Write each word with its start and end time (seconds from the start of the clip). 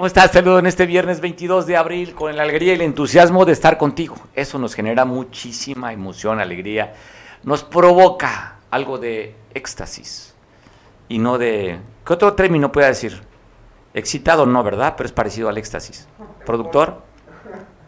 ¿Cómo 0.00 0.06
estás? 0.06 0.32
Saludo 0.32 0.60
en 0.60 0.64
este 0.64 0.86
viernes 0.86 1.20
22 1.20 1.66
de 1.66 1.76
abril 1.76 2.14
con 2.14 2.34
la 2.34 2.44
alegría 2.44 2.72
y 2.72 2.76
el 2.76 2.80
entusiasmo 2.80 3.44
de 3.44 3.52
estar 3.52 3.76
contigo. 3.76 4.16
Eso 4.34 4.58
nos 4.58 4.72
genera 4.72 5.04
muchísima 5.04 5.92
emoción, 5.92 6.40
alegría. 6.40 6.94
Nos 7.42 7.64
provoca 7.64 8.60
algo 8.70 8.96
de 8.96 9.34
éxtasis 9.52 10.34
y 11.06 11.18
no 11.18 11.36
de... 11.36 11.80
¿Qué 12.02 12.14
otro 12.14 12.32
término 12.32 12.72
puede 12.72 12.86
decir? 12.86 13.20
Excitado 13.92 14.46
no, 14.46 14.62
¿verdad? 14.62 14.94
Pero 14.96 15.06
es 15.06 15.12
parecido 15.12 15.50
al 15.50 15.58
éxtasis. 15.58 16.08
¿Productor? 16.46 17.02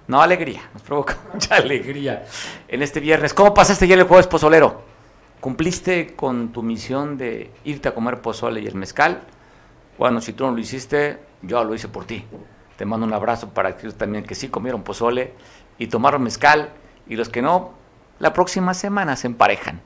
No, 0.06 0.20
alegría. 0.20 0.60
Nos 0.74 0.82
provoca 0.82 1.16
mucha 1.32 1.56
alegría 1.56 2.26
en 2.68 2.82
este 2.82 3.00
viernes. 3.00 3.32
¿Cómo 3.32 3.54
pasaste 3.54 3.88
ya 3.88 3.94
el 3.94 4.02
jueves 4.02 4.26
pozolero? 4.26 4.82
¿Cumpliste 5.40 6.14
con 6.14 6.52
tu 6.52 6.62
misión 6.62 7.16
de 7.16 7.50
irte 7.64 7.88
a 7.88 7.94
comer 7.94 8.20
pozole 8.20 8.60
y 8.60 8.66
el 8.66 8.74
mezcal? 8.74 9.22
Bueno, 9.96 10.20
si 10.20 10.34
tú 10.34 10.44
no 10.44 10.52
lo 10.52 10.58
hiciste, 10.58 11.31
yo 11.42 11.62
lo 11.64 11.74
hice 11.74 11.88
por 11.88 12.04
ti. 12.04 12.24
Te 12.76 12.84
mando 12.84 13.06
un 13.06 13.12
abrazo 13.12 13.50
para 13.50 13.70
aquellos 13.70 13.96
también 13.96 14.24
que 14.24 14.34
sí 14.34 14.48
comieron 14.48 14.82
pozole 14.82 15.34
y 15.78 15.86
tomaron 15.88 16.22
mezcal 16.22 16.70
y 17.06 17.16
los 17.16 17.28
que 17.28 17.42
no, 17.42 17.72
la 18.18 18.32
próxima 18.32 18.74
semana 18.74 19.16
se 19.16 19.26
emparejan. 19.26 19.80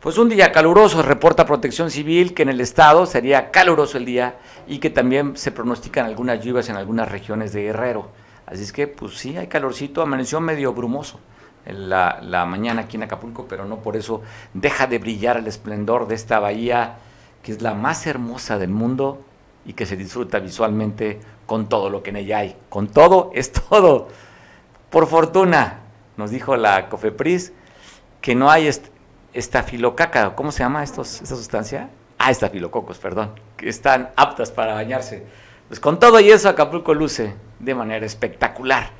Pues 0.00 0.16
un 0.18 0.28
día 0.28 0.52
caluroso, 0.52 1.02
reporta 1.02 1.44
Protección 1.44 1.90
Civil 1.90 2.34
que 2.34 2.42
en 2.42 2.50
el 2.50 2.60
estado 2.60 3.06
sería 3.06 3.50
caluroso 3.50 3.98
el 3.98 4.04
día 4.04 4.36
y 4.68 4.78
que 4.78 4.90
también 4.90 5.36
se 5.36 5.50
pronostican 5.50 6.06
algunas 6.06 6.44
lluvias 6.44 6.68
en 6.68 6.76
algunas 6.76 7.10
regiones 7.10 7.52
de 7.52 7.62
Guerrero. 7.62 8.08
Así 8.46 8.62
es 8.62 8.72
que, 8.72 8.86
pues 8.86 9.18
sí, 9.18 9.36
hay 9.36 9.48
calorcito, 9.48 10.00
amaneció 10.00 10.40
medio 10.40 10.72
brumoso 10.72 11.18
la, 11.66 12.20
la 12.22 12.46
mañana 12.46 12.82
aquí 12.82 12.96
en 12.96 13.02
Acapulco, 13.04 13.46
pero 13.48 13.64
no 13.64 13.78
por 13.78 13.96
eso 13.96 14.22
deja 14.54 14.86
de 14.86 14.98
brillar 14.98 15.36
el 15.36 15.46
esplendor 15.46 16.08
de 16.08 16.14
esta 16.14 16.38
bahía 16.38 16.96
que 17.42 17.52
es 17.52 17.62
la 17.62 17.74
más 17.74 18.06
hermosa 18.06 18.58
del 18.58 18.70
mundo 18.70 19.24
y 19.68 19.74
que 19.74 19.84
se 19.84 19.96
disfruta 19.96 20.38
visualmente 20.38 21.20
con 21.46 21.68
todo 21.68 21.90
lo 21.90 22.02
que 22.02 22.08
en 22.08 22.16
ella 22.16 22.38
hay. 22.38 22.56
Con 22.70 22.88
todo 22.88 23.30
es 23.34 23.52
todo. 23.52 24.08
Por 24.88 25.06
fortuna, 25.06 25.80
nos 26.16 26.30
dijo 26.30 26.56
la 26.56 26.88
Cofepris 26.88 27.52
que 28.22 28.34
no 28.34 28.50
hay 28.50 28.70
estafilocaca, 29.34 30.34
¿cómo 30.34 30.52
se 30.52 30.60
llama 30.60 30.82
esta 30.82 31.04
sustancia? 31.04 31.90
Ah, 32.18 32.30
estafilococos, 32.30 32.98
perdón, 32.98 33.32
que 33.58 33.68
están 33.68 34.10
aptas 34.16 34.50
para 34.50 34.72
bañarse. 34.72 35.26
Pues 35.68 35.78
con 35.78 36.00
todo 36.00 36.18
y 36.18 36.30
eso 36.30 36.48
Acapulco 36.48 36.94
luce 36.94 37.34
de 37.58 37.74
manera 37.74 38.06
espectacular. 38.06 38.90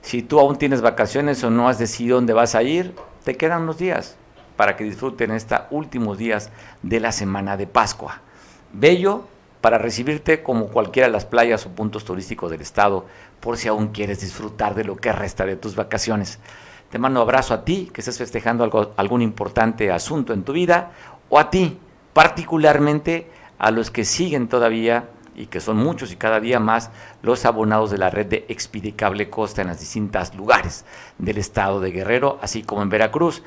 Si 0.00 0.22
tú 0.22 0.40
aún 0.40 0.56
tienes 0.56 0.80
vacaciones 0.80 1.44
o 1.44 1.50
no 1.50 1.68
has 1.68 1.78
decidido 1.78 2.16
dónde 2.16 2.32
vas 2.32 2.54
a 2.54 2.62
ir, 2.62 2.94
te 3.24 3.36
quedan 3.36 3.64
unos 3.64 3.76
días 3.76 4.16
para 4.56 4.74
que 4.74 4.84
disfruten 4.84 5.32
estos 5.32 5.60
últimos 5.70 6.16
días 6.16 6.50
de 6.82 6.98
la 7.00 7.12
semana 7.12 7.58
de 7.58 7.66
Pascua. 7.66 8.22
Bello, 8.72 9.28
para 9.64 9.78
recibirte 9.78 10.42
como 10.42 10.66
cualquiera 10.66 11.08
de 11.08 11.12
las 11.14 11.24
playas 11.24 11.64
o 11.64 11.70
puntos 11.70 12.04
turísticos 12.04 12.50
del 12.50 12.60
estado, 12.60 13.06
por 13.40 13.56
si 13.56 13.66
aún 13.66 13.88
quieres 13.88 14.20
disfrutar 14.20 14.74
de 14.74 14.84
lo 14.84 14.96
que 14.96 15.10
resta 15.10 15.46
de 15.46 15.56
tus 15.56 15.74
vacaciones. 15.74 16.38
Te 16.90 16.98
mando 16.98 17.22
un 17.22 17.26
abrazo 17.26 17.54
a 17.54 17.64
ti 17.64 17.88
que 17.90 18.02
estés 18.02 18.18
festejando 18.18 18.62
algo, 18.62 18.92
algún 18.98 19.22
importante 19.22 19.90
asunto 19.90 20.34
en 20.34 20.42
tu 20.44 20.52
vida, 20.52 20.90
o 21.30 21.38
a 21.38 21.48
ti, 21.48 21.78
particularmente 22.12 23.26
a 23.58 23.70
los 23.70 23.90
que 23.90 24.04
siguen 24.04 24.48
todavía 24.48 25.08
y 25.34 25.46
que 25.46 25.60
son 25.60 25.76
muchos 25.76 26.12
y 26.12 26.16
cada 26.16 26.40
día 26.40 26.60
más 26.60 26.90
los 27.22 27.44
abonados 27.44 27.90
de 27.90 27.98
la 27.98 28.10
red 28.10 28.26
de 28.26 28.44
Expedicable 28.48 29.30
Costa 29.30 29.62
en 29.62 29.68
los 29.68 29.80
distintos 29.80 30.34
lugares 30.34 30.84
del 31.18 31.38
estado 31.38 31.80
de 31.80 31.90
Guerrero, 31.90 32.38
así 32.42 32.62
como 32.62 32.82
en 32.82 32.88
Veracruz. 32.88 33.42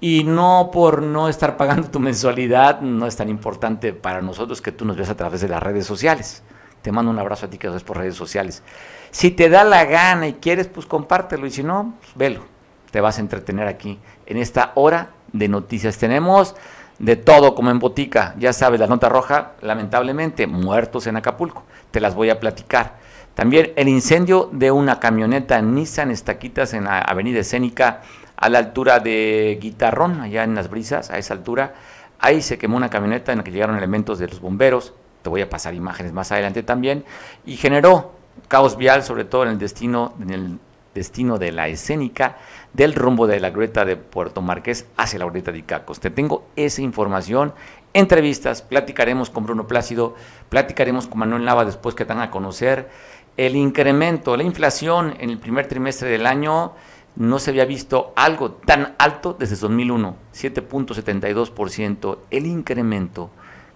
Y 0.00 0.24
no 0.24 0.70
por 0.72 1.02
no 1.02 1.28
estar 1.28 1.56
pagando 1.56 1.90
tu 1.90 2.00
mensualidad, 2.00 2.80
no 2.80 3.06
es 3.06 3.16
tan 3.16 3.28
importante 3.28 3.92
para 3.92 4.22
nosotros 4.22 4.62
que 4.62 4.72
tú 4.72 4.84
nos 4.84 4.96
veas 4.96 5.10
a 5.10 5.16
través 5.16 5.40
de 5.40 5.48
las 5.48 5.62
redes 5.62 5.86
sociales. 5.86 6.42
Te 6.82 6.92
mando 6.92 7.10
un 7.10 7.18
abrazo 7.18 7.46
a 7.46 7.50
ti 7.50 7.58
que 7.58 7.66
lo 7.66 7.74
ves 7.74 7.82
por 7.82 7.98
redes 7.98 8.14
sociales. 8.14 8.62
Si 9.10 9.30
te 9.30 9.48
da 9.48 9.64
la 9.64 9.84
gana 9.84 10.28
y 10.28 10.34
quieres, 10.34 10.68
pues 10.68 10.86
compártelo. 10.86 11.46
Y 11.46 11.50
si 11.50 11.62
no, 11.62 11.94
pues 12.00 12.12
velo. 12.14 12.44
Te 12.90 13.00
vas 13.00 13.18
a 13.18 13.20
entretener 13.20 13.68
aquí 13.68 13.98
en 14.26 14.38
esta 14.38 14.72
hora 14.74 15.10
de 15.32 15.48
noticias. 15.48 15.98
Tenemos 15.98 16.56
de 17.00 17.16
todo 17.16 17.54
como 17.54 17.70
en 17.70 17.80
botica. 17.80 18.34
Ya 18.38 18.52
sabes, 18.52 18.78
la 18.78 18.86
nota 18.86 19.08
roja, 19.08 19.52
lamentablemente, 19.62 20.46
muertos 20.46 21.06
en 21.06 21.16
Acapulco. 21.16 21.64
Te 21.90 21.98
las 21.98 22.14
voy 22.14 22.30
a 22.30 22.38
platicar. 22.38 22.98
También 23.34 23.72
el 23.76 23.88
incendio 23.88 24.50
de 24.52 24.70
una 24.70 25.00
camioneta 25.00 25.60
Nissan 25.62 26.10
Estaquitas 26.10 26.74
en 26.74 26.84
la 26.84 27.00
avenida 27.00 27.40
Escénica 27.40 28.02
a 28.36 28.48
la 28.48 28.58
altura 28.58 29.00
de 29.00 29.58
Guitarrón, 29.60 30.20
allá 30.20 30.44
en 30.44 30.54
las 30.54 30.68
brisas, 30.68 31.10
a 31.10 31.18
esa 31.18 31.34
altura. 31.34 31.74
Ahí 32.18 32.42
se 32.42 32.58
quemó 32.58 32.76
una 32.76 32.90
camioneta 32.90 33.32
en 33.32 33.38
la 33.38 33.44
que 33.44 33.50
llegaron 33.50 33.76
elementos 33.76 34.18
de 34.18 34.28
los 34.28 34.40
bomberos, 34.40 34.92
te 35.22 35.30
voy 35.30 35.40
a 35.40 35.48
pasar 35.48 35.74
imágenes 35.74 36.12
más 36.12 36.32
adelante 36.32 36.62
también, 36.62 37.04
y 37.46 37.56
generó 37.56 38.12
caos 38.48 38.76
vial, 38.76 39.02
sobre 39.02 39.24
todo 39.24 39.44
en 39.44 39.50
el 39.50 39.58
destino, 39.58 40.14
en 40.20 40.30
el 40.30 40.58
destino 40.94 41.38
de 41.38 41.52
la 41.52 41.68
escénica 41.68 42.38
del 42.72 42.94
rumbo 42.94 43.26
de 43.26 43.40
la 43.40 43.50
grieta 43.50 43.84
de 43.84 43.96
Puerto 43.96 44.42
Marqués 44.42 44.86
hacia 44.96 45.18
la 45.18 45.26
grieta 45.26 45.52
de 45.52 45.58
Icacos. 45.58 46.00
Te 46.00 46.10
tengo 46.10 46.46
esa 46.56 46.82
información, 46.82 47.54
entrevistas, 47.92 48.62
platicaremos 48.62 49.30
con 49.30 49.44
Bruno 49.44 49.66
Plácido, 49.66 50.14
platicaremos 50.48 51.06
con 51.06 51.20
Manuel 51.20 51.44
Nava 51.44 51.64
después 51.64 51.94
que 51.94 52.04
van 52.04 52.20
a 52.20 52.30
conocer 52.30 52.88
el 53.36 53.56
incremento, 53.56 54.36
la 54.36 54.42
inflación 54.42 55.14
en 55.18 55.30
el 55.30 55.38
primer 55.38 55.66
trimestre 55.66 56.10
del 56.10 56.26
año 56.26 56.72
no 57.16 57.38
se 57.38 57.50
había 57.50 57.64
visto 57.64 58.12
algo 58.16 58.52
tan 58.52 58.94
alto 58.98 59.36
desde 59.38 59.56
2001, 59.56 60.16
7.72%, 60.34 62.18
el 62.30 62.46
incremento 62.46 63.30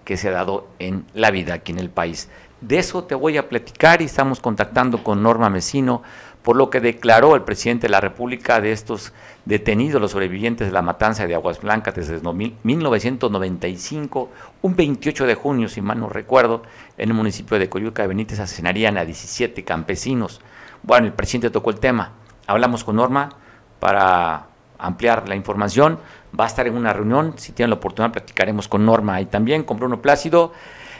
que 0.05 0.17
se 0.17 0.29
ha 0.29 0.33
dado 0.33 0.69
en 0.79 1.07
la 1.15 1.31
vida 1.31 1.55
aquí 1.55 1.73
en 1.73 1.79
el 1.79 1.91
país. 1.91 2.29
De 2.61 2.79
eso 2.79 3.05
te 3.05 3.15
voy 3.15 3.37
a 3.37 3.49
platicar 3.49 4.03
y 4.03 4.07
estamos 4.07 4.41
contactando 4.41 5.03
con 5.03 5.23
Norma 5.23 5.51
Mesino 5.51 6.03
por 6.44 6.55
lo 6.55 6.71
que 6.71 6.81
declaró 6.81 7.34
el 7.34 7.43
presidente 7.43 7.88
de 7.88 7.91
la 7.91 8.00
República 8.00 8.60
de 8.60 8.71
estos 8.71 9.12
detenidos, 9.44 10.00
los 10.00 10.12
sobrevivientes 10.12 10.69
de 10.69 10.72
la 10.72 10.82
matanza 10.82 11.27
de 11.27 11.34
Aguas 11.34 11.60
Blancas 11.60 11.97
desde 11.97 12.21
1995, 12.21 14.31
un 14.62 14.77
28 14.77 15.27
de 15.27 15.34
junio, 15.34 15.69
si 15.69 15.81
mal 15.81 15.99
no 15.99 16.09
recuerdo, 16.09 16.62
en 16.97 17.09
el 17.09 17.15
municipio 17.15 17.59
de 17.59 17.69
Coyuca 17.69 18.03
de 18.03 18.09
Benítez 18.09 18.38
asesinarían 18.38 18.99
a 18.99 19.04
17 19.04 19.65
campesinos. 19.65 20.41
Bueno, 20.84 21.09
el 21.09 21.12
presidente 21.15 21.50
tocó 21.50 21.71
el 21.71 21.81
tema 21.81 22.12
hablamos 22.47 22.84
con 22.84 22.97
Norma 22.97 23.31
para 23.78 24.47
ampliar 24.78 25.28
la 25.28 25.34
información. 25.34 25.99
Va 26.38 26.44
a 26.44 26.47
estar 26.47 26.66
en 26.66 26.77
una 26.77 26.93
reunión, 26.93 27.34
si 27.37 27.53
tienen 27.53 27.71
la 27.71 27.77
oportunidad 27.77 28.12
platicaremos 28.12 28.69
con 28.69 28.84
Norma 28.84 29.21
y 29.21 29.27
también 29.27 29.62
con 29.62 29.78
Bruno 29.78 30.03
Plácido. 30.03 30.53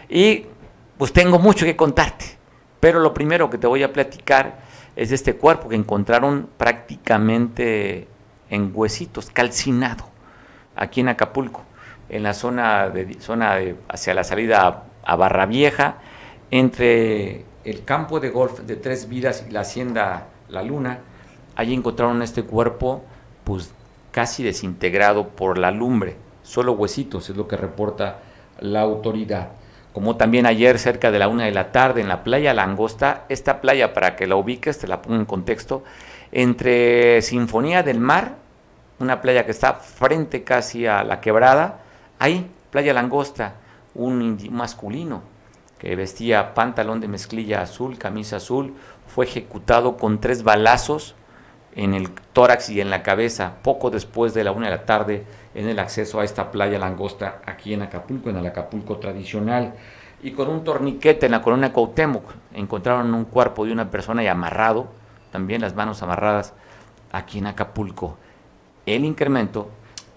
Y 0.09 0.47
pues 0.99 1.13
tengo 1.13 1.39
mucho 1.39 1.65
que 1.65 1.77
contarte, 1.77 2.39
pero 2.81 3.01
lo 3.01 3.13
primero 3.13 3.51
que 3.51 3.59
te 3.59 3.67
voy 3.67 3.83
a 3.83 3.93
platicar 3.93 4.64
es 4.97 5.09
de 5.11 5.15
este 5.15 5.37
cuerpo 5.37 5.69
que 5.69 5.77
encontraron 5.77 6.49
prácticamente 6.57 8.09
en 8.51 8.71
huesitos, 8.75 9.31
calcinado, 9.31 10.05
aquí 10.77 11.01
en 11.01 11.09
Acapulco, 11.09 11.63
en 12.09 12.23
la 12.23 12.35
zona, 12.35 12.91
de, 12.91 13.15
zona 13.21 13.59
hacia 13.89 14.15
la 14.15 14.25
salida 14.25 14.85
a 15.05 15.17
Barra 15.17 15.47
Vieja, 15.47 15.97
entre 16.51 17.45
el 17.65 17.85
campo 17.85 18.21
de 18.21 18.31
golf 18.31 18.61
de 18.61 18.77
Tres 18.77 19.09
Vidas 19.09 19.45
y 19.49 19.53
la 19.53 19.61
hacienda 19.61 20.29
La 20.49 20.63
Luna, 20.63 21.01
Allí 21.57 21.75
encontraron 21.75 22.23
este 22.23 22.43
cuerpo 22.43 23.03
pues 23.45 23.73
casi 24.11 24.43
desintegrado 24.43 25.29
por 25.29 25.59
la 25.59 25.71
lumbre, 25.71 26.17
solo 26.43 26.73
huesitos 26.73 27.31
es 27.31 27.37
lo 27.37 27.47
que 27.47 27.57
reporta 27.57 28.21
la 28.61 28.81
autoridad. 28.81 29.51
Como 29.95 30.17
también 30.17 30.45
ayer 30.45 30.81
cerca 30.81 31.13
de 31.13 31.21
la 31.21 31.29
una 31.29 31.45
de 31.45 31.53
la 31.53 31.71
tarde 31.71 32.01
en 32.01 32.09
la 32.09 32.25
playa 32.25 32.53
Langosta, 32.53 33.27
esta 33.29 33.61
playa 33.61 33.95
para 33.95 34.17
que 34.17 34.27
la 34.27 34.35
ubiques, 34.35 34.81
te 34.81 34.89
la 34.89 35.01
pongo 35.01 35.21
en 35.21 35.25
contexto, 35.25 35.85
entre 36.33 37.23
Sinfonía 37.23 37.85
del 37.85 38.01
Mar, 38.01 38.35
una 38.99 39.21
playa 39.21 39.45
que 39.45 39.53
está 39.53 39.75
frente 39.75 40.43
casi 40.43 40.85
a 40.85 41.05
la 41.05 41.21
quebrada, 41.21 41.79
ahí, 42.19 42.51
playa 42.73 42.93
Langosta, 42.93 43.55
un 43.95 44.37
masculino 44.51 45.23
que 45.79 45.95
vestía 45.95 46.55
pantalón 46.55 47.01
de 47.01 47.07
mezclilla 47.07 47.63
azul, 47.63 47.97
camisa 47.97 48.39
azul, 48.39 48.75
fue 49.07 49.27
ejecutado 49.27 49.97
con 49.97 50.21
tres 50.21 50.43
balazos 50.43 51.15
en 51.77 51.95
el 51.95 52.11
tórax 52.33 52.69
y 52.69 52.81
en 52.81 52.91
la 52.91 53.05
cabeza 53.05 53.59
poco 53.63 53.91
después 53.91 54.35
de 54.35 54.43
la 54.43 54.51
una 54.51 54.67
de 54.67 54.77
la 54.77 54.87
tarde 54.87 55.25
en 55.55 55.69
el 55.69 55.79
acceso 55.79 56.21
a 56.21 56.25
esta 56.25 56.51
playa 56.51 56.79
langosta 56.79 57.41
aquí 57.47 57.75
en 57.75 57.83
Acapulco, 57.83 58.31
en 58.31 58.37
el 58.37 58.47
Acapulco 58.47 58.99
tradicional. 58.99 59.75
Y 60.23 60.33
con 60.33 60.49
un 60.49 60.65
torniquete 60.65 61.27
en 61.27 61.33
la 61.33 61.43
colonia 61.43 61.73
Cuauhtémoc 61.73 62.25
encontraron 62.55 63.13
un 63.15 63.25
cuerpo 63.25 63.65
de 63.65 63.73
una 63.73 63.91
persona 63.91 64.23
y 64.23 64.27
amarrado, 64.27 64.89
también 65.31 65.61
las 65.61 65.75
manos 65.75 66.03
amarradas, 66.03 66.55
aquí 67.13 67.39
en 67.39 67.47
Acapulco. 67.47 68.17
El 68.87 69.05
incremento 69.05 69.69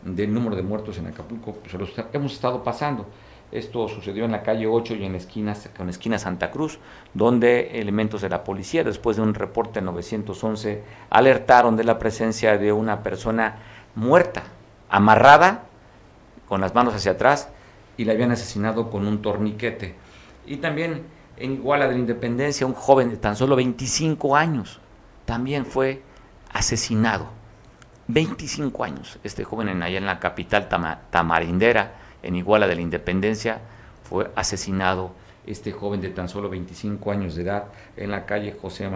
del 0.03 0.33
número 0.33 0.55
de 0.55 0.63
muertos 0.63 0.97
en 0.97 1.07
Acapulco, 1.07 1.53
pues 1.53 1.73
lo 1.73 1.87
hemos 2.13 2.33
estado 2.33 2.63
pasando. 2.63 3.05
Esto 3.51 3.87
sucedió 3.87 4.25
en 4.25 4.31
la 4.31 4.43
calle 4.43 4.67
8 4.67 4.95
y 4.95 5.05
en 5.05 5.13
la 5.13 5.19
esquina, 5.19 5.55
en 5.79 5.89
esquina 5.89 6.19
Santa 6.19 6.51
Cruz, 6.51 6.79
donde 7.13 7.79
elementos 7.79 8.21
de 8.21 8.29
la 8.29 8.43
policía, 8.43 8.83
después 8.83 9.15
de 9.15 9.23
un 9.23 9.33
reporte 9.33 9.81
911, 9.81 10.83
alertaron 11.09 11.77
de 11.77 11.85
la 11.85 11.97
presencia 11.97 12.57
de 12.57 12.73
una 12.73 13.03
persona 13.03 13.55
muerta, 13.95 14.43
amarrada, 14.89 15.63
con 16.47 16.61
las 16.61 16.73
manos 16.73 16.93
hacia 16.93 17.13
atrás, 17.13 17.49
y 17.97 18.05
la 18.05 18.13
habían 18.13 18.31
asesinado 18.31 18.89
con 18.89 19.07
un 19.07 19.21
torniquete. 19.21 19.95
Y 20.45 20.57
también 20.57 21.03
en 21.37 21.53
Iguala 21.53 21.87
de 21.87 21.93
la 21.93 21.99
Independencia, 21.99 22.65
un 22.65 22.73
joven 22.73 23.09
de 23.09 23.17
tan 23.17 23.35
solo 23.35 23.55
25 23.55 24.35
años 24.35 24.79
también 25.25 25.65
fue 25.65 26.01
asesinado. 26.51 27.27
25 28.07 28.83
años, 28.83 29.19
este 29.23 29.43
joven 29.43 29.67
en, 29.67 29.83
allá 29.83 29.97
en 29.97 30.05
la 30.05 30.19
capital 30.19 30.69
tamarindera, 31.11 31.95
en 32.23 32.35
Iguala 32.35 32.67
de 32.67 32.75
la 32.75 32.81
Independencia, 32.81 33.59
fue 34.03 34.31
asesinado 34.35 35.11
este 35.45 35.71
joven 35.71 36.01
de 36.01 36.09
tan 36.09 36.29
solo 36.29 36.49
25 36.49 37.11
años 37.11 37.35
de 37.35 37.43
edad 37.43 37.65
en 37.97 38.11
la 38.11 38.25
calle 38.25 38.55
José, 38.61 38.89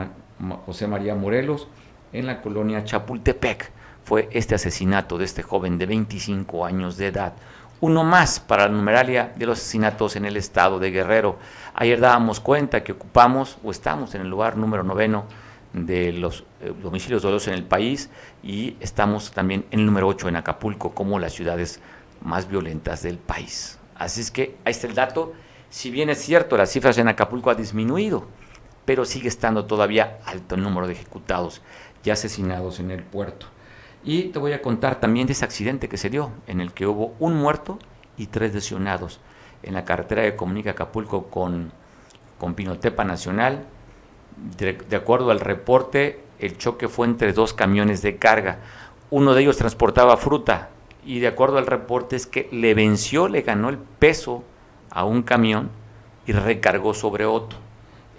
José 0.66 0.88
María 0.88 1.16
Morelos, 1.16 1.68
en 2.14 2.26
la 2.26 2.42
colonia 2.42 2.84
Chapultepec. 2.84 3.72
Fue 4.04 4.30
este 4.32 4.56
asesinato 4.56 5.18
de 5.18 5.26
este 5.26 5.44
joven 5.44 5.78
de 5.78 5.86
25 5.86 6.66
años 6.66 6.98
de 6.98 7.08
edad. 7.08 7.34
Uno 7.80 8.04
más 8.04 8.40
para 8.40 8.68
la 8.68 8.74
numeralia 8.74 9.34
de 9.36 9.46
los 9.46 9.60
asesinatos 9.60 10.16
en 10.16 10.26
el 10.26 10.38
estado 10.38 10.80
de 10.80 10.92
Guerrero. 10.92 11.40
Ayer 11.74 12.00
dábamos 12.00 12.40
cuenta 12.40 12.84
que 12.84 12.92
ocupamos 12.92 13.58
o 13.64 13.72
estamos 13.72 14.14
en 14.16 14.22
el 14.22 14.30
lugar 14.30 14.58
número 14.58 14.84
noveno 14.84 15.26
de 15.74 16.12
los 16.12 16.44
eh, 16.62 16.74
domicilios 16.82 17.22
dolosos 17.22 17.48
en 17.48 17.54
el 17.54 17.64
país 17.64 18.10
y 18.44 18.76
estamos 18.80 19.32
también 19.32 19.66
en 19.72 19.80
el 19.80 19.86
número 19.86 20.08
8 20.08 20.30
en 20.30 20.36
Acapulco 20.36 20.92
como 20.92 21.18
las 21.20 21.34
ciudades 21.34 21.80
más 22.22 22.48
violentas 22.48 23.02
del 23.04 23.18
país. 23.18 23.80
Así 23.96 24.22
es 24.22 24.32
que 24.32 24.58
ahí 24.66 24.72
está 24.72 24.88
el 24.88 24.96
dato. 24.96 25.34
Si 25.70 25.90
bien 25.90 26.10
es 26.10 26.20
cierto, 26.20 26.58
las 26.58 26.72
cifras 26.72 26.98
en 26.98 27.08
Acapulco 27.08 27.50
ha 27.50 27.56
disminuido, 27.56 28.28
pero 28.86 29.06
sigue 29.06 29.28
estando 29.28 29.66
todavía 29.66 30.20
alto 30.26 30.56
el 30.56 30.64
número 30.64 30.88
de 30.88 30.94
ejecutados 30.94 31.62
y 32.04 32.10
asesinados 32.10 32.80
en 32.80 32.92
el 32.92 33.04
puerto. 33.04 33.48
Y 34.04 34.24
te 34.30 34.40
voy 34.40 34.54
a 34.54 34.62
contar 34.62 35.00
también 35.00 35.28
de 35.28 35.34
ese 35.34 35.46
accidente 35.46 35.88
que 35.88 35.98
se 35.98 36.10
dio, 36.10 36.32
en 36.48 36.60
el 36.60 36.74
que 36.74 36.88
hubo 36.88 37.14
un 37.20 37.36
muerto 37.36 37.78
y 38.18 38.28
tres 38.28 38.54
lesionados 38.54 39.20
en 39.64 39.76
la 39.76 39.86
carretera 39.86 40.24
de 40.24 40.36
comunica 40.36 40.72
Acapulco 40.72 41.28
con, 41.28 41.72
con 42.40 42.56
Pinotepa 42.56 43.04
Nacional. 43.04 43.66
De, 44.58 44.74
de 44.74 44.96
acuerdo 44.96 45.30
al 45.30 45.40
reporte, 45.40 46.24
el 46.40 46.58
choque 46.58 46.88
fue 46.88 47.06
entre 47.06 47.34
dos 47.34 47.54
camiones 47.54 48.02
de 48.02 48.18
carga. 48.18 48.60
Uno 49.12 49.36
de 49.36 49.44
ellos 49.44 49.58
transportaba 49.58 50.18
fruta 50.18 50.70
y 51.06 51.20
de 51.20 51.28
acuerdo 51.28 51.58
al 51.58 51.68
reporte 51.68 52.16
es 52.16 52.26
que 52.26 52.48
le 52.52 52.74
venció, 52.74 53.28
le 53.28 53.42
ganó 53.42 53.70
el 53.70 53.78
peso 53.78 54.44
a 54.90 55.06
un 55.06 55.22
camión 55.22 55.70
y 56.26 56.32
recargó 56.32 56.94
sobre 56.94 57.26
otro. 57.26 57.60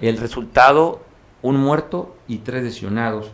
El 0.01 0.19
resultado, 0.19 1.01
un 1.43 1.57
muerto 1.57 2.17
y 2.29 2.39
tres 2.39 2.63
lesionados, 2.63 3.33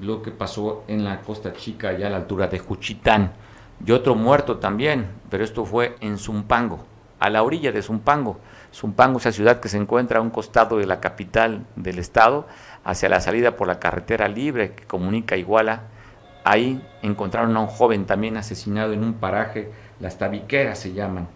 lo 0.00 0.22
que 0.22 0.30
pasó 0.30 0.84
en 0.88 1.04
la 1.04 1.20
Costa 1.20 1.52
Chica, 1.52 1.88
allá 1.90 2.06
a 2.06 2.10
la 2.10 2.16
altura 2.16 2.48
de 2.48 2.58
Juchitán. 2.58 3.32
Y 3.84 3.92
otro 3.92 4.14
muerto 4.14 4.58
también, 4.58 5.08
pero 5.30 5.44
esto 5.44 5.64
fue 5.64 5.96
en 6.00 6.18
Zumpango, 6.18 6.84
a 7.18 7.30
la 7.30 7.42
orilla 7.42 7.72
de 7.72 7.82
Zumpango. 7.82 8.38
Zumpango 8.72 9.18
es 9.18 9.24
la 9.24 9.32
ciudad 9.32 9.60
que 9.60 9.68
se 9.68 9.76
encuentra 9.76 10.18
a 10.18 10.22
un 10.22 10.30
costado 10.30 10.78
de 10.78 10.86
la 10.86 11.00
capital 11.00 11.66
del 11.76 11.98
estado, 11.98 12.46
hacia 12.84 13.08
la 13.08 13.20
salida 13.20 13.56
por 13.56 13.68
la 13.68 13.78
carretera 13.78 14.28
libre 14.28 14.72
que 14.72 14.84
comunica 14.84 15.36
Iguala. 15.36 15.82
Ahí 16.44 16.82
encontraron 17.02 17.56
a 17.56 17.60
un 17.60 17.66
joven 17.66 18.06
también 18.06 18.36
asesinado 18.36 18.92
en 18.92 19.04
un 19.04 19.14
paraje, 19.14 19.70
las 20.00 20.18
tabiqueras 20.18 20.78
se 20.78 20.92
llaman 20.92 21.28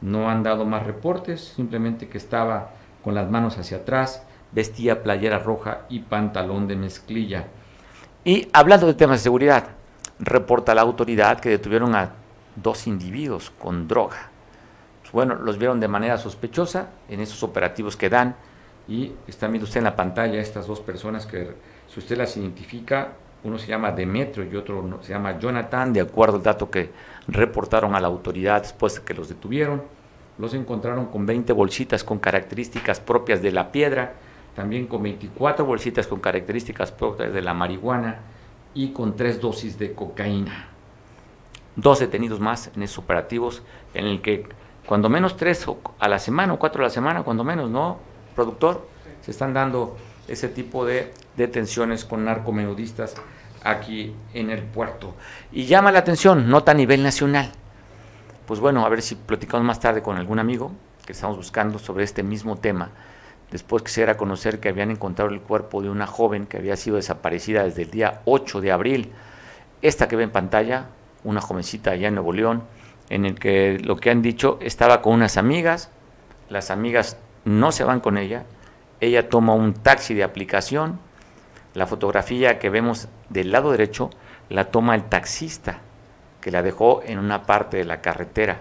no 0.00 0.30
han 0.30 0.42
dado 0.42 0.64
más 0.64 0.86
reportes, 0.86 1.52
simplemente 1.56 2.08
que 2.08 2.18
estaba 2.18 2.70
con 3.02 3.14
las 3.14 3.30
manos 3.30 3.58
hacia 3.58 3.78
atrás, 3.78 4.22
vestía 4.52 5.02
playera 5.02 5.38
roja 5.38 5.82
y 5.88 6.00
pantalón 6.00 6.68
de 6.68 6.76
mezclilla. 6.76 7.46
Y 8.24 8.48
hablando 8.52 8.86
de 8.86 8.94
temas 8.94 9.20
de 9.20 9.24
seguridad, 9.24 9.68
reporta 10.18 10.74
la 10.74 10.82
autoridad 10.82 11.40
que 11.40 11.50
detuvieron 11.50 11.94
a 11.94 12.12
dos 12.56 12.86
individuos 12.86 13.50
con 13.50 13.86
droga. 13.86 14.30
Bueno, 15.12 15.36
los 15.36 15.58
vieron 15.58 15.80
de 15.80 15.88
manera 15.88 16.18
sospechosa 16.18 16.90
en 17.08 17.20
esos 17.20 17.42
operativos 17.42 17.96
que 17.96 18.10
dan 18.10 18.36
y 18.86 19.12
están 19.26 19.52
viendo 19.52 19.64
usted 19.64 19.78
en 19.78 19.84
la 19.84 19.96
pantalla 19.96 20.38
estas 20.40 20.66
dos 20.66 20.80
personas 20.80 21.24
que 21.26 21.54
si 21.88 22.00
usted 22.00 22.18
las 22.18 22.36
identifica, 22.36 23.12
uno 23.44 23.58
se 23.58 23.68
llama 23.68 23.92
Demetrio 23.92 24.44
y 24.50 24.56
otro 24.56 24.98
se 25.02 25.12
llama 25.12 25.38
Jonathan, 25.38 25.92
de 25.92 26.00
acuerdo 26.00 26.36
al 26.36 26.42
dato 26.42 26.70
que 26.70 26.90
reportaron 27.28 27.94
a 27.94 28.00
la 28.00 28.08
autoridad 28.08 28.62
después 28.62 28.96
de 28.96 29.02
que 29.02 29.14
los 29.14 29.28
detuvieron. 29.28 29.82
Los 30.38 30.54
encontraron 30.54 31.06
con 31.06 31.24
20 31.24 31.52
bolsitas 31.52 32.04
con 32.04 32.18
características 32.18 33.00
propias 33.00 33.42
de 33.42 33.52
la 33.52 33.72
piedra, 33.72 34.14
también 34.54 34.86
con 34.86 35.02
24 35.02 35.64
bolsitas 35.64 36.06
con 36.06 36.20
características 36.20 36.92
propias 36.92 37.32
de 37.32 37.42
la 37.42 37.54
marihuana 37.54 38.20
y 38.74 38.92
con 38.92 39.16
tres 39.16 39.40
dosis 39.40 39.78
de 39.78 39.94
cocaína. 39.94 40.68
Dos 41.76 42.00
detenidos 42.00 42.40
más 42.40 42.70
en 42.74 42.82
esos 42.82 42.98
operativos, 42.98 43.62
en 43.94 44.06
el 44.06 44.20
que 44.20 44.48
cuando 44.86 45.08
menos 45.08 45.36
tres 45.36 45.66
a 45.98 46.08
la 46.08 46.18
semana 46.18 46.54
o 46.54 46.58
cuatro 46.58 46.82
a 46.82 46.86
la 46.86 46.90
semana, 46.90 47.22
cuando 47.22 47.44
menos, 47.44 47.70
¿no, 47.70 47.98
productor? 48.34 48.88
Se 49.20 49.30
están 49.30 49.52
dando 49.52 49.96
ese 50.26 50.48
tipo 50.48 50.84
de 50.84 51.12
detenciones 51.36 52.04
con 52.04 52.24
narcomenudistas 52.24 53.14
aquí 53.64 54.14
en 54.34 54.50
el 54.50 54.62
puerto. 54.62 55.14
Y 55.52 55.66
llama 55.66 55.92
la 55.92 56.00
atención, 56.00 56.48
nota 56.48 56.72
a 56.72 56.74
nivel 56.74 57.02
nacional. 57.02 57.52
Pues 58.46 58.60
bueno, 58.60 58.84
a 58.84 58.88
ver 58.88 59.02
si 59.02 59.14
platicamos 59.14 59.66
más 59.66 59.80
tarde 59.80 60.02
con 60.02 60.16
algún 60.16 60.38
amigo 60.38 60.72
que 61.04 61.12
estamos 61.12 61.36
buscando 61.36 61.78
sobre 61.78 62.04
este 62.04 62.22
mismo 62.22 62.56
tema. 62.56 62.90
Después 63.50 63.82
quisiera 63.82 64.16
conocer 64.16 64.60
que 64.60 64.68
habían 64.68 64.90
encontrado 64.90 65.30
el 65.30 65.40
cuerpo 65.40 65.80
de 65.80 65.88
una 65.88 66.06
joven 66.06 66.46
que 66.46 66.58
había 66.58 66.76
sido 66.76 66.96
desaparecida 66.96 67.64
desde 67.64 67.82
el 67.82 67.90
día 67.90 68.20
8 68.26 68.60
de 68.60 68.72
abril. 68.72 69.12
Esta 69.80 70.06
que 70.06 70.16
ve 70.16 70.24
en 70.24 70.30
pantalla, 70.30 70.86
una 71.24 71.40
jovencita 71.40 71.92
allá 71.92 72.08
en 72.08 72.14
Nuevo 72.14 72.32
León, 72.32 72.64
en 73.08 73.24
el 73.24 73.38
que 73.38 73.78
lo 73.78 73.96
que 73.96 74.10
han 74.10 74.20
dicho 74.20 74.58
estaba 74.60 75.00
con 75.00 75.14
unas 75.14 75.38
amigas, 75.38 75.90
las 76.50 76.70
amigas 76.70 77.16
no 77.44 77.72
se 77.72 77.84
van 77.84 78.00
con 78.00 78.18
ella, 78.18 78.44
ella 79.00 79.28
toma 79.30 79.54
un 79.54 79.72
taxi 79.72 80.12
de 80.12 80.24
aplicación, 80.24 80.98
la 81.74 81.86
fotografía 81.86 82.58
que 82.58 82.70
vemos 82.70 83.08
del 83.30 83.52
lado 83.52 83.70
derecho 83.70 84.10
la 84.50 84.66
toma 84.66 84.94
el 84.94 85.04
taxista, 85.04 85.78
que 86.40 86.50
la 86.50 86.62
dejó 86.62 87.02
en 87.04 87.18
una 87.18 87.42
parte 87.42 87.76
de 87.76 87.84
la 87.84 88.00
carretera. 88.00 88.60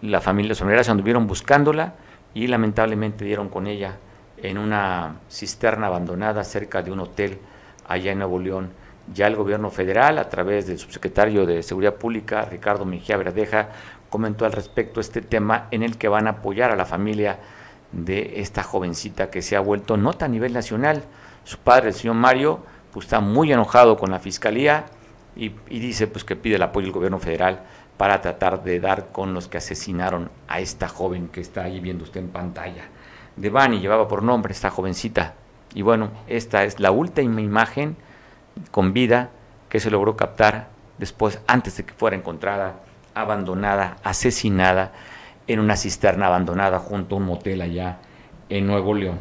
La 0.00 0.20
familia 0.20 0.54
sonera 0.54 0.84
se 0.84 0.90
anduvieron 0.90 1.26
buscándola 1.26 1.94
y 2.34 2.46
lamentablemente 2.46 3.24
dieron 3.24 3.48
con 3.48 3.66
ella 3.66 3.96
en 4.36 4.58
una 4.58 5.16
cisterna 5.30 5.86
abandonada 5.86 6.44
cerca 6.44 6.82
de 6.82 6.90
un 6.90 7.00
hotel 7.00 7.38
allá 7.86 8.12
en 8.12 8.18
Nuevo 8.18 8.38
León. 8.38 8.70
Ya 9.12 9.26
el 9.26 9.36
gobierno 9.36 9.70
federal, 9.70 10.18
a 10.18 10.28
través 10.28 10.66
del 10.66 10.78
subsecretario 10.78 11.44
de 11.44 11.62
Seguridad 11.62 11.94
Pública, 11.94 12.44
Ricardo 12.44 12.84
Mejía 12.84 13.16
Verdeja, 13.16 13.68
comentó 14.08 14.44
al 14.44 14.52
respecto 14.52 15.00
este 15.00 15.22
tema 15.22 15.68
en 15.70 15.82
el 15.82 15.96
que 15.96 16.08
van 16.08 16.26
a 16.26 16.30
apoyar 16.30 16.70
a 16.70 16.76
la 16.76 16.84
familia 16.84 17.38
de 17.92 18.40
esta 18.40 18.62
jovencita 18.62 19.30
que 19.30 19.42
se 19.42 19.56
ha 19.56 19.60
vuelto 19.60 19.96
nota 19.96 20.26
a 20.26 20.28
nivel 20.28 20.52
nacional. 20.52 21.02
Su 21.44 21.58
padre, 21.58 21.88
el 21.88 21.94
señor 21.94 22.16
Mario, 22.16 22.60
pues 22.92 23.06
está 23.06 23.20
muy 23.20 23.52
enojado 23.52 23.96
con 23.96 24.10
la 24.10 24.18
fiscalía 24.18 24.86
y, 25.34 25.48
dice 25.68 26.06
pues 26.06 26.24
que 26.24 26.36
pide 26.36 26.56
el 26.56 26.62
apoyo 26.62 26.86
del 26.86 26.92
gobierno 26.92 27.18
federal 27.18 27.62
para 28.02 28.20
tratar 28.20 28.64
de 28.64 28.80
dar 28.80 29.12
con 29.12 29.32
los 29.32 29.46
que 29.46 29.58
asesinaron 29.58 30.28
a 30.48 30.58
esta 30.58 30.88
joven 30.88 31.28
que 31.28 31.40
está 31.40 31.62
ahí 31.62 31.78
viendo 31.78 32.02
usted 32.02 32.18
en 32.18 32.30
pantalla. 32.30 32.82
Devani 33.36 33.78
llevaba 33.78 34.08
por 34.08 34.24
nombre 34.24 34.52
esta 34.52 34.70
jovencita. 34.70 35.34
Y 35.72 35.82
bueno, 35.82 36.10
esta 36.26 36.64
es 36.64 36.80
la 36.80 36.90
última 36.90 37.40
imagen 37.40 37.96
con 38.72 38.92
vida 38.92 39.30
que 39.68 39.78
se 39.78 39.88
logró 39.88 40.16
captar 40.16 40.66
después, 40.98 41.38
antes 41.46 41.76
de 41.76 41.84
que 41.84 41.94
fuera 41.94 42.16
encontrada, 42.16 42.80
abandonada, 43.14 43.98
asesinada 44.02 44.90
en 45.46 45.60
una 45.60 45.76
cisterna 45.76 46.26
abandonada 46.26 46.80
junto 46.80 47.14
a 47.14 47.18
un 47.18 47.26
motel 47.26 47.62
allá 47.62 47.98
en 48.48 48.66
Nuevo 48.66 48.94
León. 48.94 49.20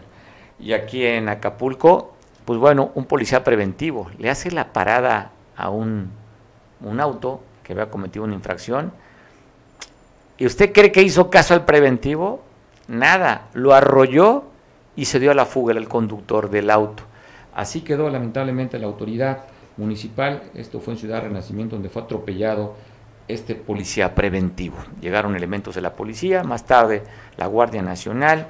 Y 0.59 0.73
aquí 0.73 1.05
en 1.05 1.29
Acapulco, 1.29 2.15
pues 2.45 2.57
bueno, 2.57 2.89
un 2.95 3.05
policía 3.05 3.43
preventivo 3.43 4.09
le 4.17 4.31
hace 4.31 4.49
la 4.49 4.73
parada 4.73 5.29
a 5.55 5.69
un, 5.69 6.09
un 6.79 6.99
auto 6.99 7.43
que 7.71 7.79
había 7.79 7.91
cometido 7.91 8.25
una 8.25 8.33
infracción. 8.33 8.91
¿Y 10.37 10.45
usted 10.45 10.73
cree 10.73 10.91
que 10.91 11.01
hizo 11.01 11.29
caso 11.29 11.53
al 11.53 11.63
preventivo? 11.63 12.43
Nada, 12.89 13.47
lo 13.53 13.73
arrolló 13.73 14.43
y 14.97 15.05
se 15.05 15.19
dio 15.19 15.31
a 15.31 15.33
la 15.33 15.45
fuga 15.45 15.73
el 15.73 15.87
conductor 15.87 16.49
del 16.49 16.69
auto. 16.69 17.03
Así 17.55 17.81
quedó 17.81 18.09
lamentablemente 18.09 18.77
la 18.77 18.87
autoridad 18.87 19.45
municipal, 19.77 20.43
esto 20.53 20.81
fue 20.81 20.95
en 20.95 20.99
Ciudad 20.99 21.21
Renacimiento, 21.21 21.77
donde 21.77 21.87
fue 21.87 22.01
atropellado 22.01 22.75
este 23.29 23.55
policía 23.55 24.13
preventivo. 24.15 24.75
Llegaron 24.99 25.37
elementos 25.37 25.73
de 25.75 25.81
la 25.81 25.93
policía, 25.93 26.43
más 26.43 26.65
tarde 26.65 27.03
la 27.37 27.47
Guardia 27.47 27.81
Nacional, 27.81 28.47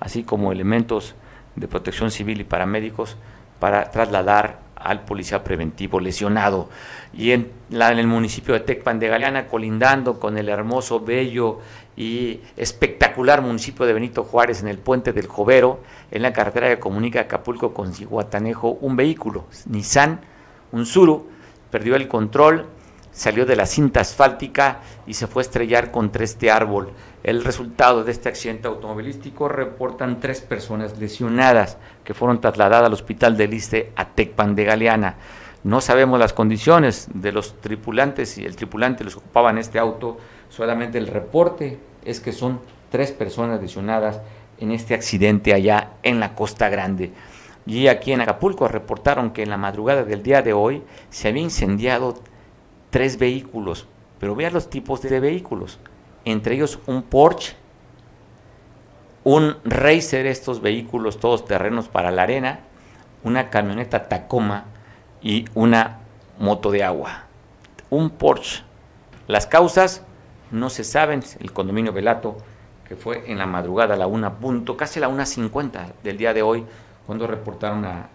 así 0.00 0.22
como 0.22 0.52
elementos 0.52 1.14
de 1.54 1.68
protección 1.68 2.10
civil 2.10 2.40
y 2.40 2.44
paramédicos 2.44 3.18
para 3.60 3.90
trasladar 3.90 4.63
al 4.84 5.04
policía 5.04 5.42
preventivo 5.42 5.98
lesionado. 5.98 6.68
Y 7.12 7.32
en, 7.32 7.50
la, 7.70 7.90
en 7.90 7.98
el 7.98 8.06
municipio 8.06 8.54
de 8.54 8.60
Tecpan 8.60 8.98
de 8.98 9.08
Galeana, 9.08 9.46
colindando 9.46 10.20
con 10.20 10.38
el 10.38 10.48
hermoso, 10.48 11.00
bello 11.00 11.60
y 11.96 12.40
espectacular 12.56 13.40
municipio 13.40 13.86
de 13.86 13.94
Benito 13.94 14.24
Juárez, 14.24 14.62
en 14.62 14.68
el 14.68 14.78
puente 14.78 15.12
del 15.12 15.26
Jovero, 15.26 15.80
en 16.10 16.22
la 16.22 16.32
carretera 16.32 16.68
que 16.68 16.78
comunica 16.78 17.20
Acapulco 17.20 17.72
con 17.72 17.94
Cihuatanejo, 17.94 18.78
un 18.80 18.96
vehículo, 18.96 19.46
Nissan, 19.66 20.20
un 20.72 20.86
Suru, 20.86 21.28
perdió 21.70 21.96
el 21.96 22.06
control, 22.06 22.66
salió 23.14 23.46
de 23.46 23.56
la 23.56 23.64
cinta 23.64 24.00
asfáltica 24.00 24.80
y 25.06 25.14
se 25.14 25.26
fue 25.26 25.40
a 25.40 25.44
estrellar 25.46 25.90
contra 25.90 26.24
este 26.24 26.50
árbol. 26.50 26.90
El 27.22 27.44
resultado 27.44 28.04
de 28.04 28.12
este 28.12 28.28
accidente 28.28 28.68
automovilístico 28.68 29.48
reportan 29.48 30.20
tres 30.20 30.40
personas 30.42 30.98
lesionadas 30.98 31.78
que 32.02 32.12
fueron 32.12 32.40
trasladadas 32.40 32.86
al 32.86 32.92
hospital 32.92 33.36
de 33.36 33.48
Liste 33.48 33.92
a 33.96 34.08
Tecpan 34.08 34.54
de 34.54 34.64
Galeana. 34.64 35.14
No 35.62 35.80
sabemos 35.80 36.18
las 36.18 36.34
condiciones 36.34 37.08
de 37.14 37.32
los 37.32 37.58
tripulantes 37.60 38.36
y 38.36 38.44
el 38.44 38.56
tripulante 38.56 39.04
los 39.04 39.16
ocupaba 39.16 39.58
este 39.58 39.78
auto, 39.78 40.18
solamente 40.50 40.98
el 40.98 41.06
reporte 41.06 41.78
es 42.04 42.20
que 42.20 42.32
son 42.32 42.60
tres 42.90 43.12
personas 43.12 43.62
lesionadas 43.62 44.20
en 44.58 44.72
este 44.72 44.92
accidente 44.92 45.54
allá 45.54 45.92
en 46.02 46.20
la 46.20 46.34
Costa 46.34 46.68
Grande. 46.68 47.12
Y 47.64 47.86
aquí 47.86 48.12
en 48.12 48.20
Acapulco 48.20 48.68
reportaron 48.68 49.30
que 49.30 49.42
en 49.42 49.50
la 49.50 49.56
madrugada 49.56 50.04
del 50.04 50.22
día 50.22 50.42
de 50.42 50.52
hoy 50.52 50.82
se 51.08 51.28
había 51.28 51.42
incendiado 51.42 52.18
tres 52.94 53.18
vehículos, 53.18 53.88
pero 54.20 54.36
vean 54.36 54.52
los 54.52 54.70
tipos 54.70 55.02
de 55.02 55.18
vehículos, 55.18 55.80
entre 56.24 56.54
ellos 56.54 56.78
un 56.86 57.02
Porsche, 57.02 57.56
un 59.24 59.56
Racer, 59.64 60.26
estos 60.26 60.62
vehículos 60.62 61.18
todos 61.18 61.44
terrenos 61.44 61.88
para 61.88 62.12
la 62.12 62.22
arena, 62.22 62.60
una 63.24 63.50
camioneta 63.50 64.08
Tacoma 64.08 64.66
y 65.20 65.44
una 65.54 65.98
moto 66.38 66.70
de 66.70 66.84
agua. 66.84 67.24
Un 67.90 68.10
Porsche. 68.10 68.62
Las 69.26 69.48
causas 69.48 70.02
no 70.52 70.70
se 70.70 70.84
saben, 70.84 71.24
el 71.40 71.50
condominio 71.50 71.92
Velato, 71.92 72.36
que 72.86 72.94
fue 72.94 73.28
en 73.28 73.38
la 73.38 73.46
madrugada 73.46 73.94
a 73.94 73.96
la 73.96 74.06
una 74.06 74.34
punto, 74.34 74.76
casi 74.76 75.00
a 75.00 75.08
la 75.08 75.08
1.50 75.08 75.94
del 76.04 76.16
día 76.16 76.32
de 76.32 76.42
hoy, 76.42 76.64
cuando 77.08 77.26
reportaron 77.26 77.84
a, 77.86 78.08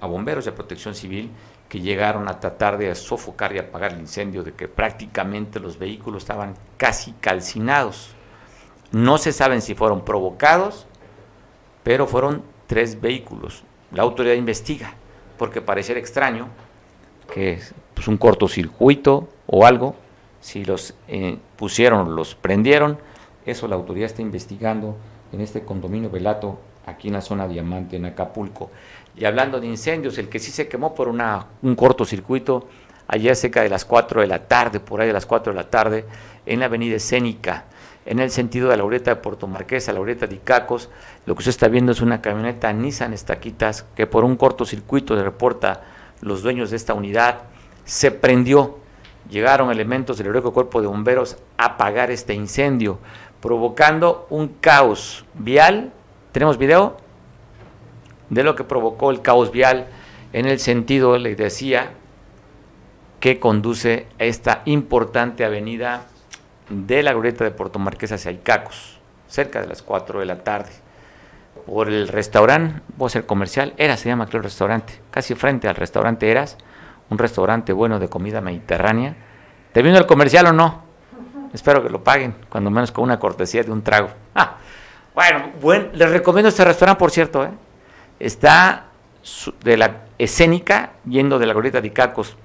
a 0.00 0.06
bomberos 0.08 0.46
de 0.46 0.50
protección 0.50 0.96
civil 0.96 1.30
que 1.68 1.80
llegaron 1.80 2.28
a 2.28 2.38
tratar 2.40 2.78
de 2.78 2.94
sofocar 2.94 3.54
y 3.54 3.58
apagar 3.58 3.92
el 3.92 4.00
incendio, 4.00 4.42
de 4.42 4.52
que 4.52 4.68
prácticamente 4.68 5.60
los 5.60 5.78
vehículos 5.78 6.22
estaban 6.22 6.54
casi 6.76 7.12
calcinados. 7.12 8.10
No 8.92 9.18
se 9.18 9.32
saben 9.32 9.62
si 9.62 9.74
fueron 9.74 10.04
provocados, 10.04 10.86
pero 11.82 12.06
fueron 12.06 12.42
tres 12.66 13.00
vehículos. 13.00 13.64
La 13.92 14.02
autoridad 14.02 14.34
investiga, 14.34 14.94
porque 15.38 15.60
pareciera 15.60 16.00
extraño 16.00 16.48
que 17.32 17.60
pues, 17.94 18.08
un 18.08 18.16
cortocircuito 18.16 19.28
o 19.46 19.66
algo, 19.66 19.96
si 20.40 20.64
los 20.64 20.94
eh, 21.08 21.38
pusieron, 21.56 22.14
los 22.14 22.34
prendieron, 22.34 22.98
eso 23.44 23.66
la 23.68 23.76
autoridad 23.76 24.06
está 24.06 24.22
investigando 24.22 24.96
en 25.32 25.40
este 25.40 25.62
condominio 25.62 26.10
Velato, 26.10 26.58
aquí 26.86 27.08
en 27.08 27.14
la 27.14 27.20
zona 27.20 27.48
Diamante, 27.48 27.96
en 27.96 28.06
Acapulco. 28.06 28.70
Y 29.16 29.24
hablando 29.24 29.58
de 29.60 29.66
incendios, 29.66 30.18
el 30.18 30.28
que 30.28 30.38
sí 30.38 30.50
se 30.50 30.68
quemó 30.68 30.94
por 30.94 31.08
una, 31.08 31.46
un 31.62 31.74
cortocircuito, 31.74 32.68
ayer 33.08 33.34
cerca 33.34 33.62
de 33.62 33.70
las 33.70 33.84
4 33.84 34.20
de 34.20 34.26
la 34.26 34.46
tarde, 34.46 34.78
por 34.78 35.00
ahí 35.00 35.06
de 35.06 35.12
las 35.12 35.24
4 35.24 35.52
de 35.52 35.56
la 35.56 35.70
tarde, 35.70 36.04
en 36.44 36.60
la 36.60 36.66
avenida 36.66 36.96
Escénica, 36.96 37.64
en 38.04 38.18
el 38.18 38.30
sentido 38.30 38.68
de 38.68 38.76
la 38.76 38.82
Laureta 38.82 39.14
de 39.14 39.20
Puerto 39.20 39.46
Marqués 39.46 39.88
a 39.88 39.92
la 39.92 39.96
Laureta 39.96 40.26
de 40.26 40.36
Icacos, 40.36 40.90
lo 41.24 41.34
que 41.34 41.38
usted 41.38 41.50
está 41.50 41.68
viendo 41.68 41.92
es 41.92 42.02
una 42.02 42.20
camioneta 42.20 42.72
Nissan 42.72 43.14
Estaquitas 43.14 43.86
que 43.96 44.06
por 44.06 44.22
un 44.22 44.36
cortocircuito 44.36 45.16
le 45.16 45.24
reporta 45.24 45.82
los 46.20 46.42
dueños 46.42 46.70
de 46.70 46.76
esta 46.76 46.94
unidad, 46.94 47.40
se 47.84 48.10
prendió. 48.10 48.78
Llegaron 49.30 49.72
elementos 49.72 50.18
del 50.18 50.28
Heroico 50.28 50.52
Cuerpo 50.52 50.80
de 50.80 50.86
Bomberos 50.86 51.36
a 51.56 51.64
apagar 51.64 52.12
este 52.12 52.32
incendio, 52.32 53.00
provocando 53.40 54.26
un 54.30 54.48
caos 54.60 55.24
vial. 55.34 55.92
¿Tenemos 56.30 56.58
video? 56.58 57.05
De 58.30 58.44
lo 58.44 58.54
que 58.54 58.64
provocó 58.64 59.10
el 59.10 59.22
caos 59.22 59.50
vial 59.50 59.86
en 60.32 60.46
el 60.46 60.58
sentido, 60.58 61.18
le 61.18 61.34
decía, 61.34 61.90
que 63.20 63.40
conduce 63.40 64.06
a 64.20 64.24
esta 64.24 64.62
importante 64.66 65.44
avenida 65.44 66.06
de 66.68 67.02
la 67.02 67.12
glorieta 67.12 67.44
de 67.44 67.50
Puerto 67.50 67.78
Marqués 67.78 68.12
hacia 68.12 68.30
Icacos, 68.30 68.98
cerca 69.28 69.60
de 69.60 69.68
las 69.68 69.82
4 69.82 70.20
de 70.20 70.26
la 70.26 70.44
tarde. 70.44 70.70
Por 71.66 71.88
el 71.88 72.08
restaurante, 72.08 72.80
voy 72.96 73.06
a 73.06 73.10
ser 73.10 73.26
comercial, 73.26 73.74
Eras 73.76 74.00
se 74.00 74.08
llama 74.08 74.26
creo 74.26 74.38
el 74.38 74.44
restaurante, 74.44 75.00
casi 75.10 75.34
frente 75.34 75.68
al 75.68 75.74
restaurante 75.74 76.30
Eras, 76.30 76.58
un 77.08 77.18
restaurante 77.18 77.72
bueno 77.72 77.98
de 77.98 78.08
comida 78.08 78.40
mediterránea. 78.40 79.16
¿Te 79.72 79.82
vino 79.82 79.96
el 79.98 80.06
comercial 80.06 80.46
o 80.46 80.52
no? 80.52 80.82
Espero 81.52 81.82
que 81.82 81.88
lo 81.88 82.04
paguen, 82.04 82.34
cuando 82.48 82.70
menos 82.70 82.92
con 82.92 83.04
una 83.04 83.18
cortesía 83.18 83.62
de 83.62 83.70
un 83.70 83.82
trago. 83.82 84.10
Ah, 84.34 84.56
bueno, 85.14 85.50
bueno, 85.60 85.86
les 85.94 86.10
recomiendo 86.10 86.50
este 86.50 86.64
restaurante, 86.64 86.98
por 86.98 87.10
cierto, 87.10 87.44
¿eh? 87.44 87.50
Está 88.18 88.86
de 89.62 89.76
la 89.76 90.04
escénica, 90.18 90.92
yendo 91.08 91.38
de 91.38 91.46
la 91.46 91.52
glorieta 91.52 91.80
de 91.80 91.88
Icacos 91.88 92.36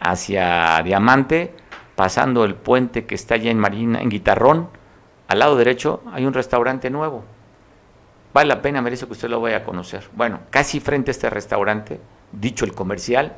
hacia 0.00 0.82
Diamante, 0.82 1.54
pasando 1.94 2.44
el 2.44 2.54
puente 2.54 3.06
que 3.06 3.14
está 3.14 3.34
allá 3.34 3.50
en 3.50 3.58
Marina, 3.58 4.00
en 4.00 4.08
Guitarrón, 4.08 4.68
al 5.28 5.38
lado 5.40 5.56
derecho 5.56 6.02
hay 6.12 6.24
un 6.24 6.32
restaurante 6.32 6.90
nuevo. 6.90 7.24
Vale 8.32 8.48
la 8.48 8.62
pena, 8.62 8.82
merece 8.82 9.06
que 9.06 9.12
usted 9.12 9.28
lo 9.28 9.40
vaya 9.40 9.58
a 9.58 9.64
conocer. 9.64 10.08
Bueno, 10.14 10.40
casi 10.50 10.80
frente 10.80 11.10
a 11.10 11.12
este 11.12 11.30
restaurante, 11.30 12.00
dicho 12.32 12.64
el 12.64 12.74
comercial, 12.74 13.34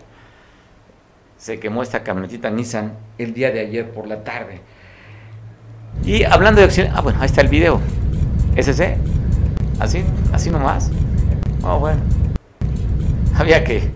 se 1.37 1.59
quemó 1.59 1.83
esta 1.83 2.03
camionetita 2.03 2.51
Nissan 2.51 2.95
el 3.17 3.33
día 3.33 3.51
de 3.51 3.61
ayer 3.61 3.91
por 3.93 4.07
la 4.07 4.23
tarde. 4.25 4.61
Y 6.05 6.25
hablando 6.25 6.61
de 6.61 6.67
acción, 6.67 6.89
ah, 6.95 7.01
bueno, 7.01 7.19
ahí 7.21 7.27
está 7.27 7.41
el 7.41 7.49
video. 7.49 7.81
¿Ese? 8.57 8.99
¿Así? 9.79 10.05
¿Así 10.33 10.51
nomás? 10.51 10.91
Oh, 11.63 11.79
bueno. 11.79 12.01
Había 13.37 13.63
que 13.63 13.91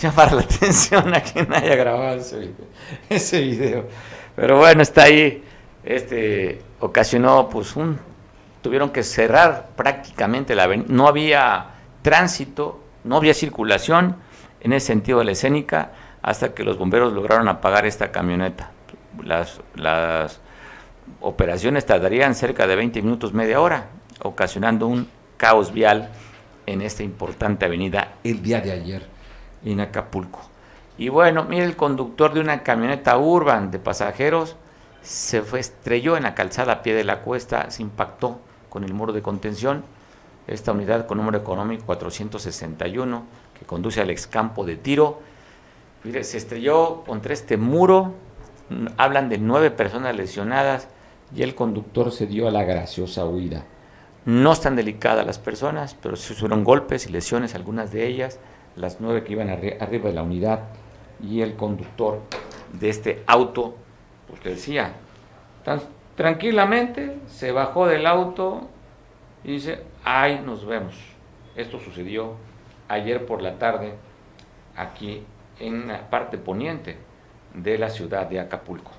llamar 0.00 0.32
la 0.32 0.40
atención 0.42 1.14
a 1.14 1.20
quien 1.20 1.52
haya 1.54 1.76
grabado 1.76 2.20
ese 3.08 3.40
video. 3.40 3.86
Pero 4.34 4.58
bueno, 4.58 4.82
está 4.82 5.04
ahí. 5.04 5.42
Este 5.84 6.60
ocasionó 6.80 7.48
pues 7.48 7.76
un 7.76 7.98
tuvieron 8.60 8.90
que 8.90 9.04
cerrar 9.04 9.68
prácticamente 9.76 10.56
la 10.56 10.64
avenida. 10.64 10.86
No 10.88 11.06
había 11.06 11.66
tránsito, 12.02 12.80
no 13.04 13.16
había 13.16 13.34
circulación 13.34 14.16
en 14.60 14.72
ese 14.72 14.88
sentido 14.88 15.20
de 15.20 15.26
la 15.26 15.32
escénica 15.32 15.92
hasta 16.22 16.54
que 16.54 16.64
los 16.64 16.76
bomberos 16.76 17.12
lograron 17.12 17.46
apagar 17.48 17.86
esta 17.86 18.10
camioneta. 18.10 18.72
Las, 19.22 19.60
las 19.76 20.40
operaciones 21.20 21.86
tardarían 21.86 22.34
cerca 22.34 22.66
de 22.66 22.74
20 22.74 23.00
minutos, 23.02 23.32
media 23.32 23.60
hora, 23.60 23.90
ocasionando 24.22 24.88
un 24.88 25.08
caos 25.36 25.72
vial 25.72 26.10
en 26.66 26.82
esta 26.82 27.02
importante 27.02 27.64
avenida 27.64 28.14
el 28.24 28.42
día 28.42 28.60
de 28.60 28.72
ayer 28.72 29.06
en 29.64 29.80
Acapulco. 29.80 30.40
Y 30.98 31.08
bueno, 31.08 31.44
mire, 31.44 31.64
el 31.64 31.76
conductor 31.76 32.32
de 32.32 32.40
una 32.40 32.62
camioneta 32.62 33.18
urban 33.18 33.70
de 33.70 33.78
pasajeros 33.78 34.56
se 35.02 35.42
estrelló 35.58 36.16
en 36.16 36.24
la 36.24 36.34
calzada 36.34 36.72
a 36.72 36.82
pie 36.82 36.94
de 36.94 37.04
la 37.04 37.20
cuesta, 37.20 37.70
se 37.70 37.82
impactó 37.82 38.40
con 38.68 38.82
el 38.82 38.94
muro 38.94 39.12
de 39.12 39.22
contención. 39.22 39.84
Esta 40.46 40.72
unidad 40.72 41.06
con 41.06 41.18
número 41.18 41.38
económico 41.38 41.84
461 41.86 43.24
que 43.58 43.66
conduce 43.66 44.00
al 44.00 44.10
excampo 44.10 44.64
de 44.64 44.76
tiro. 44.76 45.20
Mire, 46.04 46.24
se 46.24 46.38
estrelló 46.38 47.02
contra 47.06 47.32
este 47.32 47.56
muro, 47.56 48.14
hablan 48.96 49.28
de 49.28 49.38
nueve 49.38 49.70
personas 49.70 50.14
lesionadas 50.16 50.88
y 51.34 51.42
el 51.42 51.54
conductor 51.54 52.12
se 52.12 52.26
dio 52.26 52.48
a 52.48 52.50
la 52.50 52.64
graciosa 52.64 53.24
huida. 53.24 53.64
No 54.26 54.50
están 54.50 54.74
delicadas 54.74 55.24
las 55.24 55.38
personas, 55.38 55.94
pero 55.94 56.16
se 56.16 56.34
fueron 56.34 56.64
golpes 56.64 57.06
y 57.06 57.12
lesiones, 57.12 57.54
algunas 57.54 57.92
de 57.92 58.08
ellas, 58.08 58.40
las 58.74 59.00
nueve 59.00 59.22
que 59.22 59.34
iban 59.34 59.48
arriba 59.48 60.08
de 60.08 60.12
la 60.12 60.24
unidad 60.24 60.64
y 61.22 61.42
el 61.42 61.54
conductor 61.54 62.22
de 62.72 62.88
este 62.88 63.22
auto, 63.28 63.76
pues 64.26 64.42
decía, 64.42 64.94
tan 65.64 65.80
tranquilamente 66.16 67.18
se 67.28 67.52
bajó 67.52 67.86
del 67.86 68.04
auto 68.04 68.68
y 69.44 69.52
dice, 69.52 69.84
ay, 70.02 70.42
nos 70.44 70.66
vemos. 70.66 70.96
Esto 71.54 71.78
sucedió 71.78 72.32
ayer 72.88 73.26
por 73.26 73.42
la 73.42 73.60
tarde 73.60 73.94
aquí 74.74 75.22
en 75.60 75.86
la 75.86 76.10
parte 76.10 76.36
poniente 76.36 76.96
de 77.54 77.78
la 77.78 77.90
ciudad 77.90 78.26
de 78.26 78.40
Acapulco. 78.40 78.90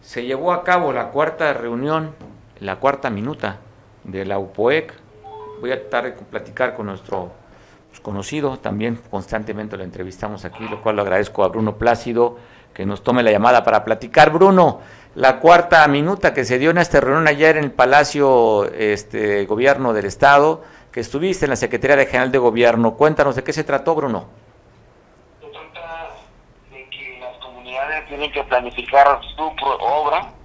Se 0.00 0.24
llevó 0.24 0.52
a 0.54 0.64
cabo 0.64 0.94
la 0.94 1.10
cuarta 1.10 1.52
reunión, 1.52 2.14
la 2.58 2.76
cuarta 2.76 3.10
minuta 3.10 3.58
de 4.06 4.24
la 4.24 4.38
UPOEC. 4.38 4.94
Voy 5.60 5.72
a 5.72 5.80
tratar 5.80 6.04
de 6.04 6.12
platicar 6.12 6.74
con 6.74 6.86
nuestro 6.86 7.32
pues, 7.88 8.00
conocido, 8.00 8.58
también 8.58 9.00
constantemente 9.10 9.76
lo 9.76 9.84
entrevistamos 9.84 10.44
aquí, 10.44 10.66
lo 10.68 10.82
cual 10.82 10.96
lo 10.96 11.02
agradezco 11.02 11.44
a 11.44 11.48
Bruno 11.48 11.76
Plácido 11.76 12.36
que 12.74 12.84
nos 12.84 13.02
tome 13.02 13.22
la 13.22 13.30
llamada 13.30 13.64
para 13.64 13.84
platicar. 13.84 14.30
Bruno, 14.30 14.80
la 15.14 15.40
cuarta 15.40 15.88
minuta 15.88 16.34
que 16.34 16.44
se 16.44 16.58
dio 16.58 16.70
en 16.70 16.78
esta 16.78 17.00
reunión 17.00 17.26
ayer 17.26 17.56
en 17.56 17.64
el 17.64 17.72
Palacio 17.72 18.70
este, 18.70 19.46
Gobierno 19.46 19.94
del 19.94 20.04
Estado, 20.04 20.62
que 20.92 21.00
estuviste 21.00 21.46
en 21.46 21.50
la 21.50 21.56
Secretaría 21.56 22.04
General 22.04 22.30
de 22.30 22.36
Gobierno. 22.36 22.94
Cuéntanos 22.94 23.34
de 23.34 23.42
qué 23.42 23.54
se 23.54 23.64
trató, 23.64 23.94
Bruno. 23.94 24.26
Se 25.40 25.48
trata 25.48 26.10
de 26.70 26.86
que 26.90 27.18
las 27.18 27.34
comunidades 27.38 28.06
tienen 28.08 28.30
que 28.30 28.44
planificar 28.44 29.20
su 29.34 29.42
obra 29.80 30.35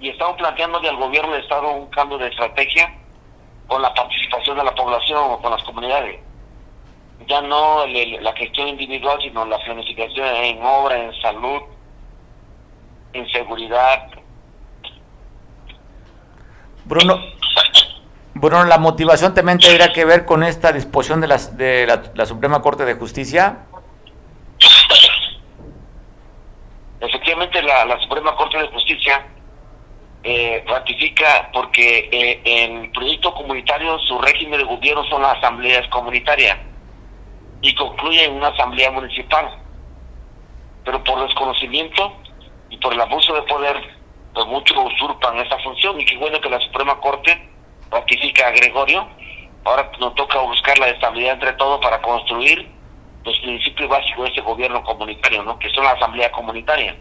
y 0.00 0.08
estamos 0.10 0.36
planteándole 0.36 0.88
al 0.88 0.96
gobierno 0.96 1.32
de 1.32 1.40
Estado 1.40 1.70
un 1.70 1.86
cambio 1.90 2.18
de 2.18 2.28
estrategia 2.28 2.94
con 3.66 3.80
la 3.80 3.92
participación 3.94 4.56
de 4.56 4.64
la 4.64 4.74
población 4.74 5.18
o 5.30 5.38
con 5.40 5.50
las 5.50 5.62
comunidades. 5.64 6.20
Ya 7.26 7.40
no 7.40 7.86
la 7.86 8.32
gestión 8.34 8.68
individual, 8.68 9.18
sino 9.22 9.44
la 9.46 9.58
planificación 9.58 10.26
en 10.26 10.62
obra, 10.62 10.98
en 10.98 11.12
salud, 11.22 11.62
en 13.12 13.28
seguridad. 13.30 14.08
Bruno, 16.84 17.18
Bruno, 18.34 18.64
la 18.64 18.78
motivación 18.78 19.32
también 19.32 19.58
tendría 19.58 19.92
que 19.92 20.04
ver 20.04 20.26
con 20.26 20.42
esta 20.42 20.72
disposición 20.72 21.20
de, 21.20 21.28
las, 21.28 21.56
de 21.56 21.86
la, 22.14 22.26
Suprema 22.26 22.60
Corte 22.60 22.84
de 22.84 22.94
Justicia. 22.94 23.60
Efectivamente, 27.00 27.62
la, 27.62 27.98
Suprema 28.00 28.34
Corte 28.34 28.58
de 28.58 28.68
Justicia 28.68 29.24
eh, 30.26 30.64
ratifica 30.66 31.50
porque 31.52 32.08
eh, 32.10 32.40
en 32.44 32.90
proyecto 32.92 33.34
comunitario 33.34 33.98
su 33.98 34.18
régimen 34.18 34.58
de 34.58 34.64
gobierno 34.64 35.04
son 35.04 35.20
las 35.20 35.36
asambleas 35.36 35.86
comunitarias 35.88 36.56
y 37.60 37.74
concluye 37.74 38.24
en 38.24 38.32
una 38.32 38.48
asamblea 38.48 38.90
municipal. 38.90 39.50
Pero 40.82 41.04
por 41.04 41.26
desconocimiento 41.26 42.16
y 42.70 42.78
por 42.78 42.94
el 42.94 43.00
abuso 43.02 43.34
de 43.34 43.42
poder, 43.42 43.76
pues 44.32 44.46
muchos 44.46 44.78
usurpan 44.94 45.38
esa 45.40 45.58
función 45.58 46.00
y 46.00 46.06
qué 46.06 46.16
bueno 46.16 46.40
que 46.40 46.48
la 46.48 46.60
Suprema 46.60 46.98
Corte 47.00 47.50
ratifica 47.90 48.48
a 48.48 48.52
Gregorio. 48.52 49.06
Ahora 49.64 49.90
nos 50.00 50.14
toca 50.14 50.38
buscar 50.40 50.78
la 50.78 50.88
estabilidad 50.88 51.34
entre 51.34 51.52
todos 51.54 51.80
para 51.82 52.00
construir 52.00 52.66
los 53.26 53.38
principios 53.40 53.90
básicos 53.90 54.24
de 54.24 54.30
ese 54.30 54.40
gobierno 54.40 54.82
comunitario, 54.84 55.42
¿no? 55.42 55.58
que 55.58 55.68
son 55.68 55.84
la 55.84 55.90
asamblea 55.90 56.32
comunitaria. 56.32 56.96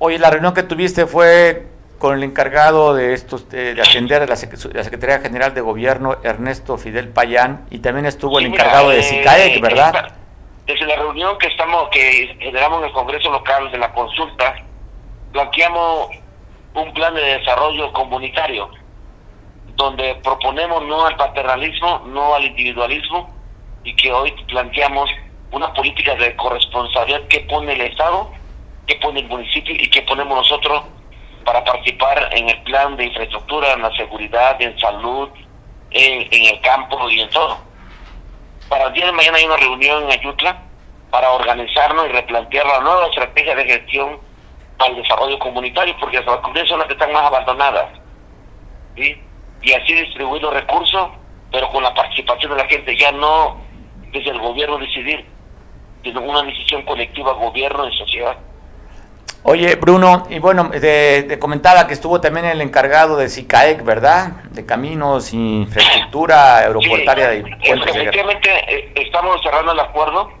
Oye, 0.00 0.18
la 0.18 0.30
reunión 0.30 0.54
que 0.54 0.64
tuviste 0.64 1.06
fue 1.06 1.75
con 1.98 2.14
el 2.14 2.22
encargado 2.22 2.94
de 2.94 3.14
estos 3.14 3.48
de, 3.48 3.80
atender 3.80 4.22
a 4.22 4.26
la, 4.26 4.36
Secretaría 4.36 5.20
General 5.20 5.54
de 5.54 5.60
Gobierno, 5.60 6.16
Ernesto 6.22 6.76
Fidel 6.78 7.08
Payán, 7.08 7.66
y 7.70 7.78
también 7.78 8.06
estuvo 8.06 8.38
el 8.38 8.46
encargado 8.46 8.90
de 8.90 9.02
SICAEC, 9.02 9.60
¿verdad? 9.60 10.16
desde 10.66 10.84
la 10.84 10.96
reunión 10.96 11.38
que 11.38 11.46
estamos 11.46 11.88
que 11.90 12.36
generamos 12.40 12.80
en 12.80 12.86
el 12.86 12.92
Congreso 12.92 13.30
local 13.30 13.70
de 13.70 13.78
la 13.78 13.92
consulta, 13.92 14.56
planteamos 15.32 16.10
un 16.74 16.92
plan 16.92 17.14
de 17.14 17.22
desarrollo 17.22 17.92
comunitario 17.92 18.68
donde 19.76 20.16
proponemos 20.16 20.82
no 20.84 21.06
al 21.06 21.16
paternalismo, 21.16 22.02
no 22.06 22.34
al 22.34 22.44
individualismo 22.44 23.30
y 23.84 23.94
que 23.94 24.12
hoy 24.12 24.32
planteamos 24.48 25.08
una 25.52 25.72
política 25.72 26.14
de 26.16 26.34
corresponsabilidad 26.34 27.28
que 27.28 27.40
pone 27.40 27.72
el 27.72 27.82
Estado, 27.82 28.30
que 28.86 28.96
pone 28.96 29.20
el 29.20 29.28
municipio 29.28 29.74
y 29.74 29.88
que 29.88 30.02
ponemos 30.02 30.36
nosotros 30.38 30.82
para 31.46 31.64
participar 31.64 32.28
en 32.32 32.50
el 32.50 32.62
plan 32.64 32.96
de 32.96 33.06
infraestructura, 33.06 33.72
en 33.72 33.82
la 33.82 33.90
seguridad, 33.96 34.60
en 34.60 34.78
salud, 34.78 35.30
en, 35.90 36.28
el 36.30 36.60
campo 36.60 37.08
y 37.08 37.20
en 37.20 37.30
todo. 37.30 37.56
Para 38.68 38.88
el 38.88 38.92
día 38.92 39.06
de 39.06 39.12
mañana 39.12 39.38
hay 39.38 39.46
una 39.46 39.56
reunión 39.56 40.04
en 40.04 40.10
Ayutla 40.10 40.62
para 41.10 41.30
organizarnos 41.30 42.06
y 42.06 42.12
replantear 42.12 42.66
la 42.66 42.80
nueva 42.80 43.06
estrategia 43.06 43.54
de 43.54 43.64
gestión 43.64 44.20
el 44.86 44.96
desarrollo 44.96 45.38
comunitario, 45.38 45.96
porque 45.98 46.20
las 46.20 46.36
comunidades 46.36 46.68
son 46.68 46.80
las 46.80 46.88
que 46.88 46.92
están 46.92 47.10
más 47.10 47.22
abandonadas. 47.22 47.88
¿sí? 48.94 49.22
y 49.62 49.72
así 49.72 49.94
distribuir 49.94 50.42
los 50.42 50.54
recursos, 50.54 51.08
pero 51.50 51.68
con 51.70 51.82
la 51.82 51.94
participación 51.94 52.52
de 52.52 52.58
la 52.58 52.68
gente, 52.68 52.96
ya 52.96 53.12
no 53.12 53.56
desde 54.12 54.30
el 54.30 54.38
gobierno 54.38 54.78
decidir, 54.78 55.26
sino 56.02 56.20
una 56.20 56.42
decisión 56.42 56.82
colectiva, 56.82 57.32
gobierno 57.32 57.88
y 57.88 57.96
sociedad. 57.96 58.36
Oye, 59.42 59.76
Bruno, 59.76 60.26
y 60.28 60.40
bueno, 60.40 60.70
te, 60.70 61.38
comentaba 61.38 61.86
que 61.86 61.94
estuvo 61.94 62.20
también 62.20 62.46
el 62.46 62.60
encargado 62.60 63.16
de 63.16 63.28
SICAEC, 63.28 63.84
¿verdad? 63.84 64.42
De 64.50 64.66
caminos 64.66 65.32
infraestructura 65.32 66.58
aeroportuaria 66.58 67.28
de 67.28 67.56
Efectivamente, 67.62 68.50
eh, 68.68 68.92
estamos 68.96 69.40
cerrando 69.42 69.70
el 69.70 69.78
acuerdo, 69.78 70.32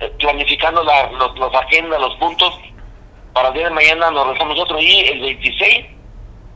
eh, 0.00 0.12
planificando 0.18 0.82
la, 0.82 1.10
los, 1.12 1.38
las 1.38 1.54
agendas, 1.54 2.00
los 2.00 2.16
puntos, 2.16 2.58
para 3.32 3.48
el 3.48 3.54
día 3.54 3.68
de 3.68 3.74
mañana 3.74 4.10
nos 4.10 4.26
rezamos 4.26 4.56
nosotros 4.56 4.82
y 4.82 5.00
el 5.06 5.20
26 5.20 5.86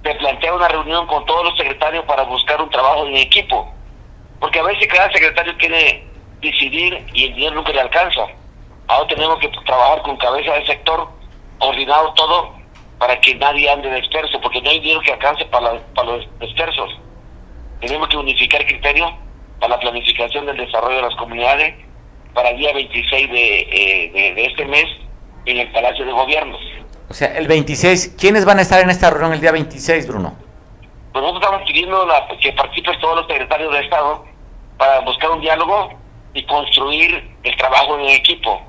te 0.03 0.15
plantea 0.17 0.53
una 0.53 0.67
reunión 0.67 1.07
con 1.07 1.25
todos 1.27 1.45
los 1.45 1.57
secretarios 1.57 2.05
para 2.07 2.25
buscar 2.25 2.61
un 2.61 2.69
trabajo 2.71 3.07
en 3.07 3.17
equipo. 3.17 3.73
Porque 4.41 4.59
a 4.59 4.65
veces 4.65 4.89
cada 4.89 5.09
secretario 5.13 5.57
quiere 5.59 6.05
decidir 6.41 7.07
y 7.15 7.27
el 7.27 7.35
dinero 7.35 7.55
nunca 7.55 7.73
le 7.73 7.83
alcanza. 7.83 8.23
Ahora 8.89 9.07
tenemos 9.07 9.39
que 9.39 9.49
trabajar 9.65 10.03
con 10.03 10.17
cabeza 10.17 10.53
del 10.55 10.67
sector, 10.67 11.09
coordinado 11.63 12.13
todo, 12.15 12.53
para 12.99 13.19
que 13.21 13.35
nadie 13.37 13.71
ande 13.71 13.95
disperso, 13.95 14.41
porque 14.41 14.61
no 14.61 14.71
hay 14.71 14.81
dinero 14.81 15.01
que 15.01 15.13
alcance 15.13 15.45
para, 15.47 15.79
para 15.95 16.11
los 16.11 16.41
dispersos. 16.41 16.99
Tenemos 17.81 18.09
que 18.09 18.17
unificar 18.17 18.65
criterios 18.67 19.11
para 19.61 19.77
la 19.77 19.81
planificación 19.81 20.47
del 20.47 20.57
desarrollo 20.57 20.97
de 20.97 21.03
las 21.03 21.17
comunidades 21.17 21.75
para 22.35 22.51
el 22.51 22.59
día 22.59 22.73
26 22.73 23.31
de, 23.31 23.61
eh, 23.61 24.33
de 24.35 24.45
este 24.47 24.65
mes 24.65 24.87
en 25.47 25.59
el 25.59 25.71
Palacio 25.73 26.05
de 26.05 26.13
Gobierno. 26.13 26.57
O 27.09 27.15
sea, 27.15 27.37
el 27.37 27.47
26, 27.47 28.17
¿quiénes 28.19 28.45
van 28.45 28.59
a 28.59 28.63
estar 28.63 28.81
en 28.81 28.91
esta 28.91 29.11
reunión 29.11 29.35
el 29.35 29.41
día 29.41 29.53
26, 29.53 30.09
Bruno? 30.09 30.35
Pues 31.13 31.23
nosotros 31.23 31.43
estamos 31.43 31.69
pidiendo 31.69 32.09
que 32.41 32.53
participen 32.53 32.99
todos 33.01 33.17
los 33.17 33.27
secretarios 33.27 33.73
de 33.73 33.81
Estado 33.81 34.25
para 34.79 35.01
buscar 35.01 35.31
un 35.31 35.41
diálogo 35.41 35.93
y 36.35 36.43
construir 36.45 37.31
el 37.43 37.57
trabajo 37.57 37.99
en 37.99 38.07
equipo. 38.07 38.63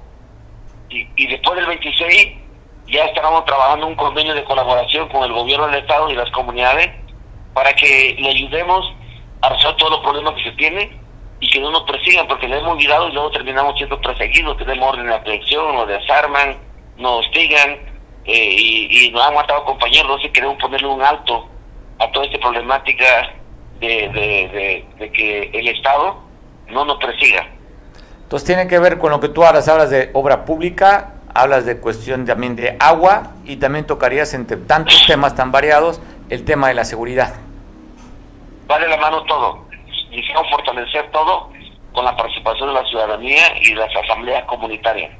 Y, 0.89 1.27
después 1.27 1.55
del 1.55 1.65
26 1.67 2.42
ya 2.87 3.05
estaremos 3.05 3.45
trabajando 3.45 3.87
un 3.87 3.95
convenio 3.95 4.33
de 4.33 4.43
colaboración 4.43 5.07
con 5.09 5.23
el 5.23 5.33
gobierno 5.33 5.67
del 5.67 5.81
Estado 5.81 6.09
y 6.09 6.15
las 6.15 6.29
comunidades 6.31 6.89
para 7.53 7.73
que 7.73 8.15
le 8.19 8.29
ayudemos 8.29 8.93
a 9.41 9.49
resolver 9.49 9.77
todos 9.77 9.91
los 9.91 9.99
problemas 10.01 10.33
que 10.35 10.43
se 10.43 10.51
tienen 10.55 11.03
y 11.39 11.49
que 11.49 11.59
no 11.59 11.71
nos 11.71 11.83
persigan, 11.83 12.25
porque 12.27 12.47
le 12.47 12.57
hemos 12.57 12.71
olvidado 12.71 13.09
y 13.09 13.11
luego 13.11 13.31
terminamos 13.31 13.75
siendo 13.77 13.99
perseguidos, 13.99 14.57
tenemos 14.57 14.93
orden 14.93 15.07
de 15.07 15.13
aprehensión, 15.13 15.75
nos 15.75 15.87
desarman, 15.87 16.57
nos 16.97 17.25
hostigan, 17.25 17.79
eh, 18.25 18.55
y, 18.57 19.11
nos 19.11 19.25
han 19.25 19.33
matado 19.33 19.65
compañeros, 19.65 20.21
y 20.23 20.29
queremos 20.29 20.57
ponerle 20.57 20.87
un 20.87 21.01
alto 21.01 21.45
a 21.99 22.09
toda 22.11 22.25
esta 22.25 22.39
problemática 22.39 23.33
de, 23.81 24.85
que 25.13 25.49
el 25.53 25.67
Estado 25.67 26.23
no 26.69 26.85
nos 26.85 26.97
persiga. 26.97 27.45
Entonces 28.23 28.47
tiene 28.47 28.67
que 28.67 28.79
ver 28.79 28.97
con 28.97 29.11
lo 29.11 29.19
que 29.19 29.27
tú 29.27 29.43
hablas, 29.43 29.67
hablas 29.67 29.89
de 29.89 30.11
obra 30.13 30.45
pública, 30.45 31.15
hablas 31.33 31.65
de 31.65 31.79
cuestión 31.79 32.25
también 32.25 32.55
de 32.55 32.77
agua 32.79 33.31
y 33.45 33.57
también 33.57 33.85
tocarías 33.85 34.33
entre 34.33 34.57
tantos 34.57 35.05
temas 35.07 35.35
tan 35.35 35.51
variados 35.51 36.01
el 36.29 36.45
tema 36.45 36.67
de 36.67 36.75
la 36.75 36.85
seguridad. 36.85 37.35
Vale 38.67 38.87
la 38.87 38.97
mano 38.97 39.23
todo. 39.23 39.65
Necesitamos 40.09 40.49
fortalecer 40.49 41.09
todo 41.11 41.49
con 41.91 42.05
la 42.05 42.15
participación 42.15 42.69
de 42.69 42.73
la 42.73 42.85
ciudadanía 42.85 43.57
y 43.61 43.73
las 43.73 43.89
asambleas 43.95 44.43
comunitarias. 44.45 45.11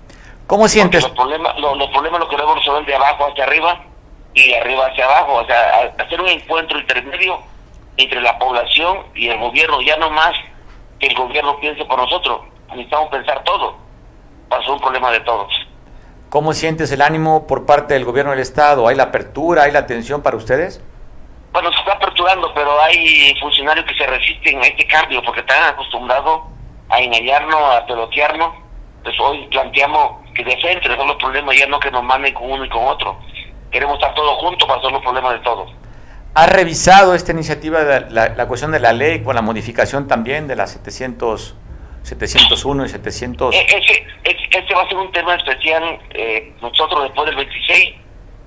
¿Cómo 0.47 0.67
sientes? 0.67 1.03
Los 1.03 1.11
problemas, 1.11 1.57
los, 1.59 1.89
problemas 1.89 2.19
los 2.19 2.29
queremos 2.29 2.55
resolver 2.55 2.85
de 2.85 2.95
abajo 2.95 3.27
hacia 3.27 3.43
arriba 3.45 3.79
y 4.33 4.49
de 4.49 4.57
arriba 4.57 4.87
hacia 4.87 5.05
abajo. 5.05 5.35
O 5.35 5.45
sea, 5.45 5.93
hacer 5.97 6.19
un 6.19 6.27
encuentro 6.27 6.79
intermedio 6.79 7.39
entre 7.97 8.21
la 8.21 8.37
población 8.37 8.99
y 9.15 9.29
el 9.29 9.39
gobierno, 9.39 9.81
ya 9.81 9.97
no 9.97 10.09
más 10.09 10.33
que 10.99 11.07
el 11.07 11.15
gobierno 11.15 11.59
piense 11.59 11.85
por 11.85 11.97
nosotros. 11.97 12.41
Necesitamos 12.69 13.09
pensar 13.09 13.43
todo 13.43 13.75
para 14.49 14.63
ser 14.63 14.71
un 14.71 14.79
problema 14.79 15.11
de 15.11 15.19
todos. 15.21 15.53
¿Cómo 16.33 16.53
sientes 16.53 16.91
el 16.91 17.03
ánimo 17.03 17.45
por 17.45 17.67
parte 17.67 17.93
del 17.93 18.05
gobierno 18.05 18.31
del 18.31 18.39
Estado? 18.39 18.87
¿Hay 18.87 18.95
la 18.95 19.03
apertura, 19.03 19.65
hay 19.65 19.71
la 19.71 19.77
atención 19.77 20.23
para 20.23 20.35
ustedes? 20.35 20.81
Bueno, 21.51 21.71
se 21.71 21.77
está 21.77 21.91
aperturando, 21.91 22.51
pero 22.55 22.81
hay 22.81 23.35
funcionarios 23.39 23.85
que 23.85 23.93
se 23.93 24.07
resisten 24.07 24.57
a 24.57 24.65
este 24.65 24.87
cambio 24.87 25.21
porque 25.21 25.41
están 25.41 25.63
acostumbrados 25.71 26.41
a 26.89 26.99
engañarnos, 27.01 27.75
a 27.75 27.85
pelotearnos. 27.85 28.49
Pues 29.03 29.15
hoy 29.19 29.45
planteamos 29.51 30.27
que 30.33 30.43
de 30.43 30.57
frente 30.57 30.89
los 30.89 31.15
problemas, 31.17 31.55
ya 31.55 31.67
no 31.67 31.79
que 31.79 31.91
nos 31.91 32.03
manden 32.03 32.33
con 32.33 32.49
uno 32.49 32.65
y 32.65 32.69
con 32.69 32.83
otro. 32.83 33.15
Queremos 33.69 33.99
estar 33.99 34.15
todos 34.15 34.35
juntos 34.39 34.67
para 34.67 34.79
resolver 34.79 34.93
los 34.93 35.03
problemas 35.03 35.33
de 35.33 35.39
todos. 35.41 35.71
¿Ha 36.33 36.47
revisado 36.47 37.13
esta 37.13 37.31
iniciativa 37.31 37.83
de 37.83 38.09
la, 38.09 38.47
cuestión 38.47 38.71
de 38.71 38.79
la 38.79 38.91
ley 38.91 39.21
con 39.21 39.35
la 39.35 39.43
modificación 39.43 40.07
también 40.07 40.47
de 40.47 40.55
las 40.55 40.71
700, 40.71 41.55
701 42.03 42.85
y 42.85 42.89
700? 42.89 43.55
E, 43.55 43.65
ese, 43.65 44.07
este 44.23 44.73
va 44.73 44.83
a 44.83 44.87
ser 44.87 44.97
un 44.97 45.11
tema 45.11 45.35
especial. 45.35 45.99
Eh, 46.11 46.53
nosotros 46.61 47.03
después 47.03 47.25
del 47.27 47.35
26 47.35 47.95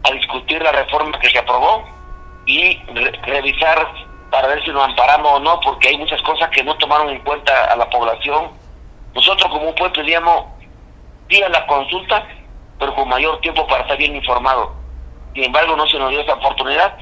a 0.04 0.10
discutir 0.12 0.62
la 0.62 0.72
reforma 0.72 1.18
que 1.18 1.28
se 1.30 1.38
aprobó 1.38 1.84
y 2.46 2.78
revisar 3.24 3.88
para 4.30 4.48
ver 4.48 4.62
si 4.64 4.70
nos 4.70 4.84
amparamos 4.84 5.32
o 5.32 5.40
no, 5.40 5.60
porque 5.60 5.88
hay 5.88 5.98
muchas 5.98 6.20
cosas 6.22 6.48
que 6.50 6.62
no 6.62 6.76
tomaron 6.76 7.10
en 7.10 7.20
cuenta 7.20 7.72
a 7.72 7.76
la 7.76 7.88
población. 7.90 8.50
Nosotros 9.14 9.50
como 9.50 9.74
pueblo 9.74 9.92
pedíamos 9.92 10.44
diga 11.28 11.48
la 11.48 11.66
consulta, 11.66 12.26
pero 12.78 12.94
con 12.94 13.08
mayor 13.08 13.40
tiempo 13.40 13.66
para 13.66 13.82
estar 13.82 13.96
bien 13.96 14.14
informado. 14.14 14.74
Sin 15.34 15.44
embargo, 15.44 15.76
no 15.76 15.86
se 15.86 15.98
nos 15.98 16.10
dio 16.10 16.20
esa 16.20 16.34
oportunidad. 16.34 16.96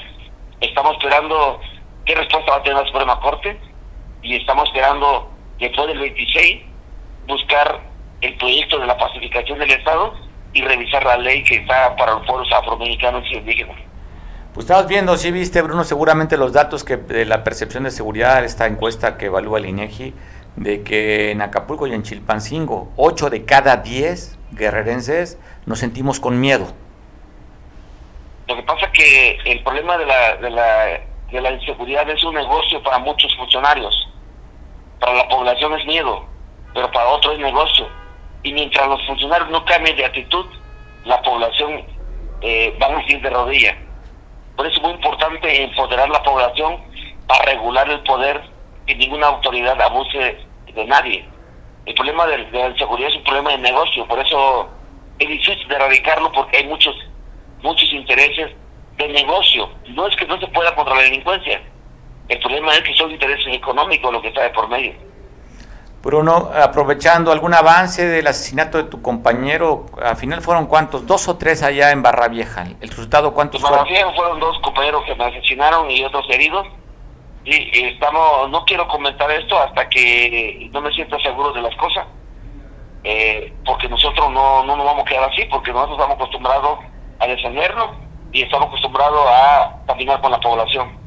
Estamos 0.61 0.93
esperando 0.95 1.61
qué 2.07 2.15
respuesta 2.15 2.53
va 2.53 2.59
a 2.59 2.63
tener 2.63 2.79
la 2.79 2.87
Suprema 2.87 3.21
Corte 3.21 3.61
y 4.23 4.37
estamos 4.37 4.69
esperando 4.69 5.31
después 5.59 5.87
del 5.89 5.99
26 5.99 6.63
buscar 7.27 7.81
el 8.21 8.37
proyecto 8.37 8.79
de 8.79 8.87
la 8.87 8.97
pacificación 8.97 9.59
del 9.59 9.71
Estado 9.71 10.15
y 10.53 10.63
revisar 10.63 11.05
la 11.05 11.19
ley 11.19 11.43
que 11.45 11.57
está 11.57 11.95
para 11.97 12.13
los 12.13 12.27
pueblos 12.27 12.49
afroamericanos 12.53 13.25
y 13.31 13.37
indígenas. 13.37 13.77
Pues 14.55 14.67
estabas 14.67 14.87
viendo, 14.87 15.17
sí 15.17 15.33
viste, 15.33 15.61
Bruno, 15.63 15.83
seguramente 15.83 16.37
los 16.37 16.53
datos 16.53 16.85
que 16.85 16.97
de 16.97 17.25
la 17.25 17.43
percepción 17.43 17.83
de 17.85 17.91
seguridad, 17.91 18.45
esta 18.45 18.67
encuesta 18.67 19.19
que 19.19 19.27
evalúa 19.27 19.59
el 19.59 19.67
INEGI, 19.67 20.15
de 20.55 20.85
que 20.85 21.33
en 21.33 21.43
Acapulco 21.43 21.89
y 21.89 21.93
en 21.93 22.05
Chilpancingo, 22.05 22.93
8 22.97 23.31
de 23.31 23.45
cada 23.45 23.79
10 23.79 24.39
guerrerenses 24.53 25.39
nos 25.67 25.81
sentimos 25.81 26.21
con 26.21 26.41
miedo. 26.41 26.69
que 28.93 29.39
el 29.45 29.61
problema 29.65 29.99
de 29.99 30.07
la, 30.07 30.37
de 30.37 30.51
la, 30.51 31.01
de 31.33 31.41
la 31.41 31.51
inseguridad 31.51 32.09
es 32.09 32.23
un 32.23 32.37
negocio 32.37 32.81
para 32.85 32.99
muchos 32.99 33.35
funcionarios. 33.37 34.09
Para 35.05 35.19
la 35.19 35.29
población 35.29 35.79
es 35.79 35.85
miedo, 35.85 36.25
pero 36.73 36.91
para 36.91 37.11
otros 37.11 37.35
es 37.35 37.41
negocio. 37.41 37.87
Y 38.43 38.55
mientras 38.55 38.89
los 38.89 39.05
funcionarios 39.07 39.51
no 39.51 39.63
cambien 39.67 39.95
de 39.99 40.07
actitud, 40.07 40.47
la 41.05 41.21
población 41.21 41.85
eh, 42.41 42.75
va 42.81 42.87
a 42.87 43.03
ir 43.07 43.21
de 43.21 43.29
rodillas. 43.29 43.77
Por 44.57 44.67
eso 44.67 44.77
es 44.77 44.83
muy 44.83 44.93
importante 44.93 45.63
empoderar 45.63 46.09
la 46.09 46.23
población 46.23 46.79
para 47.27 47.45
regular 47.45 47.91
el 47.91 48.01
poder 48.05 48.41
y 48.87 48.95
ninguna 48.95 49.27
autoridad 49.27 49.79
abuse 49.83 50.39
de 50.73 50.85
nadie. 50.87 51.29
El 51.85 51.95
problema 51.95 52.27
de, 52.27 52.39
la 52.51 52.69
inseguridad 52.69 53.11
es 53.11 53.17
un 53.17 53.25
problema 53.25 53.51
de 53.51 53.59
negocio, 53.59 54.09
por 54.09 54.19
eso 54.21 54.71
es 55.19 55.29
difícil 55.29 55.69
de 55.69 55.75
erradicarlo 55.75 56.33
porque 56.33 56.57
hay 56.57 56.67
muchos 56.67 56.97
muchos 57.63 57.93
intereses 57.93 58.53
de 58.97 59.09
negocio. 59.09 59.69
No 59.89 60.07
es 60.07 60.17
que 60.17 60.25
no 60.25 60.41
se 60.41 60.47
pueda 60.47 60.75
contra 60.75 60.95
la 60.95 61.03
delincuencia. 61.03 61.61
El 62.29 62.39
problema 62.41 62.75
es 62.75 62.81
que 62.83 62.95
son 62.95 63.11
intereses 63.11 63.55
económicos 63.55 64.13
lo 64.13 64.23
que 64.23 64.29
está 64.29 64.43
de 64.43 64.51
por 64.51 64.69
medio. 64.69 64.95
Bruno, 66.05 66.51
aprovechando 66.55 67.33
algún 67.33 67.55
avance 67.55 68.07
del 68.07 68.27
asesinato 68.27 68.77
de 68.77 68.85
tu 68.85 69.01
compañero, 69.01 69.87
al 70.03 70.17
final 70.17 70.43
fueron 70.43 70.67
cuántos, 70.67 71.07
dos 71.07 71.29
o 71.29 71.39
tres 71.39 71.63
allá 71.63 71.93
en 71.93 72.03
Barra 72.03 72.29
Vieja. 72.29 72.67
¿El 72.81 72.89
resultado 72.91 73.33
cuántos 73.33 73.65
en 73.65 73.71
Barra 73.71 73.85
Vieja 73.85 74.13
fueron 74.13 74.39
dos 74.39 74.59
compañeros 74.61 75.03
que 75.07 75.15
me 75.15 75.25
asesinaron 75.25 75.91
y 75.91 76.05
otros 76.05 76.27
heridos. 76.29 76.67
Y 77.47 77.85
estamos, 77.85 78.51
no 78.51 78.65
quiero 78.65 78.87
comentar 78.89 79.31
esto 79.31 79.59
hasta 79.59 79.89
que 79.89 80.69
no 80.73 80.81
me 80.83 80.93
sienta 80.93 81.19
seguro 81.21 81.53
de 81.53 81.63
las 81.63 81.75
cosas, 81.77 82.07
eh, 83.03 83.53
porque 83.67 83.89
nosotros 83.89 84.31
no, 84.31 84.65
no 84.65 84.77
nos 84.77 84.85
vamos 84.85 85.03
a 85.03 85.09
quedar 85.09 85.31
así, 85.31 85.45
porque 85.51 85.73
nosotros 85.73 85.99
estamos 85.99 86.17
acostumbrados 86.17 86.79
a 87.19 87.27
defendernos 87.27 87.91
y 88.33 88.43
estamos 88.43 88.69
acostumbrados 88.69 89.27
a 89.27 89.77
caminar 89.87 90.21
con 90.21 90.33
la 90.33 90.41
población. 90.41 91.04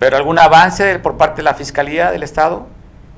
¿Pero 0.00 0.16
algún 0.16 0.38
avance 0.38 0.98
por 0.98 1.18
parte 1.18 1.36
de 1.36 1.42
la 1.42 1.52
Fiscalía 1.52 2.10
del 2.10 2.22
Estado? 2.22 2.66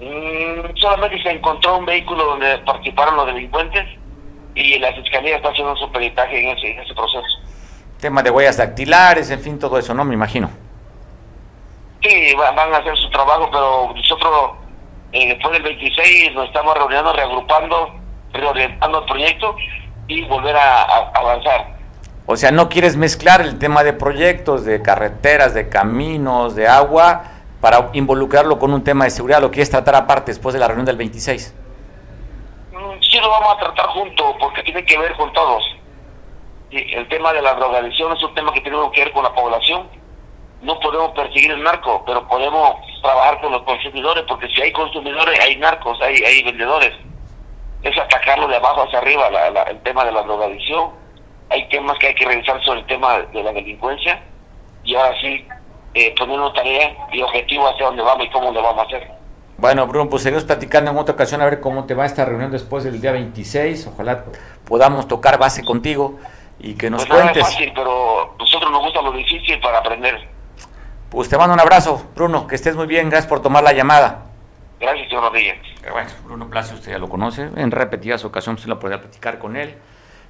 Mm, 0.00 0.76
solamente 0.76 1.22
se 1.22 1.30
encontró 1.30 1.78
un 1.78 1.86
vehículo 1.86 2.24
donde 2.24 2.58
participaron 2.58 3.16
los 3.16 3.26
delincuentes 3.26 3.86
y 4.56 4.80
la 4.80 4.92
Fiscalía 4.92 5.36
está 5.36 5.50
haciendo 5.50 5.76
su 5.76 5.90
peritaje 5.92 6.42
en 6.42 6.58
ese, 6.58 6.72
en 6.72 6.80
ese 6.80 6.92
proceso. 6.92 7.24
Tema 8.00 8.20
de 8.20 8.30
huellas 8.30 8.56
dactilares, 8.56 9.30
en 9.30 9.38
fin, 9.38 9.60
todo 9.60 9.78
eso, 9.78 9.94
¿no? 9.94 10.04
Me 10.04 10.14
imagino. 10.14 10.50
Sí, 12.02 12.34
van 12.34 12.74
a 12.74 12.78
hacer 12.78 12.96
su 12.96 13.08
trabajo, 13.10 13.48
pero 13.52 13.94
nosotros 13.94 14.50
eh, 15.12 15.28
después 15.28 15.52
del 15.52 15.62
26 15.62 16.34
nos 16.34 16.48
estamos 16.48 16.76
reuniendo, 16.76 17.12
reagrupando, 17.12 17.94
reorientando 18.32 18.98
el 18.98 19.04
proyecto 19.04 19.54
y 20.08 20.22
volver 20.22 20.56
a 20.56 20.82
avanzar. 21.14 21.71
O 22.32 22.36
sea, 22.36 22.50
no 22.50 22.70
quieres 22.70 22.96
mezclar 22.96 23.42
el 23.42 23.58
tema 23.58 23.84
de 23.84 23.92
proyectos, 23.92 24.64
de 24.64 24.80
carreteras, 24.80 25.52
de 25.52 25.68
caminos, 25.68 26.56
de 26.56 26.66
agua, 26.66 27.24
para 27.60 27.90
involucrarlo 27.92 28.58
con 28.58 28.72
un 28.72 28.82
tema 28.82 29.04
de 29.04 29.10
seguridad, 29.10 29.42
lo 29.42 29.50
quieres 29.50 29.68
tratar 29.68 29.94
aparte 29.96 30.30
después 30.30 30.54
de 30.54 30.58
la 30.58 30.66
reunión 30.66 30.86
del 30.86 30.96
26. 30.96 31.54
Mm, 32.72 33.02
sí, 33.02 33.20
lo 33.20 33.28
vamos 33.28 33.54
a 33.54 33.58
tratar 33.58 33.86
junto, 33.88 34.34
porque 34.40 34.62
tiene 34.62 34.82
que 34.82 34.98
ver 34.98 35.12
con 35.12 35.30
todos. 35.34 35.62
El 36.70 37.06
tema 37.08 37.34
de 37.34 37.42
la 37.42 37.52
drogadicción 37.52 38.16
es 38.16 38.22
un 38.22 38.34
tema 38.34 38.50
que 38.54 38.62
tiene 38.62 38.78
que 38.94 39.04
ver 39.04 39.12
con 39.12 39.24
la 39.24 39.34
población. 39.34 39.86
No 40.62 40.80
podemos 40.80 41.10
perseguir 41.10 41.50
el 41.50 41.62
narco, 41.62 42.02
pero 42.06 42.26
podemos 42.28 42.76
trabajar 43.02 43.42
con 43.42 43.52
los 43.52 43.60
consumidores, 43.64 44.24
porque 44.26 44.48
si 44.48 44.62
hay 44.62 44.72
consumidores, 44.72 45.38
hay 45.38 45.56
narcos, 45.56 46.00
hay, 46.00 46.14
hay 46.24 46.42
vendedores. 46.44 46.94
Es 47.82 47.98
atacarlo 47.98 48.48
de 48.48 48.56
abajo 48.56 48.84
hacia 48.84 49.00
arriba, 49.00 49.28
el 49.68 49.82
tema 49.82 50.06
de 50.06 50.12
la 50.12 50.22
drogadicción 50.22 51.01
hay 51.52 51.68
temas 51.68 51.98
que 51.98 52.08
hay 52.08 52.14
que 52.14 52.24
revisar 52.24 52.62
sobre 52.64 52.80
el 52.80 52.86
tema 52.86 53.18
de 53.32 53.42
la 53.42 53.52
delincuencia 53.52 54.20
y 54.84 54.94
ahora 54.94 55.14
sí 55.20 55.46
eh, 55.94 56.14
poner 56.18 56.40
una 56.40 56.52
tarea 56.52 56.96
y 57.12 57.20
objetivo 57.20 57.68
hacia 57.68 57.86
dónde 57.86 58.02
vamos 58.02 58.26
y 58.26 58.30
cómo 58.30 58.50
lo 58.50 58.62
vamos 58.62 58.84
a 58.84 58.86
hacer. 58.86 59.10
Bueno, 59.58 59.86
Bruno, 59.86 60.08
pues 60.08 60.22
seguimos 60.22 60.44
platicando 60.44 60.90
en 60.90 60.96
otra 60.96 61.14
ocasión 61.14 61.42
a 61.42 61.44
ver 61.44 61.60
cómo 61.60 61.84
te 61.84 61.94
va 61.94 62.06
esta 62.06 62.24
reunión 62.24 62.50
después 62.50 62.84
del 62.84 63.00
día 63.00 63.12
26. 63.12 63.86
Ojalá 63.88 64.24
podamos 64.64 65.06
tocar 65.06 65.38
base 65.38 65.62
contigo 65.62 66.18
y 66.58 66.74
que 66.74 66.88
nos 66.88 67.04
pues 67.04 67.20
cuentes. 67.20 67.42
es 67.42 67.52
fácil, 67.52 67.72
pero 67.74 68.34
nosotros 68.38 68.70
nos 68.70 68.80
gusta 68.80 69.02
lo 69.02 69.12
difícil 69.12 69.60
para 69.60 69.78
aprender. 69.78 70.26
Pues 71.10 71.28
te 71.28 71.36
mando 71.36 71.52
un 71.52 71.60
abrazo, 71.60 72.02
Bruno, 72.14 72.46
que 72.46 72.54
estés 72.54 72.74
muy 72.74 72.86
bien, 72.86 73.10
gracias 73.10 73.28
por 73.28 73.42
tomar 73.42 73.62
la 73.62 73.74
llamada. 73.74 74.22
Gracias, 74.80 75.08
señor 75.08 75.24
Rodríguez. 75.24 75.58
Bueno, 75.92 76.10
Bruno 76.24 76.48
Placio, 76.48 76.74
usted 76.74 76.92
ya 76.92 76.98
lo 76.98 77.08
conoce, 77.08 77.50
en 77.54 77.70
repetidas 77.70 78.24
ocasiones 78.24 78.62
se 78.62 78.68
lo 78.68 78.80
podría 78.80 79.00
platicar 79.00 79.38
con 79.38 79.56
él. 79.56 79.76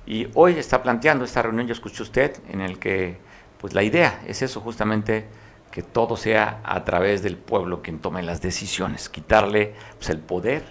Y 0.07 0.29
hoy 0.35 0.59
está 0.59 0.83
planteando 0.83 1.25
esta 1.25 1.43
reunión, 1.43 1.67
yo 1.67 1.73
escuché 1.73 2.03
usted, 2.03 2.37
en 2.49 2.61
el 2.61 2.79
que 2.79 3.19
pues 3.59 3.75
la 3.75 3.85
idea 3.85 4.21
es 4.27 4.43
eso 4.43 4.61
justamente, 4.61 5.27
que 5.71 5.83
todo 5.83 6.17
sea 6.17 6.61
a 6.65 6.85
través 6.85 7.23
del 7.23 7.37
pueblo 7.37 7.81
quien 7.81 8.01
tome 8.01 8.23
las 8.23 8.43
decisiones, 8.43 9.09
quitarle 9.09 9.75
pues, 9.97 10.11
el 10.11 10.19
poder 10.19 10.65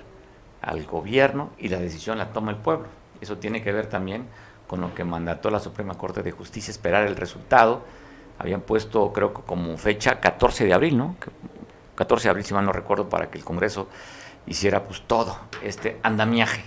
al 0.62 0.86
gobierno 0.86 1.52
y 1.58 1.70
la 1.70 1.80
decisión 1.80 2.18
la 2.18 2.34
toma 2.34 2.52
el 2.52 2.58
pueblo. 2.58 2.88
Eso 3.22 3.38
tiene 3.38 3.64
que 3.64 3.72
ver 3.72 3.88
también 3.88 4.28
con 4.68 4.82
lo 4.82 4.94
que 4.94 5.04
mandató 5.04 5.50
la 5.50 5.60
Suprema 5.60 5.96
Corte 5.96 6.22
de 6.22 6.32
Justicia, 6.32 6.72
esperar 6.72 7.08
el 7.08 7.16
resultado. 7.16 7.84
Habían 8.38 8.62
puesto, 8.62 9.12
creo 9.12 9.34
que 9.34 9.42
como 9.42 9.78
fecha, 9.78 10.20
14 10.20 10.66
de 10.66 10.74
abril, 10.74 10.98
¿no? 10.98 11.16
14 11.96 12.28
de 12.28 12.30
abril, 12.30 12.46
si 12.46 12.54
mal 12.54 12.66
no 12.66 12.72
recuerdo, 12.72 13.10
para 13.10 13.30
que 13.30 13.38
el 13.38 13.44
Congreso 13.44 13.88
hiciera 14.46 14.84
pues 14.84 15.02
todo 15.08 15.38
este 15.64 16.00
andamiaje 16.04 16.64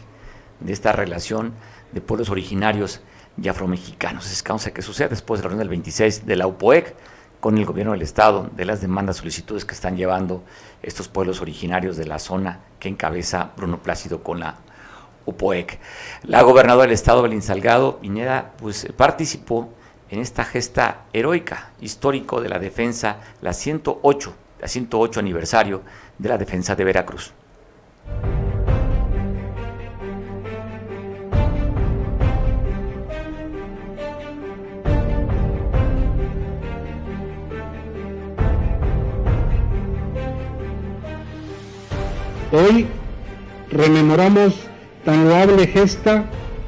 de 0.61 0.72
esta 0.72 0.92
relación 0.92 1.55
de 1.94 2.00
pueblos 2.00 2.28
originarios 2.28 3.00
y 3.40 3.48
afromexicanos. 3.48 4.30
Es 4.30 4.42
causa 4.42 4.72
que 4.72 4.83
sucede 4.83 5.09
después 5.09 5.38
de 5.38 5.44
la 5.44 5.48
reunión 5.48 5.61
del 5.61 5.68
26 5.70 6.26
de 6.26 6.37
la 6.37 6.46
UPOEC 6.46 6.94
con 7.40 7.59
el 7.59 7.64
gobierno 7.64 7.92
del 7.92 8.02
Estado 8.02 8.50
de 8.54 8.64
las 8.64 8.80
demandas, 8.80 9.16
solicitudes 9.16 9.64
que 9.64 9.74
están 9.74 9.96
llevando 9.96 10.42
estos 10.83 11.09
pueblos 11.09 11.40
originarios 11.40 11.96
de 11.96 12.07
la 12.07 12.18
zona 12.18 12.61
que 12.78 12.88
encabeza 12.88 13.50
Bruno 13.57 13.83
Plácido 13.83 14.22
con 14.22 14.40
la 14.40 14.57
UPOEC. 15.26 15.78
La 16.24 16.42
gobernadora 16.42 16.85
del 16.85 16.94
Estado, 16.94 17.22
Belín 17.22 17.42
Salgado 17.42 17.98
Pineda, 17.98 18.52
pues 18.59 18.88
participó 18.96 19.68
en 20.11 20.20
esta 20.20 20.44
gesta 20.44 21.04
heroica, 21.12 21.70
histórico 21.80 22.40
de 22.40 22.48
la 22.48 22.59
defensa, 22.59 23.18
la 23.40 23.52
108, 23.52 24.35
la 24.61 24.68
108 24.68 25.20
aniversario 25.20 25.83
de 26.18 26.28
la 26.28 26.38
defensa 26.38 26.74
de 26.74 26.85
Veracruz. 26.85 27.33
Hoy 42.54 42.86
rememoramos 43.72 44.54
tan 45.04 45.28
loable 45.28 45.66
gesta 45.66 46.26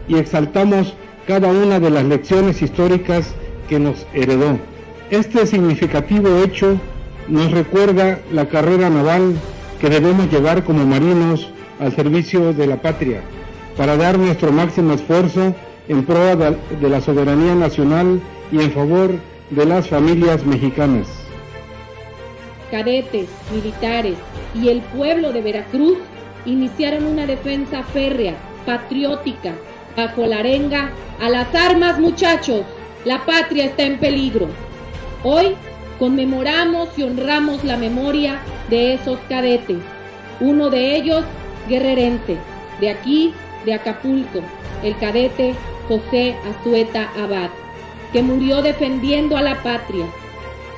y 0.09 0.17
exaltamos 0.17 0.95
cada 1.29 1.47
una 1.47 1.79
de 1.79 1.91
las 1.91 2.05
lecciones 2.05 2.61
históricas 2.61 3.33
que 3.69 3.79
nos 3.79 4.05
heredó. 4.13 4.59
Este 5.11 5.47
significativo 5.47 6.43
hecho 6.43 6.77
nos 7.29 7.53
recuerda 7.53 8.19
la 8.33 8.49
carrera 8.49 8.91
naval 8.91 9.37
que 9.81 9.89
debemos 9.89 10.29
llevar 10.29 10.65
como 10.65 10.85
marinos 10.85 11.49
al 11.79 11.95
servicio 11.95 12.53
de 12.53 12.67
la 12.67 12.83
patria, 12.83 13.21
para 13.77 13.97
dar 13.97 14.19
nuestro 14.19 14.51
máximo 14.51 14.95
esfuerzo 14.95 15.55
en 15.87 16.03
pro 16.03 16.35
de 16.35 16.89
la 16.89 17.01
soberanía 17.01 17.55
nacional 17.55 18.21
y 18.51 18.61
en 18.61 18.73
favor 18.73 19.13
de 19.51 19.65
las 19.65 19.89
familias 19.89 20.45
mexicanas 20.45 21.26
cadetes, 22.71 23.29
militares 23.53 24.17
y 24.55 24.69
el 24.69 24.81
pueblo 24.81 25.33
de 25.33 25.43
Veracruz 25.43 25.99
iniciaron 26.45 27.07
una 27.07 27.27
defensa 27.27 27.83
férrea, 27.83 28.35
patriótica, 28.65 29.55
bajo 29.97 30.27
la 30.27 30.39
arenga 30.39 30.91
a 31.21 31.29
las 31.29 31.55
armas 31.55 31.99
muchachos, 31.99 32.63
la 33.05 33.25
patria 33.25 33.67
está 33.67 33.85
en 33.85 33.99
peligro. 33.99 34.49
Hoy 35.23 35.57
conmemoramos 35.99 36.89
y 36.97 37.03
honramos 37.03 37.65
la 37.65 37.77
memoria 37.77 38.41
de 38.69 38.95
esos 38.95 39.19
cadetes, 39.29 39.79
uno 40.41 40.71
de 40.71 40.97
ellos 40.97 41.25
guerrerense, 41.69 42.37
de 42.81 42.91
aquí, 42.91 43.33
de 43.65 43.75
Acapulco, 43.75 44.41
el 44.83 44.97
cadete 44.99 45.55
José 45.89 46.37
Azueta 46.49 47.11
Abad, 47.17 47.51
que 48.13 48.23
murió 48.23 48.63
defendiendo 48.63 49.37
a 49.37 49.43
la 49.43 49.63
patria. 49.63 50.07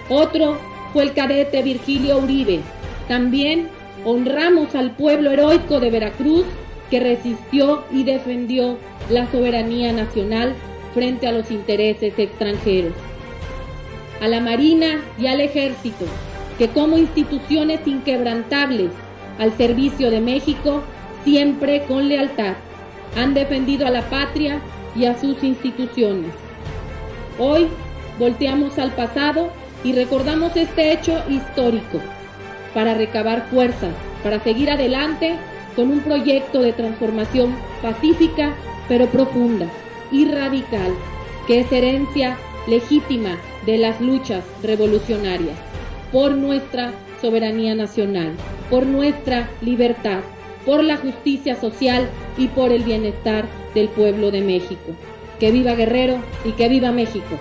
Otro 0.09 0.59
fue 0.93 1.05
el 1.05 1.13
cadete 1.13 1.63
Virgilio 1.63 2.19
Uribe. 2.19 2.61
También 3.09 3.69
honramos 4.05 4.75
al 4.75 4.93
pueblo 4.93 5.31
heroico 5.31 5.81
de 5.81 5.91
Veracruz 5.91 6.45
que 6.91 7.01
resistió 7.01 7.85
y 7.93 8.05
defendió 8.05 8.79
la 9.11 9.31
soberanía 9.31 9.93
nacional 9.93 10.55
frente 10.95 11.27
a 11.27 11.33
los 11.33 11.51
intereses 11.51 12.19
extranjeros. 12.19 12.93
A 14.21 14.29
la 14.29 14.41
Marina 14.41 15.01
y 15.19 15.27
al 15.27 15.41
Ejército, 15.41 16.07
que 16.59 16.69
como 16.69 16.99
instituciones 16.99 17.87
inquebrantables 17.87 18.91
al 19.39 19.57
servicio 19.57 20.11
de 20.11 20.21
México, 20.21 20.83
siempre 21.25 21.85
con 21.85 22.09
lealtad, 22.09 22.55
han 23.17 23.35
defendido 23.35 23.87
a 23.87 23.91
la 23.91 24.03
patria 24.11 24.61
y 24.97 25.05
a 25.05 25.19
sus 25.19 25.43
instituciones. 25.45 26.33
Hoy 27.39 27.69
volteamos 28.19 28.79
al 28.79 28.91
pasado 28.93 29.51
y 29.85 29.93
recordamos 29.93 30.57
este 30.57 30.93
hecho 30.93 31.23
histórico 31.29 32.01
para 32.75 32.95
recabar 32.95 33.49
fuerzas, 33.49 33.95
para 34.23 34.43
seguir 34.43 34.71
adelante 34.71 35.37
con 35.77 35.91
un 35.91 36.01
proyecto 36.01 36.61
de 36.61 36.73
transformación 36.73 37.55
pacífica 37.83 38.55
pero 38.89 39.07
profunda 39.07 39.67
y 40.11 40.25
radical, 40.25 40.93
que 41.47 41.61
es 41.61 41.71
herencia 41.71 42.37
legítima 42.67 43.39
de 43.67 43.79
las 43.79 44.01
luchas 44.01 44.45
revolucionarias 44.63 45.57
por 46.13 46.33
nuestra 46.33 46.93
soberanía 47.21 47.75
nacional, 47.75 48.33
por 48.71 48.87
nuestra 48.87 49.49
libertad, 49.61 50.21
por 50.65 50.83
la 50.83 50.97
justicia 50.97 51.57
social 51.57 52.09
y 52.37 52.49
por 52.49 52.73
el 52.73 52.83
bienestar 52.83 53.47
del 53.75 53.89
pueblo 53.89 54.31
de 54.31 54.41
México. 54.41 54.93
Que 55.39 55.51
viva 55.51 55.75
Guerrero 55.75 56.19
y 56.45 56.53
que 56.53 56.69
viva 56.69 56.93
México. 56.93 57.39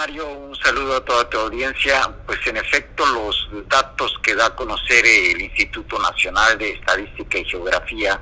Mario, 0.00 0.24
un 0.30 0.56
saludo 0.56 0.96
a 0.96 1.04
toda 1.04 1.28
tu 1.28 1.36
audiencia. 1.36 2.10
Pues 2.24 2.38
en 2.46 2.56
efecto, 2.56 3.04
los 3.04 3.50
datos 3.68 4.18
que 4.22 4.34
da 4.34 4.46
a 4.46 4.56
conocer 4.56 5.04
el 5.04 5.42
Instituto 5.42 5.98
Nacional 5.98 6.56
de 6.56 6.70
Estadística 6.70 7.36
y 7.36 7.44
Geografía, 7.44 8.18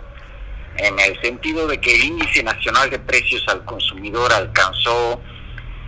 en 0.77 0.99
el 0.99 1.23
sentido 1.23 1.69
de 1.69 1.81
que 1.81 1.95
el 1.95 2.03
índice 2.03 2.43
nacional 2.43 2.91
de 2.91 2.99
precios 2.99 3.45
al 3.47 3.65
consumidor 3.65 4.33
alcanzó 4.33 5.23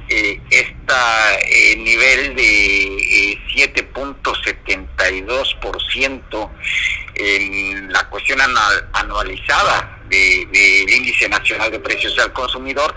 eh, 0.09 0.41
este 0.51 1.77
nivel 1.79 2.37
de 2.37 3.37
7.72% 3.53 6.51
eh, 7.17 7.37
en 7.37 7.93
la 7.93 8.09
cuestión 8.09 8.39
anualizada 8.93 9.99
del 10.09 10.89
índice 10.89 11.29
nacional 11.29 11.73
de 11.73 11.81
precios 11.81 12.17
al 12.21 12.33
consumidor, 12.33 12.95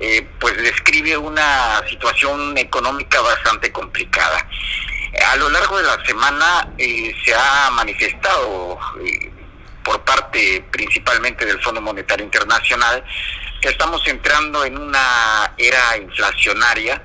eh, 0.00 0.28
pues 0.38 0.56
describe 0.56 1.16
una 1.16 1.82
situación 1.88 2.56
económica 2.56 3.20
bastante 3.20 3.72
complicada. 3.72 4.46
A 5.26 5.36
lo 5.36 5.48
largo 5.50 5.76
de 5.78 5.82
la 5.82 6.04
semana 6.04 6.68
eh, 6.78 7.12
se 7.24 7.34
ha 7.34 7.68
manifestado 7.72 8.78
eh, 9.04 9.32
por 9.82 10.00
parte 10.04 10.64
principalmente 10.70 11.44
del 11.44 11.60
Fondo 11.62 11.80
Monetario 11.80 12.24
Internacional 12.24 13.02
que 13.60 13.70
estamos 13.70 14.06
entrando 14.06 14.64
en 14.64 14.78
una 14.78 15.52
era 15.56 15.96
inflacionaria 15.96 17.02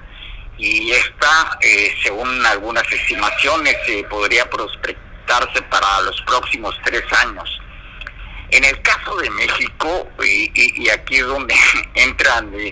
y 0.56 0.92
esta, 0.92 1.58
según 2.04 2.46
algunas 2.46 2.84
estimaciones, 2.92 3.76
podría 4.08 4.48
prospectarse 4.48 5.64
para 5.64 6.02
los 6.02 6.22
próximos 6.22 6.80
tres 6.86 7.04
años. 7.12 7.62
En 8.54 8.63
el 8.63 8.80
caso 8.84 9.16
de 9.16 9.32
México, 9.32 10.08
y, 10.24 10.88
aquí 10.89 11.16
es 11.16 11.26
donde 11.26 11.56
entran, 11.96 12.54
eh, 12.54 12.72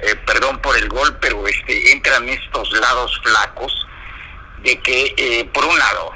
eh, 0.00 0.16
perdón 0.24 0.58
por 0.62 0.74
el 0.74 0.88
gol, 0.88 1.18
pero 1.20 1.46
este, 1.46 1.92
entran 1.92 2.26
estos 2.30 2.72
lados 2.72 3.20
flacos, 3.22 3.86
de 4.62 4.80
que, 4.80 5.14
eh, 5.18 5.44
por 5.52 5.66
un 5.66 5.78
lado, 5.78 6.12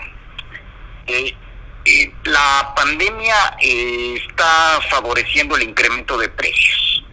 la 2.25 2.73
pandemia 2.75 3.37
está 3.61 4.81
favoreciendo 4.89 5.57
el 5.57 5.65
incremento 5.65 6.17
de 6.17 6.31
precios, 6.31 7.05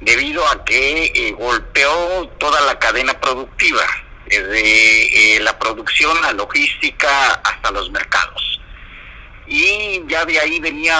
debido 0.00 0.46
a 0.46 0.64
que 0.64 1.34
golpeó 1.36 2.28
toda 2.38 2.60
la 2.60 2.78
cadena 2.78 3.18
productiva, 3.20 3.84
desde 4.26 5.40
la 5.40 5.58
producción, 5.58 6.22
la 6.22 6.32
logística 6.34 7.32
hasta 7.42 7.72
los 7.72 7.90
mercados 7.90 8.61
y 9.52 10.02
ya 10.08 10.24
de 10.24 10.40
ahí 10.40 10.58
venía 10.60 10.98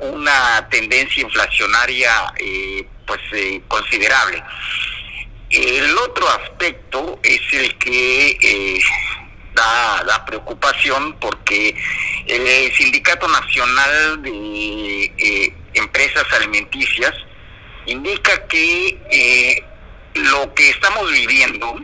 una 0.00 0.66
tendencia 0.70 1.22
inflacionaria 1.22 2.32
eh, 2.38 2.86
pues 3.06 3.20
eh, 3.32 3.60
considerable. 3.68 4.42
El 5.50 5.96
otro 5.98 6.26
aspecto 6.30 7.20
es 7.22 7.40
el 7.52 7.76
que 7.76 8.38
eh, 8.40 8.80
da, 9.54 10.24
preocupación 10.24 11.14
porque 11.20 11.76
el 12.26 12.72
Sindicato 12.72 13.28
Nacional 13.28 14.22
de 14.22 15.52
Empresas 15.74 16.24
Alimenticias 16.32 17.12
indica 17.84 18.46
que 18.46 19.62
lo 20.14 20.54
que 20.54 20.70
estamos 20.70 21.12
viviendo 21.12 21.80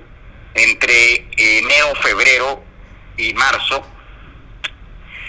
entre 0.55 1.27
enero, 1.37 1.95
febrero 2.01 2.65
y 3.19 3.35
marzo 3.35 3.85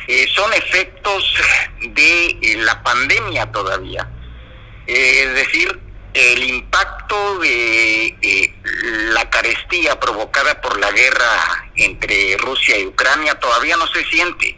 eh, 0.07 0.27
son 0.33 0.51
efectos 0.53 1.35
de 1.81 2.27
eh, 2.41 2.57
la 2.57 2.81
pandemia 2.81 3.51
todavía. 3.51 4.09
Eh, 4.87 5.23
es 5.25 5.33
decir, 5.35 5.79
el 6.13 6.43
impacto 6.43 7.39
de 7.39 8.53
la 9.13 9.29
carestía 9.29 9.99
provocada 9.99 10.59
por 10.59 10.79
la 10.79 10.91
guerra 10.91 11.69
entre 11.75 12.35
Rusia 12.37 12.77
y 12.77 12.85
Ucrania 12.85 13.35
todavía 13.35 13.77
no 13.77 13.87
se 13.87 14.03
siente. 14.05 14.57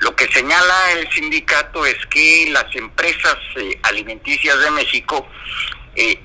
Lo 0.00 0.14
que 0.16 0.26
señala 0.32 0.92
el 0.92 1.10
sindicato 1.12 1.86
es 1.86 1.96
que 2.06 2.48
las 2.50 2.66
empresas 2.74 3.38
alimenticias 3.84 4.58
de 4.58 4.70
México 4.72 5.26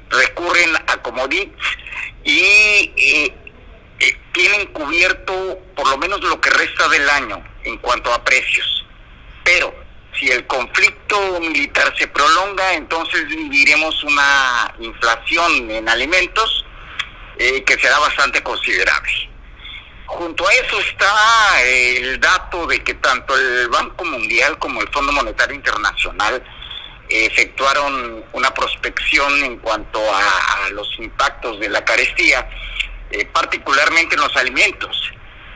recurren 0.10 0.76
a 0.76 0.98
commodities 1.02 1.54
y 2.26 2.92
tienen 4.34 4.68
cubierto 4.68 5.60
por 5.76 5.88
lo 5.88 5.98
menos 5.98 6.22
lo 6.24 6.42
que 6.42 6.50
resta 6.50 6.90
del 6.90 7.10
año 7.10 7.42
en 7.68 7.78
cuanto 7.78 8.12
a 8.14 8.24
precios. 8.24 8.86
Pero 9.44 9.74
si 10.18 10.30
el 10.30 10.46
conflicto 10.48 11.40
militar 11.40 11.94
se 11.98 12.08
prolonga, 12.08 12.74
entonces 12.74 13.28
viviremos 13.28 14.04
una 14.04 14.74
inflación 14.80 15.70
en 15.70 15.88
alimentos 15.88 16.66
eh, 17.38 17.64
que 17.64 17.78
será 17.80 18.00
bastante 18.00 18.42
considerable. 18.42 19.30
Junto 20.08 20.48
a 20.48 20.54
eso 20.54 20.80
está 20.80 21.62
el 21.64 22.20
dato 22.20 22.66
de 22.66 22.84
que 22.84 22.94
tanto 22.96 23.38
el 23.38 23.68
Banco 23.68 24.06
Mundial 24.06 24.58
como 24.58 24.82
el 24.82 24.88
Fondo 24.90 25.12
Monetario 25.12 25.56
Internacional 25.56 26.44
efectuaron 27.10 28.24
una 28.34 28.54
prospección 28.54 29.44
en 29.44 29.58
cuanto 29.58 30.00
a, 30.00 30.70
los 30.72 30.88
impactos 31.00 31.60
de 31.60 31.70
la 31.70 31.84
carestía, 31.86 32.50
eh, 33.12 33.26
particularmente 33.26 34.16
en 34.16 34.22
los 34.22 34.36
alimentos 34.36 35.12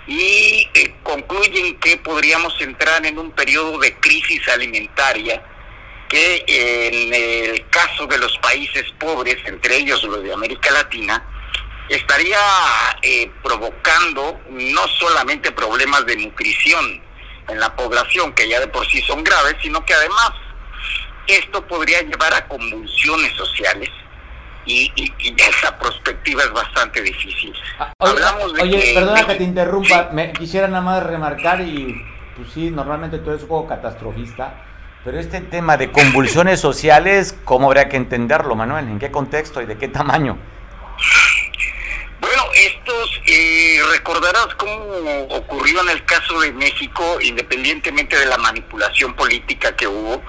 y 0.07 0.67
concluyen 1.03 1.79
que 1.79 1.97
podríamos 1.97 2.59
entrar 2.59 3.05
en 3.05 3.17
un 3.17 3.31
periodo 3.31 3.77
de 3.79 3.93
crisis 3.99 4.47
alimentaria 4.47 5.43
que 6.09 6.43
en 6.45 7.13
el 7.13 7.69
caso 7.69 8.05
de 8.05 8.17
los 8.17 8.37
países 8.39 8.83
pobres, 8.99 9.37
entre 9.45 9.77
ellos 9.77 10.03
los 10.03 10.21
de 10.21 10.33
América 10.33 10.69
Latina, 10.71 11.23
estaría 11.87 12.37
eh, 13.01 13.31
provocando 13.41 14.41
no 14.49 14.87
solamente 14.89 15.51
problemas 15.53 16.05
de 16.05 16.17
nutrición 16.17 17.01
en 17.47 17.59
la 17.59 17.73
población, 17.75 18.33
que 18.33 18.49
ya 18.49 18.59
de 18.59 18.67
por 18.67 18.85
sí 18.87 19.01
son 19.03 19.23
graves, 19.23 19.55
sino 19.61 19.85
que 19.85 19.93
además 19.93 20.31
esto 21.27 21.65
podría 21.65 22.01
llevar 22.01 22.33
a 22.33 22.45
convulsiones 22.47 23.33
sociales 23.37 23.89
y, 24.65 24.91
esa 25.37 25.77
perspectiva 25.77 26.43
es 26.43 26.51
bastante 26.51 27.01
difícil. 27.01 27.53
Ah, 27.79 27.93
oye, 28.61 28.91
perdona 28.93 29.25
que 29.25 29.35
te 29.35 29.43
interrumpa, 29.43 30.09
me 30.11 30.31
quisiera 30.33 30.67
nada 30.67 30.81
más 30.81 31.03
remarcar 31.03 31.61
y 31.61 32.01
pues 32.35 32.51
sí, 32.53 32.71
normalmente 32.71 33.19
tú 33.19 33.29
eres 33.29 33.43
un 33.43 33.49
poco 33.49 33.69
catastrofista, 33.69 34.63
pero 35.03 35.19
este 35.19 35.41
tema 35.41 35.77
de 35.77 35.91
convulsiones 35.91 36.59
sociales, 36.61 37.37
¿cómo 37.43 37.67
habría 37.67 37.89
que 37.89 37.97
entenderlo, 37.97 38.55
Manuel? 38.55 38.87
¿En 38.87 38.99
qué 38.99 39.11
contexto 39.11 39.61
y 39.61 39.65
de 39.65 39.77
qué 39.77 39.87
tamaño? 39.87 40.37
Bueno, 42.19 42.43
estos, 42.53 43.21
eh, 43.25 43.79
recordarás 43.91 44.53
cómo 44.57 44.83
ocurrió 45.29 45.81
en 45.81 45.89
el 45.89 46.05
caso 46.05 46.39
de 46.39 46.51
México, 46.51 47.19
independientemente 47.19 48.17
de 48.17 48.27
la 48.27 48.37
manipulación 48.37 49.15
política 49.15 49.75
que 49.75 49.87
hubo, 49.87 50.21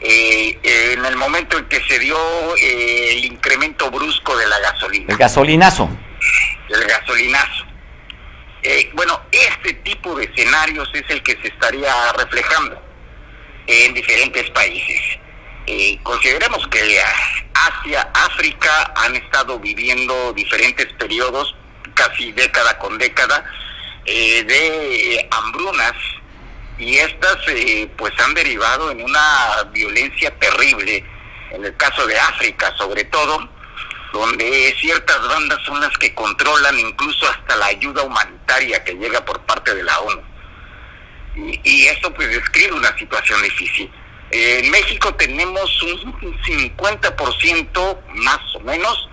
eh, 0.00 0.58
en 0.94 1.04
el 1.04 1.16
momento 1.16 1.58
en 1.58 1.64
que 1.66 1.80
se 1.88 1.98
dio 1.98 2.16
eh, 2.56 3.12
el 3.12 3.24
incremento 3.24 3.90
brusco 3.90 4.36
de 4.36 4.46
la 4.46 4.58
gasolina. 4.60 5.06
El 5.08 5.16
gasolinazo. 5.16 5.88
El 6.68 6.84
gasolinazo. 6.84 7.64
Eh, 8.62 8.90
bueno, 8.94 9.20
este 9.32 9.74
tipo 9.74 10.14
de 10.14 10.24
escenarios 10.24 10.88
es 10.94 11.04
el 11.08 11.22
que 11.22 11.36
se 11.42 11.48
estaría 11.48 11.92
reflejando 12.12 12.80
en 13.66 13.94
diferentes 13.94 14.48
países. 14.50 15.00
consideremos 16.02 16.66
que 16.68 17.00
Asia, 17.54 18.08
África 18.14 18.92
han 18.96 19.16
estado 19.16 19.58
viviendo 19.58 20.32
diferentes 20.32 20.86
periodos, 20.94 21.54
casi 21.94 22.32
década 22.32 22.78
con 22.78 22.96
década, 22.98 23.44
de 24.06 25.28
hambrunas 25.30 25.92
y 26.78 26.96
estas 26.96 27.36
eh, 27.48 27.90
pues 27.96 28.12
han 28.20 28.34
derivado 28.34 28.90
en 28.90 29.02
una 29.02 29.64
violencia 29.72 30.30
terrible, 30.38 31.04
en 31.50 31.64
el 31.64 31.76
caso 31.76 32.06
de 32.06 32.18
África 32.18 32.72
sobre 32.76 33.04
todo, 33.04 33.48
donde 34.12 34.74
ciertas 34.80 35.20
bandas 35.28 35.58
son 35.64 35.80
las 35.80 35.96
que 35.98 36.14
controlan 36.14 36.78
incluso 36.78 37.28
hasta 37.28 37.56
la 37.56 37.66
ayuda 37.66 38.02
humanitaria 38.04 38.82
que 38.84 38.94
llega 38.94 39.24
por 39.24 39.40
parte 39.40 39.74
de 39.74 39.82
la 39.82 39.98
ONU. 40.00 40.22
Y, 41.36 41.60
y 41.64 41.86
esto 41.86 42.12
pues 42.14 42.28
describe 42.28 42.72
una 42.72 42.96
situación 42.96 43.42
difícil. 43.42 43.90
en 44.30 44.70
México 44.70 45.14
tenemos 45.14 45.82
un 45.82 46.14
50% 46.20 47.98
más 48.14 48.54
o 48.54 48.60
menos, 48.60 49.08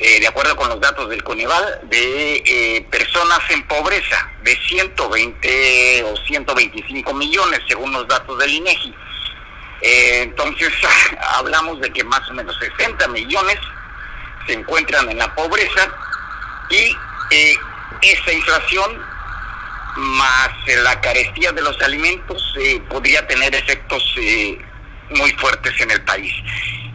de 0.00 0.26
acuerdo 0.26 0.56
con 0.56 0.68
los 0.70 0.80
datos 0.80 1.10
del 1.10 1.22
Coneval, 1.22 1.80
de 1.84 2.86
personas 2.90 3.38
en 3.50 3.62
pobreza, 3.68 4.30
de 4.42 4.56
120 4.56 6.04
o 6.04 6.16
125 6.16 7.14
millones, 7.14 7.60
según 7.68 7.92
los 7.92 8.08
datos 8.08 8.38
del 8.38 8.50
INEGI. 8.50 8.94
entonces, 9.82 10.72
hablamos 11.36 11.80
de 11.80 11.90
que 11.92 12.02
más 12.04 12.28
o 12.30 12.34
menos 12.34 12.58
60 12.58 13.08
millones 13.08 13.58
se 14.46 14.54
encuentran 14.54 15.08
en 15.10 15.18
la 15.18 15.34
pobreza 15.34 15.90
y 16.70 16.96
eh, 17.30 17.56
esa 18.02 18.32
inflación 18.32 19.02
más 19.96 20.50
la 20.82 21.00
carestía 21.00 21.52
de 21.52 21.62
los 21.62 21.80
alimentos 21.82 22.54
eh, 22.60 22.80
podría 22.88 23.26
tener 23.26 23.54
efectos 23.54 24.02
eh, 24.18 24.58
muy 25.10 25.30
fuertes 25.32 25.72
en 25.80 25.90
el 25.90 26.02
país. 26.02 26.32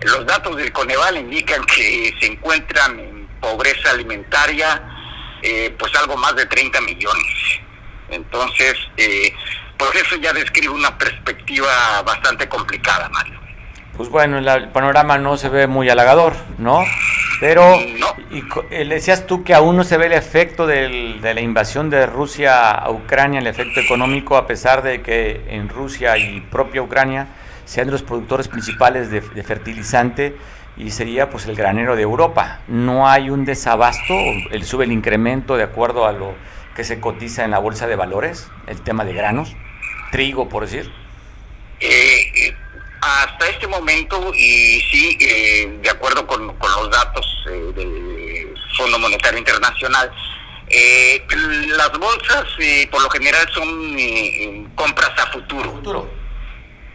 Los 0.01 0.25
datos 0.25 0.55
del 0.57 0.71
Coneval 0.71 1.17
indican 1.17 1.63
que 1.65 2.13
se 2.19 2.27
encuentran 2.27 2.99
en 2.99 3.27
pobreza 3.39 3.91
alimentaria 3.91 4.91
pues 5.77 5.95
algo 5.95 6.17
más 6.17 6.35
de 6.35 6.45
30 6.47 6.81
millones. 6.81 7.59
Entonces, 8.09 8.75
pues 9.77 9.95
eso 9.95 10.15
ya 10.15 10.33
describe 10.33 10.73
una 10.73 10.97
perspectiva 10.97 12.01
bastante 12.03 12.49
complicada, 12.49 13.09
Mario. 13.09 13.39
Pues 13.95 14.09
bueno, 14.09 14.39
el 14.39 14.69
panorama 14.69 15.17
no 15.17 15.37
se 15.37 15.47
ve 15.49 15.67
muy 15.67 15.89
halagador, 15.89 16.33
¿no? 16.57 16.83
Pero, 17.39 17.75
y, 18.31 18.43
eh, 18.71 18.85
decías 18.85 19.25
tú 19.25 19.43
que 19.43 19.53
aún 19.53 19.77
no 19.77 19.83
se 19.83 19.97
ve 19.97 20.07
el 20.07 20.13
efecto 20.13 20.67
de 20.67 21.19
la 21.21 21.41
invasión 21.41 21.89
de 21.89 22.05
Rusia 22.05 22.71
a 22.71 22.89
Ucrania, 22.89 23.39
el 23.39 23.47
efecto 23.47 23.79
económico, 23.79 24.35
a 24.35 24.47
pesar 24.47 24.83
de 24.83 25.01
que 25.01 25.45
en 25.47 25.69
Rusia 25.69 26.17
y 26.17 26.41
propia 26.41 26.81
Ucrania 26.81 27.27
sean 27.65 27.91
los 27.91 28.03
productores 28.03 28.47
principales 28.47 29.09
de, 29.09 29.21
fertilizante 29.21 30.35
y 30.77 30.91
sería 30.91 31.29
pues 31.29 31.45
el 31.45 31.55
granero 31.55 31.95
de 31.95 32.03
Europa. 32.03 32.61
¿No 32.67 33.07
hay 33.07 33.29
un 33.29 33.45
desabasto? 33.45 34.13
¿El 34.51 34.63
sube 34.65 34.85
el 34.85 34.91
incremento 34.91 35.57
de 35.57 35.63
acuerdo 35.63 36.05
a 36.05 36.11
lo 36.11 36.35
que 36.75 36.83
se 36.83 36.99
cotiza 36.99 37.43
en 37.43 37.51
la 37.51 37.59
bolsa 37.59 37.87
de 37.87 37.95
valores? 37.95 38.49
El 38.67 38.81
tema 38.81 39.05
de 39.05 39.13
granos, 39.13 39.55
trigo, 40.11 40.49
por 40.49 40.63
decir. 40.63 40.91
Eh, 41.79 42.31
eh 42.35 42.55
hasta 43.05 43.47
este 43.49 43.67
momento, 43.67 44.33
y 44.33 44.81
sí, 44.91 45.17
eh, 45.21 45.77
de 45.81 45.89
acuerdo 45.89 46.25
con, 46.25 46.47
los 46.47 46.91
datos 46.91 47.45
eh, 47.49 47.71
del 47.75 48.53
Fondo 48.77 48.97
Monetario 48.99 49.37
Internacional, 49.39 50.11
eh, 50.67 51.23
las 51.77 51.91
bolsas 51.97 52.45
por 52.89 53.03
lo 53.03 53.09
general 53.11 53.47
son 53.53 54.71
compras 54.73 55.11
a 55.17 55.27
futuro. 55.31 55.71
futuro. 55.71 56.11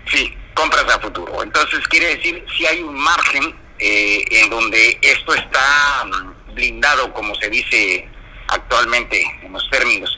Sí, 0.06 0.37
compras 0.61 0.94
a 0.94 1.01
futuro. 1.01 1.42
Entonces 1.42 1.87
quiere 1.88 2.16
decir 2.16 2.44
si 2.57 2.66
hay 2.66 2.83
un 2.83 2.94
margen 2.94 3.55
en 3.79 4.51
donde 4.51 4.99
esto 5.01 5.35
está 5.35 6.05
mm, 6.05 6.55
blindado, 6.55 7.12
como 7.14 7.35
se 7.37 7.49
dice 7.49 8.07
actualmente 8.49 9.23
en 9.42 9.53
los 9.53 9.68
términos. 9.70 10.16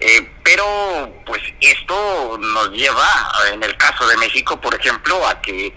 Eh, 0.00 0.28
pero 0.42 1.22
pues 1.24 1.40
esto 1.60 2.38
nos 2.38 2.70
lleva, 2.70 3.08
en 3.52 3.62
el 3.62 3.76
caso 3.76 4.06
de 4.06 4.16
México, 4.16 4.60
por 4.60 4.74
ejemplo, 4.74 5.26
a 5.26 5.40
que 5.40 5.72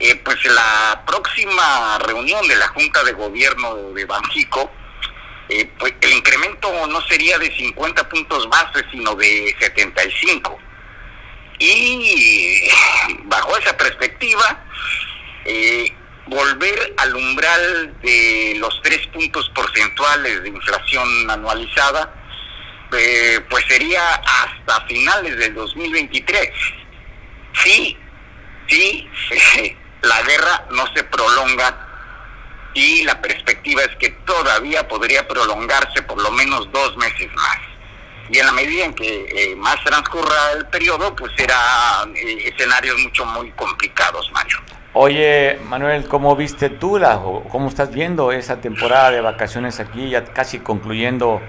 eh, 0.00 0.14
pues 0.16 0.44
la 0.44 1.02
próxima 1.06 1.98
reunión 1.98 2.46
de 2.46 2.56
la 2.56 2.68
Junta 2.68 3.02
de 3.04 3.12
Gobierno 3.12 3.74
de 3.92 4.04
Banjico, 4.04 4.70
eh, 5.48 5.70
pues 5.78 5.94
el 6.00 6.12
incremento 6.12 6.86
no 6.86 7.00
sería 7.02 7.38
de 7.38 7.54
50 7.54 8.08
puntos 8.08 8.48
base, 8.48 8.84
sino 8.90 9.14
de 9.14 9.54
75. 9.58 10.58
Y 11.58 12.68
bajo 13.24 13.56
esa 13.56 13.76
perspectiva, 13.76 14.64
volver 16.28 16.94
al 16.98 17.16
umbral 17.16 17.94
de 18.02 18.56
los 18.58 18.80
tres 18.82 19.06
puntos 19.08 19.50
porcentuales 19.54 20.42
de 20.42 20.48
inflación 20.48 21.30
anualizada, 21.30 22.12
eh, 22.96 23.40
pues 23.48 23.64
sería 23.66 24.14
hasta 24.14 24.86
finales 24.86 25.36
del 25.38 25.54
2023. 25.54 26.50
Sí, 27.62 27.96
sí, 28.68 29.08
la 30.02 30.22
guerra 30.22 30.66
no 30.70 30.86
se 30.94 31.04
prolonga 31.04 31.86
y 32.74 33.02
la 33.04 33.20
perspectiva 33.20 33.82
es 33.82 33.96
que 33.96 34.10
todavía 34.24 34.86
podría 34.86 35.26
prolongarse 35.26 36.02
por 36.02 36.22
lo 36.22 36.30
menos 36.32 36.70
dos 36.72 36.96
meses 36.96 37.28
más. 37.34 37.58
Y 38.30 38.38
en 38.38 38.46
la 38.46 38.52
medida 38.52 38.84
en 38.84 38.94
que 38.94 39.24
eh, 39.24 39.56
más 39.56 39.82
transcurra 39.84 40.52
el 40.56 40.66
periodo, 40.66 41.14
pues 41.16 41.32
será 41.36 42.04
eh, 42.14 42.52
escenarios 42.52 42.98
mucho 43.00 43.24
muy 43.24 43.50
complicados, 43.52 44.30
Mario. 44.32 44.58
Oye, 44.94 45.58
Manuel, 45.68 46.08
¿cómo 46.08 46.34
viste 46.34 46.70
tú 46.70 46.98
la, 46.98 47.20
cómo 47.50 47.68
estás 47.68 47.92
viendo 47.92 48.32
esa 48.32 48.60
temporada 48.60 49.10
de 49.10 49.20
vacaciones 49.20 49.80
aquí, 49.80 50.10
ya 50.10 50.24
casi 50.24 50.58
concluyendo 50.58 51.40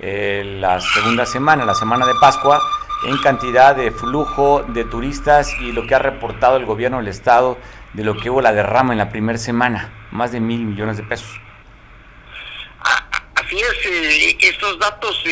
eh, 0.00 0.56
la 0.60 0.80
segunda 0.80 1.24
semana, 1.24 1.64
la 1.64 1.74
semana 1.74 2.06
de 2.06 2.12
Pascua, 2.20 2.60
en 3.06 3.16
cantidad 3.18 3.74
de 3.74 3.92
flujo 3.92 4.62
de 4.62 4.84
turistas 4.84 5.52
y 5.60 5.72
lo 5.72 5.86
que 5.86 5.94
ha 5.94 5.98
reportado 6.00 6.56
el 6.56 6.66
gobierno 6.66 6.98
del 6.98 7.08
estado 7.08 7.56
de 7.94 8.04
lo 8.04 8.16
que 8.16 8.30
hubo 8.30 8.40
la 8.40 8.52
derrama 8.52 8.92
en 8.92 8.98
la 8.98 9.08
primera 9.08 9.38
semana, 9.38 9.92
más 10.10 10.32
de 10.32 10.40
mil 10.40 10.60
millones 10.60 10.96
de 10.96 11.04
pesos. 11.04 11.40
Así 13.34 13.56
es, 13.56 13.86
eh, 13.86 14.36
estos 14.40 14.78
datos 14.78 15.24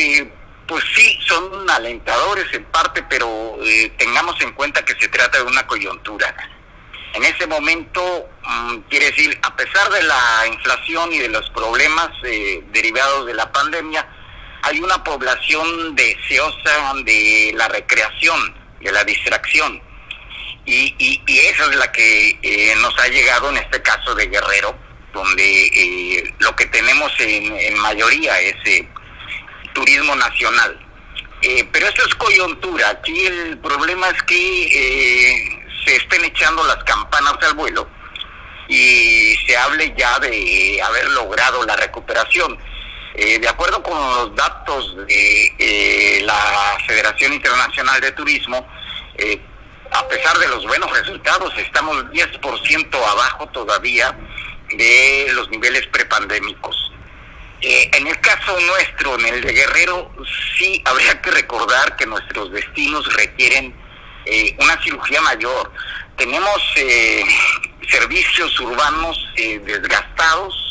pues 0.67 0.83
sí 0.95 1.19
son 1.25 1.69
alentadores 1.69 2.45
en 2.53 2.65
parte, 2.65 3.03
pero 3.09 3.57
tengamos 3.97 4.39
en 4.41 4.51
cuenta 4.53 4.83
que 4.83 4.95
se 4.99 5.07
trata 5.07 5.37
de 5.37 5.43
una 5.43 5.65
coyuntura. 5.65 6.35
En 7.13 7.23
ese 7.23 7.47
momento, 7.47 8.29
mm, 8.43 8.77
quiere 8.89 9.07
decir, 9.07 9.39
a 9.41 9.55
pesar 9.55 9.89
de 9.89 10.03
la 10.03 10.45
inflación 10.47 11.13
y 11.13 11.19
de 11.19 11.29
los 11.29 11.49
problemas 11.51 12.09
derivados 12.21 13.25
de 13.25 13.33
la 13.33 13.51
pandemia, 13.51 14.07
hay 14.63 14.79
una 14.79 15.03
población 15.03 15.95
deseosa 15.95 16.93
de 17.03 17.53
la 17.55 17.67
recreación, 17.69 18.55
de 18.81 18.91
la 18.91 19.03
distracción. 19.03 19.81
Y, 20.65 20.93
y, 20.97 21.39
esa 21.39 21.69
es 21.69 21.75
la 21.77 21.89
que 21.91 22.37
eh, 22.41 22.75
nos 22.81 22.97
ha 22.99 23.07
llegado 23.07 23.49
en 23.49 23.57
este 23.57 23.81
caso 23.81 24.13
de 24.15 24.27
Guerrero, 24.27 24.77
donde 25.13 25.67
eh, 25.67 26.33
lo 26.39 26.53
que 26.57 26.65
tenemos 26.65 27.11
en, 27.19 27.79
mayoría 27.79 28.37
es 28.41 28.55
eh, 28.65 28.87
turismo 29.77 30.15
nacional. 30.15 30.79
pero 31.71 31.87
eso 31.87 32.05
es 32.07 32.15
coyuntura. 32.15 32.89
Aquí 32.89 33.25
el 33.25 33.57
problema 33.59 34.09
es 34.09 34.23
que 34.23 35.61
se 35.85 35.95
estén 35.95 36.25
echando 36.25 36.63
las 36.65 36.83
campanas 36.83 37.35
al 37.41 37.53
vuelo 37.53 37.87
y 38.67 39.35
se 39.45 39.55
hable 39.55 39.93
ya 39.97 40.19
de 40.19 40.81
haber 40.81 41.09
logrado 41.11 41.63
la 41.65 41.75
recuperación. 41.75 42.57
Eh, 43.13 43.39
de 43.39 43.47
acuerdo 43.47 43.81
con 43.81 43.97
los 43.97 44.35
datos 44.35 44.95
de 45.07 45.55
eh, 45.57 46.21
la 46.23 46.77
Federación 46.85 47.33
Internacional 47.33 47.99
de 47.99 48.11
Turismo, 48.11 48.67
eh, 49.17 49.39
a 49.91 50.07
pesar 50.07 50.37
de 50.37 50.47
los 50.49 50.65
buenos 50.67 50.91
resultados, 50.91 51.51
estamos 51.57 51.95
10% 52.11 52.95
abajo 52.95 53.47
todavía 53.47 54.15
de 54.69 55.31
los 55.33 55.49
niveles 55.49 55.87
prepandémicos. 55.87 56.91
En 57.61 58.07
el 58.07 58.19
caso 58.19 58.59
nuestro, 58.59 59.19
en 59.19 59.25
el 59.25 59.41
de 59.41 59.53
Guerrero, 59.53 60.11
sí 60.57 60.81
habría 60.85 61.21
que 61.21 61.31
recordar 61.31 61.95
que 61.95 62.05
nuestros 62.05 62.51
destinos 62.51 63.11
requieren 63.15 63.75
una 64.59 64.81
cirugía 64.83 65.21
mayor. 65.21 65.71
Tenemos 66.17 66.61
servicios 67.89 68.59
urbanos 68.59 69.17
desgastados, 69.35 70.67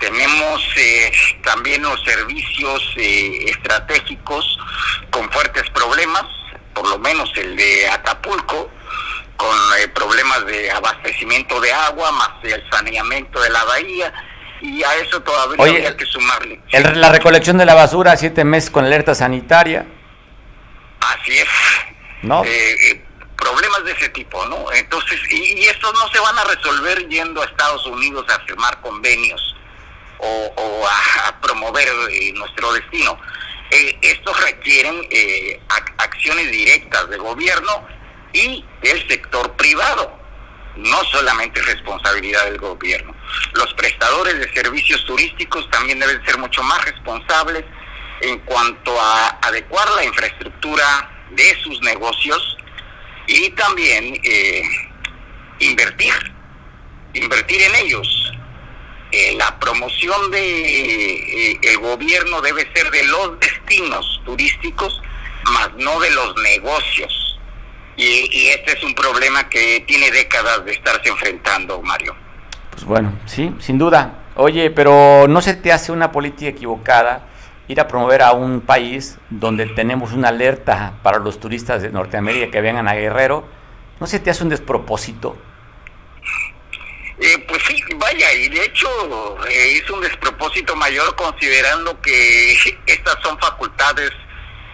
tenemos 0.00 0.62
eh, 0.76 1.12
también 1.42 1.82
los 1.82 2.02
servicios 2.04 2.94
eh, 2.96 3.50
estratégicos 3.50 4.58
con 5.10 5.30
fuertes 5.32 5.68
problemas, 5.70 6.24
por 6.72 6.88
lo 6.88 6.98
menos 6.98 7.30
el 7.36 7.56
de 7.56 7.88
Acapulco, 7.88 8.70
con 9.36 9.56
eh, 9.78 9.88
problemas 9.88 10.46
de 10.46 10.70
abastecimiento 10.70 11.60
de 11.60 11.72
agua, 11.72 12.12
más 12.12 12.30
el 12.44 12.64
saneamiento 12.70 13.40
de 13.40 13.50
la 13.50 13.64
bahía, 13.64 14.12
y 14.60 14.82
a 14.82 14.94
eso 14.96 15.20
todavía 15.22 15.88
hay 15.88 15.96
que 15.96 16.06
sumarle. 16.06 16.60
la 16.72 17.10
recolección 17.10 17.58
de 17.58 17.66
la 17.66 17.74
basura, 17.74 18.16
siete 18.16 18.44
meses 18.44 18.70
con 18.70 18.84
alerta 18.84 19.14
sanitaria. 19.14 19.86
Así 21.00 21.38
es. 21.38 21.48
¿No? 22.22 22.42
problemas 23.36 23.84
de 23.84 23.92
ese 23.92 24.08
tipo, 24.08 24.44
¿no? 24.46 24.70
Entonces, 24.72 25.20
y, 25.30 25.60
y 25.60 25.66
estos 25.66 25.92
no 25.94 26.08
se 26.08 26.18
van 26.18 26.36
a 26.36 26.44
resolver 26.44 27.08
yendo 27.08 27.40
a 27.40 27.44
Estados 27.44 27.86
Unidos 27.86 28.26
a 28.28 28.40
firmar 28.40 28.80
convenios 28.80 29.54
o, 30.18 30.86
a, 31.26 31.40
promover 31.40 31.88
eh, 32.10 32.32
nuestro 32.34 32.72
destino. 32.72 33.18
Eh, 33.70 33.96
estos 34.00 34.38
requieren 34.44 35.06
eh, 35.10 35.60
acciones 35.98 36.50
directas 36.50 37.08
de 37.10 37.16
gobierno 37.18 37.86
y 38.32 38.64
del 38.82 39.08
sector 39.08 39.52
privado, 39.52 40.18
no 40.76 41.04
solamente 41.04 41.60
responsabilidad 41.62 42.44
del 42.46 42.58
gobierno. 42.58 43.14
Los 43.54 43.72
prestadores 43.74 44.38
de 44.38 44.52
servicios 44.52 45.04
turísticos 45.04 45.68
también 45.70 45.98
deben 45.98 46.24
ser 46.24 46.38
mucho 46.38 46.62
más 46.62 46.84
responsables 46.84 47.64
en 48.20 48.38
cuanto 48.40 49.00
a 49.00 49.38
adecuar 49.42 49.88
la 49.92 50.04
infraestructura 50.04 51.10
de 51.30 51.56
sus 51.62 51.80
negocios 51.82 52.56
y 53.26 53.50
también 53.50 54.20
eh, 54.24 54.62
invertir, 55.60 56.12
invertir 57.14 57.62
en 57.62 57.74
ellos. 57.76 58.32
Eh, 59.10 59.34
la 59.36 59.58
promoción 59.58 60.30
de 60.30 61.52
eh, 61.52 61.58
el 61.62 61.78
gobierno 61.78 62.42
debe 62.42 62.70
ser 62.74 62.90
de 62.90 63.04
los 63.04 63.40
destinos 63.40 64.20
turísticos, 64.24 65.00
más 65.44 65.70
no 65.76 65.98
de 66.00 66.10
los 66.10 66.36
negocios. 66.42 67.38
Y, 67.96 68.04
y 68.04 68.48
este 68.48 68.72
es 68.72 68.82
un 68.84 68.94
problema 68.94 69.48
que 69.48 69.82
tiene 69.86 70.10
décadas 70.10 70.64
de 70.64 70.72
estarse 70.72 71.08
enfrentando, 71.08 71.80
Mario. 71.82 72.27
Pues 72.78 72.86
bueno, 72.86 73.18
sí, 73.26 73.52
sin 73.58 73.76
duda. 73.76 74.20
Oye, 74.36 74.70
pero 74.70 75.26
¿no 75.26 75.42
se 75.42 75.54
te 75.54 75.72
hace 75.72 75.90
una 75.90 76.12
política 76.12 76.50
equivocada 76.50 77.26
ir 77.66 77.80
a 77.80 77.88
promover 77.88 78.22
a 78.22 78.30
un 78.30 78.60
país 78.60 79.18
donde 79.30 79.66
tenemos 79.66 80.12
una 80.12 80.28
alerta 80.28 80.94
para 81.02 81.18
los 81.18 81.40
turistas 81.40 81.82
de 81.82 81.90
Norteamérica 81.90 82.52
que 82.52 82.60
vengan 82.60 82.86
a 82.86 82.94
Guerrero? 82.94 83.44
¿No 83.98 84.06
se 84.06 84.20
te 84.20 84.30
hace 84.30 84.44
un 84.44 84.50
despropósito? 84.50 85.36
Eh, 87.18 87.44
pues 87.48 87.60
sí, 87.66 87.82
vaya, 87.96 88.32
y 88.34 88.48
de 88.48 88.66
hecho 88.66 88.88
eh, 89.48 89.80
es 89.82 89.90
un 89.90 90.00
despropósito 90.00 90.76
mayor 90.76 91.16
considerando 91.16 92.00
que 92.00 92.52
estas 92.86 93.16
son 93.24 93.36
facultades 93.40 94.12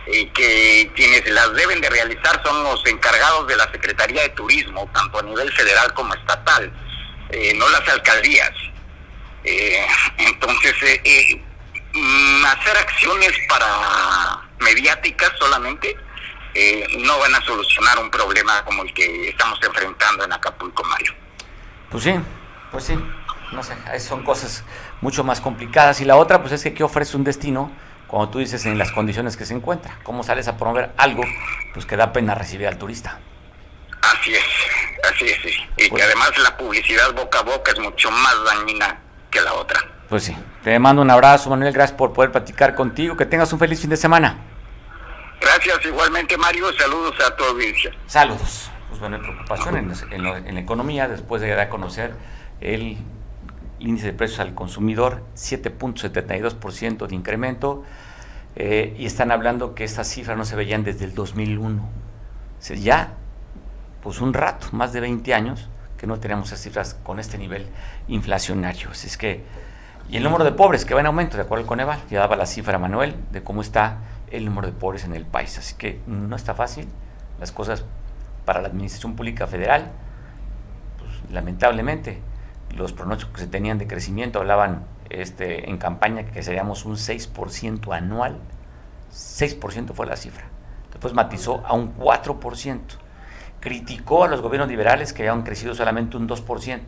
eh, 0.08 0.30
que 0.34 0.92
quienes 0.94 1.26
las 1.30 1.54
deben 1.54 1.80
de 1.80 1.88
realizar 1.88 2.42
son 2.44 2.64
los 2.64 2.84
encargados 2.84 3.48
de 3.48 3.56
la 3.56 3.72
Secretaría 3.72 4.20
de 4.20 4.28
Turismo, 4.28 4.90
tanto 4.92 5.20
a 5.20 5.22
nivel 5.22 5.50
federal 5.54 5.94
como 5.94 6.12
estatal, 6.12 6.70
no 7.56 7.68
las 7.68 7.88
alcaldías. 7.88 8.52
entonces, 10.18 10.74
mm, 11.92 12.44
hacer 12.46 12.76
acciones 12.76 13.32
para 13.48 14.40
mediáticas 14.58 15.32
solamente 15.38 15.96
no 16.98 17.18
van 17.18 17.34
a 17.34 17.40
solucionar 17.42 17.98
un 17.98 18.10
problema 18.10 18.64
como 18.64 18.82
el 18.82 18.94
que 18.94 19.28
estamos 19.28 19.58
enfrentando 19.62 20.24
en 20.24 20.32
Acapulco, 20.32 20.84
Mario. 20.84 21.12
Pues 21.90 22.04
sí, 22.04 22.14
pues 22.70 22.84
sí, 22.84 22.94
no 23.52 23.62
sé, 23.62 23.74
son 24.00 24.22
cosas 24.24 24.64
mucho 25.00 25.24
más 25.24 25.40
complicadas. 25.40 26.00
Y 26.00 26.04
la 26.04 26.16
otra, 26.16 26.40
pues 26.40 26.52
es 26.52 26.62
que 26.62 26.74
¿qué 26.74 26.84
ofrece 26.84 27.16
un 27.16 27.24
destino 27.24 27.72
cuando 28.06 28.30
tú 28.30 28.38
dices 28.38 28.66
en 28.66 28.78
las 28.78 28.92
condiciones 28.92 29.36
que 29.36 29.46
se 29.46 29.54
encuentra? 29.54 29.98
¿Cómo 30.02 30.22
sales 30.22 30.48
a 30.48 30.56
promover 30.56 30.92
algo 30.96 31.22
pues 31.72 31.86
que 31.86 31.96
da 31.96 32.12
pena 32.12 32.34
recibir 32.34 32.66
al 32.66 32.78
turista? 32.78 33.20
Así 34.12 34.34
es, 34.34 34.44
así 35.10 35.24
es, 35.26 35.38
sí. 35.42 35.54
Y 35.76 35.82
que 35.84 35.88
pues 35.90 36.04
además 36.04 36.36
la 36.38 36.56
publicidad 36.56 37.12
boca 37.14 37.40
a 37.40 37.42
boca 37.42 37.72
es 37.72 37.78
mucho 37.78 38.10
más 38.10 38.36
dañina 38.44 38.98
que 39.30 39.40
la 39.40 39.54
otra. 39.54 39.80
Pues 40.08 40.24
sí, 40.24 40.36
te 40.62 40.78
mando 40.78 41.02
un 41.02 41.10
abrazo, 41.10 41.50
Manuel, 41.50 41.72
gracias 41.72 41.96
por 41.96 42.12
poder 42.12 42.30
platicar 42.30 42.74
contigo, 42.74 43.16
que 43.16 43.26
tengas 43.26 43.52
un 43.52 43.58
feliz 43.58 43.80
fin 43.80 43.90
de 43.90 43.96
semana. 43.96 44.38
Gracias 45.40 45.84
igualmente, 45.84 46.36
Mario, 46.36 46.72
saludos 46.78 47.14
a 47.26 47.34
tu 47.36 47.44
audiencia. 47.44 47.90
Saludos 48.06 48.70
pues 48.94 49.00
bueno, 49.00 49.16
hay 49.16 49.22
preocupación 49.22 49.76
en, 50.12 50.54
la 50.54 50.60
economía 50.60 51.08
después 51.08 51.42
de 51.42 51.48
dar 51.48 51.58
a 51.58 51.68
conocer 51.68 52.14
el 52.60 52.96
índice 53.80 54.06
de 54.06 54.12
precios 54.12 54.38
al 54.38 54.54
consumidor, 54.54 55.24
7.72% 55.34 57.08
de 57.08 57.14
incremento, 57.16 57.82
eh, 58.54 58.94
y 58.96 59.06
están 59.06 59.32
hablando 59.32 59.74
que 59.74 59.82
estas 59.82 60.06
cifras 60.06 60.38
no 60.38 60.44
se 60.44 60.54
veían 60.54 60.84
desde 60.84 61.06
el 61.06 61.14
2001. 61.16 61.82
O 61.82 62.74
ya, 62.74 63.14
pues 64.04 64.20
un 64.20 64.34
rato, 64.34 64.68
más 64.72 64.92
de 64.92 65.00
20 65.00 65.32
años, 65.32 65.66
que 65.96 66.06
no 66.06 66.20
tenemos 66.20 66.48
esas 66.48 66.60
cifras 66.60 66.94
con 67.02 67.18
este 67.18 67.38
nivel 67.38 67.66
inflacionario. 68.06 68.90
Así 68.90 69.06
es 69.06 69.16
que, 69.16 69.42
y 70.10 70.18
el 70.18 70.22
número 70.22 70.44
de 70.44 70.52
pobres 70.52 70.84
que 70.84 70.92
va 70.92 71.00
en 71.00 71.06
aumento, 71.06 71.38
de 71.38 71.44
acuerdo 71.44 71.62
al 71.62 71.66
Coneval, 71.66 71.98
ya 72.10 72.20
daba 72.20 72.36
la 72.36 72.44
cifra 72.44 72.78
Manuel 72.78 73.16
de 73.32 73.42
cómo 73.42 73.62
está 73.62 74.00
el 74.30 74.44
número 74.44 74.66
de 74.66 74.74
pobres 74.74 75.04
en 75.04 75.14
el 75.14 75.24
país. 75.24 75.56
Así 75.56 75.74
que 75.76 76.00
no 76.06 76.36
está 76.36 76.54
fácil, 76.54 76.86
las 77.40 77.50
cosas 77.50 77.82
para 78.44 78.60
la 78.60 78.68
Administración 78.68 79.16
Pública 79.16 79.46
Federal, 79.46 79.90
pues, 80.98 81.32
lamentablemente 81.32 82.20
los 82.76 82.92
pronósticos 82.92 83.36
que 83.36 83.40
se 83.40 83.46
tenían 83.46 83.78
de 83.78 83.86
crecimiento 83.86 84.38
hablaban 84.38 84.84
este, 85.08 85.70
en 85.70 85.78
campaña 85.78 86.26
que 86.26 86.42
seríamos 86.42 86.84
un 86.84 86.96
6% 86.96 87.96
anual. 87.96 88.38
6% 89.14 89.94
fue 89.94 90.04
la 90.04 90.16
cifra. 90.16 90.44
Después 90.90 91.14
matizó 91.14 91.64
a 91.64 91.72
un 91.72 91.96
4%. 91.96 92.80
Criticó 93.64 94.22
a 94.22 94.28
los 94.28 94.40
gobiernos 94.40 94.68
liberales 94.68 95.12
que 95.12 95.28
habían 95.28 95.42
crecido 95.42 95.74
solamente 95.74 96.16
un 96.16 96.28
2%. 96.28 96.80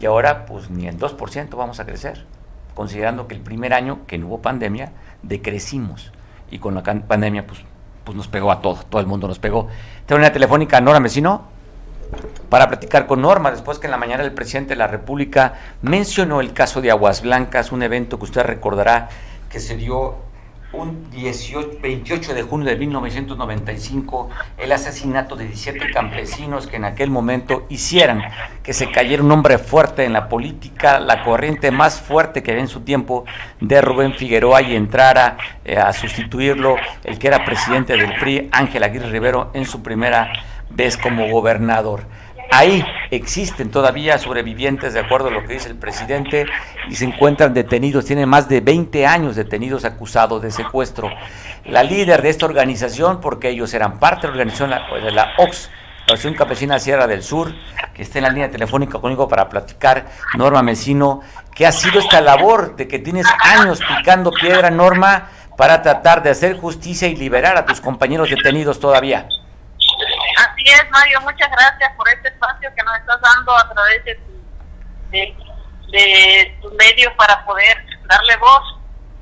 Y 0.00 0.06
ahora, 0.06 0.44
pues 0.46 0.68
ni 0.70 0.88
el 0.88 0.98
2% 0.98 1.56
vamos 1.56 1.78
a 1.78 1.86
crecer, 1.86 2.26
considerando 2.74 3.28
que 3.28 3.36
el 3.36 3.40
primer 3.40 3.72
año 3.72 4.00
que 4.08 4.18
no 4.18 4.26
hubo 4.26 4.42
pandemia, 4.42 4.90
decrecimos. 5.22 6.12
Y 6.50 6.58
con 6.58 6.74
la 6.74 6.82
pandemia, 6.82 7.46
pues 7.46 7.60
pues 8.08 8.16
nos 8.16 8.28
pegó 8.28 8.50
a 8.50 8.62
todo, 8.62 8.78
todo 8.88 9.02
el 9.02 9.06
mundo 9.06 9.28
nos 9.28 9.38
pegó. 9.38 9.68
Tengo 10.06 10.18
una 10.18 10.32
telefónica 10.32 10.80
Norma 10.80 10.98
Mesino 10.98 11.42
para 12.48 12.66
platicar 12.66 13.06
con 13.06 13.20
Norma, 13.20 13.50
después 13.50 13.78
que 13.78 13.86
en 13.86 13.90
la 13.90 13.98
mañana 13.98 14.24
el 14.24 14.32
presidente 14.32 14.70
de 14.70 14.76
la 14.76 14.86
República 14.86 15.56
mencionó 15.82 16.40
el 16.40 16.54
caso 16.54 16.80
de 16.80 16.90
Aguas 16.90 17.20
Blancas, 17.20 17.70
un 17.70 17.82
evento 17.82 18.18
que 18.18 18.24
usted 18.24 18.44
recordará 18.44 19.10
que 19.50 19.60
se 19.60 19.76
dio 19.76 20.16
un 20.72 21.10
18, 21.10 21.78
28 21.80 22.34
de 22.34 22.42
junio 22.42 22.68
de 22.68 22.76
1995 22.76 24.28
el 24.58 24.72
asesinato 24.72 25.34
de 25.34 25.46
17 25.46 25.90
campesinos 25.92 26.66
que 26.66 26.76
en 26.76 26.84
aquel 26.84 27.10
momento 27.10 27.64
hicieran 27.70 28.22
que 28.62 28.74
se 28.74 28.90
cayera 28.90 29.22
un 29.22 29.32
hombre 29.32 29.56
fuerte 29.56 30.04
en 30.04 30.12
la 30.12 30.28
política, 30.28 31.00
la 31.00 31.24
corriente 31.24 31.70
más 31.70 32.00
fuerte 32.00 32.42
que 32.42 32.50
había 32.50 32.62
en 32.62 32.68
su 32.68 32.80
tiempo 32.80 33.24
de 33.60 33.80
Rubén 33.80 34.12
Figueroa 34.12 34.60
y 34.60 34.76
entrara 34.76 35.38
eh, 35.64 35.78
a 35.78 35.92
sustituirlo 35.92 36.76
el 37.04 37.18
que 37.18 37.28
era 37.28 37.44
presidente 37.46 37.96
del 37.96 38.14
PRI, 38.18 38.50
Ángel 38.52 38.82
Aguirre 38.82 39.10
Rivero, 39.10 39.50
en 39.54 39.64
su 39.64 39.82
primera 39.82 40.30
vez 40.68 40.98
como 40.98 41.28
gobernador. 41.28 42.02
Ahí 42.50 42.84
existen 43.10 43.70
todavía 43.70 44.18
sobrevivientes, 44.18 44.94
de 44.94 45.00
acuerdo 45.00 45.28
a 45.28 45.30
lo 45.30 45.44
que 45.44 45.54
dice 45.54 45.68
el 45.68 45.76
presidente, 45.76 46.46
y 46.88 46.94
se 46.94 47.04
encuentran 47.04 47.52
detenidos, 47.52 48.06
tienen 48.06 48.28
más 48.28 48.48
de 48.48 48.60
20 48.60 49.06
años 49.06 49.36
detenidos 49.36 49.84
acusados 49.84 50.40
de 50.40 50.50
secuestro. 50.50 51.10
La 51.66 51.82
líder 51.82 52.22
de 52.22 52.30
esta 52.30 52.46
organización, 52.46 53.20
porque 53.20 53.50
ellos 53.50 53.74
eran 53.74 53.98
parte 53.98 54.22
de 54.22 54.28
la 54.28 54.42
organización 54.42 54.70
de 54.70 55.10
la 55.12 55.34
OX, 55.36 55.70
la 56.08 56.14
Organización 56.14 56.34
Campesina 56.34 56.78
Sierra 56.78 57.06
del 57.06 57.22
Sur, 57.22 57.52
que 57.92 58.02
está 58.02 58.18
en 58.18 58.24
la 58.24 58.30
línea 58.30 58.50
telefónica 58.50 58.98
conmigo 58.98 59.28
para 59.28 59.50
platicar, 59.50 60.06
Norma 60.34 60.62
Mesino, 60.62 61.20
¿qué 61.54 61.66
ha 61.66 61.72
sido 61.72 62.00
esta 62.00 62.22
labor 62.22 62.76
de 62.76 62.88
que 62.88 62.98
tienes 62.98 63.26
años 63.40 63.80
picando 63.86 64.30
piedra, 64.30 64.70
Norma, 64.70 65.28
para 65.58 65.82
tratar 65.82 66.22
de 66.22 66.30
hacer 66.30 66.56
justicia 66.56 67.08
y 67.08 67.16
liberar 67.16 67.58
a 67.58 67.66
tus 67.66 67.82
compañeros 67.82 68.30
detenidos 68.30 68.80
todavía? 68.80 69.28
Mario, 70.90 71.20
muchas 71.22 71.50
gracias 71.50 71.92
por 71.96 72.08
este 72.08 72.28
espacio 72.28 72.70
que 72.76 72.82
nos 72.82 72.96
estás 72.98 73.20
dando 73.20 73.56
a 73.56 73.68
través 73.72 74.04
de 74.04 74.14
tu, 74.16 75.90
de, 75.90 76.58
tus 76.60 76.72
medios 76.74 77.12
para 77.14 77.42
poder 77.44 77.86
darle 78.04 78.36
voz 78.36 78.76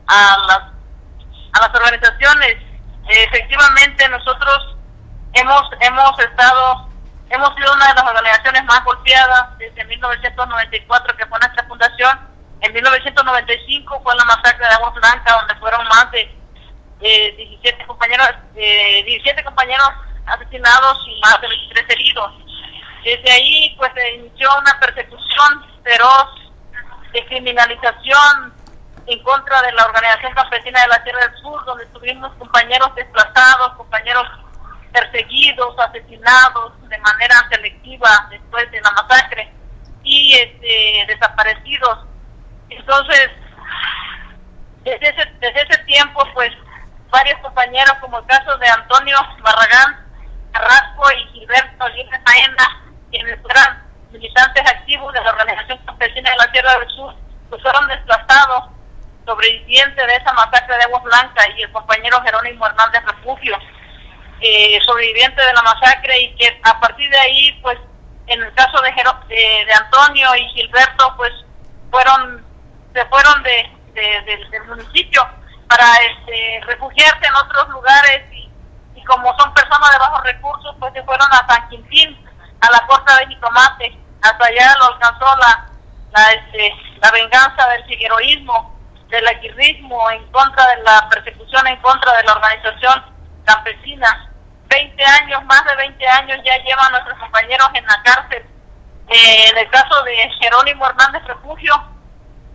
a 0.09 0.37
las, 0.49 0.63
a 1.53 1.67
las 1.67 1.75
organizaciones. 1.75 2.57
efectivamente, 3.09 4.09
nosotros 4.09 4.77
hemos, 5.35 5.63
hemos 5.81 6.19
estado, 6.19 6.91
hemos 7.31 7.55
sido 7.55 7.73
una 7.75 7.89
de 7.89 7.95
las 7.95 8.05
organizaciones 8.05 8.65
más 8.65 8.85
golpeadas 8.85 9.59
desde 9.59 9.85
1994, 9.85 11.17
que 11.17 11.27
fue 11.27 11.39
nuestra 11.39 11.65
fundación. 11.69 12.29
En 12.61 12.73
1995 12.73 14.01
fue 14.03 14.17
la 14.17 14.25
masacre 14.25 14.67
de 14.67 14.75
Agua 14.75 14.91
Blanca, 14.91 15.37
donde 15.39 15.55
fueron 15.57 15.87
más 15.87 16.11
de 16.11 16.35
17 17.01 17.87
compañeros, 17.87 18.29
eh, 18.57 19.05
17 19.05 19.45
compañeros 19.45 19.91
asesinados 20.27 20.99
y 21.09 21.21
más 21.21 21.41
de 21.41 21.49
23 21.49 21.91
heridos. 21.91 22.33
Desde 23.05 23.31
ahí 23.31 23.75
pues 23.77 23.93
se 23.95 24.15
inició 24.15 24.49
una 24.59 24.79
persecución 24.81 25.65
feroz 25.85 26.53
de 27.13 27.25
criminalización 27.27 28.53
en 29.07 29.23
contra 29.23 29.63
de 29.63 29.73
la 29.73 29.85
organización 29.85 30.35
campesina 30.35 30.81
de 30.83 30.89
la 30.89 31.05
Tierra 31.05 31.21
del 31.21 31.41
Sur, 31.41 31.65
donde 31.65 31.87
tuvimos 31.87 32.33
compañeros 32.35 32.95
desplazados, 32.97 33.75
compañeros 33.77 34.27
perseguidos, 34.93 35.79
asesinados 35.79 36.73
de 36.89 36.99
manera 36.99 37.37
selectiva 37.51 38.27
después 38.31 38.71
de 38.73 38.81
la 38.81 38.91
masacre 38.91 39.53
y 40.03 40.35
este, 40.35 41.05
desaparecidos. 41.07 42.07
Entonces, 42.71 43.31
desde 44.83 45.09
ese, 45.09 45.25
desde 45.41 45.63
ese 45.63 45.79
tiempo, 45.85 46.23
pues 46.35 46.51
varios 47.11 47.39
compañeros, 47.41 47.95
como 48.01 48.19
el 48.19 48.27
caso 48.27 48.57
de 48.59 48.69
Antonio 48.69 49.17
Barragán, 49.41 50.06
Carrasco 50.57 51.13
y 51.13 51.33
Gilberto 51.33 51.85
Oliva 51.85 52.21
Maena, 52.25 52.83
quienes 53.11 53.39
eran 53.51 53.83
militantes 54.11 54.67
activos 54.67 55.13
de 55.13 55.21
la 55.21 55.31
Organización 55.31 55.79
Campesina 55.85 56.31
de 56.31 56.37
la 56.37 56.53
Tierra 56.53 56.79
del 56.79 56.89
Sur, 56.91 57.15
pues 57.51 57.63
fueron 57.63 57.87
desplazados, 57.89 58.71
sobrevivientes 59.27 60.07
de 60.07 60.15
esa 60.15 60.33
masacre 60.33 60.77
de 60.77 60.85
Aguas 60.85 61.03
Blancas, 61.03 61.49
y 61.57 61.63
el 61.63 61.73
compañero 61.73 62.23
Jerónimo 62.23 62.67
Hernández 62.67 63.03
Refugio, 63.05 63.59
eh, 64.41 64.79
sobreviviente 64.85 65.45
de 65.45 65.53
la 65.53 65.63
masacre, 65.63 66.19
y 66.21 66.35
que 66.37 66.61
a 66.63 66.81
partir 66.81 67.11
de 67.11 67.19
ahí, 67.19 67.53
pues, 67.61 67.79
en 68.29 68.43
el 68.43 68.53
caso 68.55 68.81
de, 68.81 68.91
de, 69.29 69.73
Antonio 69.75 70.35
y 70.37 70.49
Gilberto, 70.51 71.15
pues, 71.17 71.33
fueron, 71.91 72.45
se 72.95 73.05
fueron 73.07 73.43
de, 73.43 73.71
del 73.95 74.65
municipio 74.65 75.29
para 75.69 75.87
este, 75.97 76.61
refugiarse 76.67 77.27
en 77.27 77.35
otros 77.35 77.69
lugares 77.71 78.23
y 78.33 78.46
como 79.07 79.37
son 79.39 79.53
personas 79.55 79.91
de 79.91 79.99
bajos 79.99 80.23
recursos, 80.25 80.77
pues 80.79 80.93
se 80.93 81.03
fueron 81.05 81.29
a 81.33 81.47
San 81.47 81.69
Quintín, 81.69 82.17
a 82.61 82.71
la 82.71 82.87
costa 82.87 83.17
de 83.19 83.29
Jitomate. 83.29 83.99
Hasta 84.23 84.45
allá 84.45 84.75
lo 84.79 84.95
alcanzó 84.95 85.27
la, 85.37 85.67
la, 86.13 86.33
este, 86.33 86.75
la 87.01 87.11
venganza 87.11 87.69
del 87.69 87.85
figueroísmo, 87.85 88.77
del 89.09 89.27
aguirrismo 89.27 90.11
en 90.11 90.27
contra 90.31 90.67
de 90.69 90.83
la 90.83 91.09
persecución, 91.09 91.67
en 91.67 91.81
contra 91.81 92.13
de 92.17 92.25
la 92.25 92.33
organización 92.33 93.05
campesina. 93.45 94.31
20 94.69 95.05
años, 95.05 95.45
más 95.45 95.65
de 95.65 95.77
20 95.77 96.09
años 96.09 96.39
ya 96.45 96.57
llevan 96.65 96.91
nuestros 96.91 97.19
compañeros 97.19 97.69
en 97.75 97.87
la 97.87 98.03
cárcel. 98.03 98.45
Eh, 99.09 99.49
en 99.49 99.59
el 99.59 99.71
caso 99.71 100.03
de 100.03 100.17
Jerónimo 100.41 100.87
Hernández 100.87 101.23
Refugio, 101.25 101.73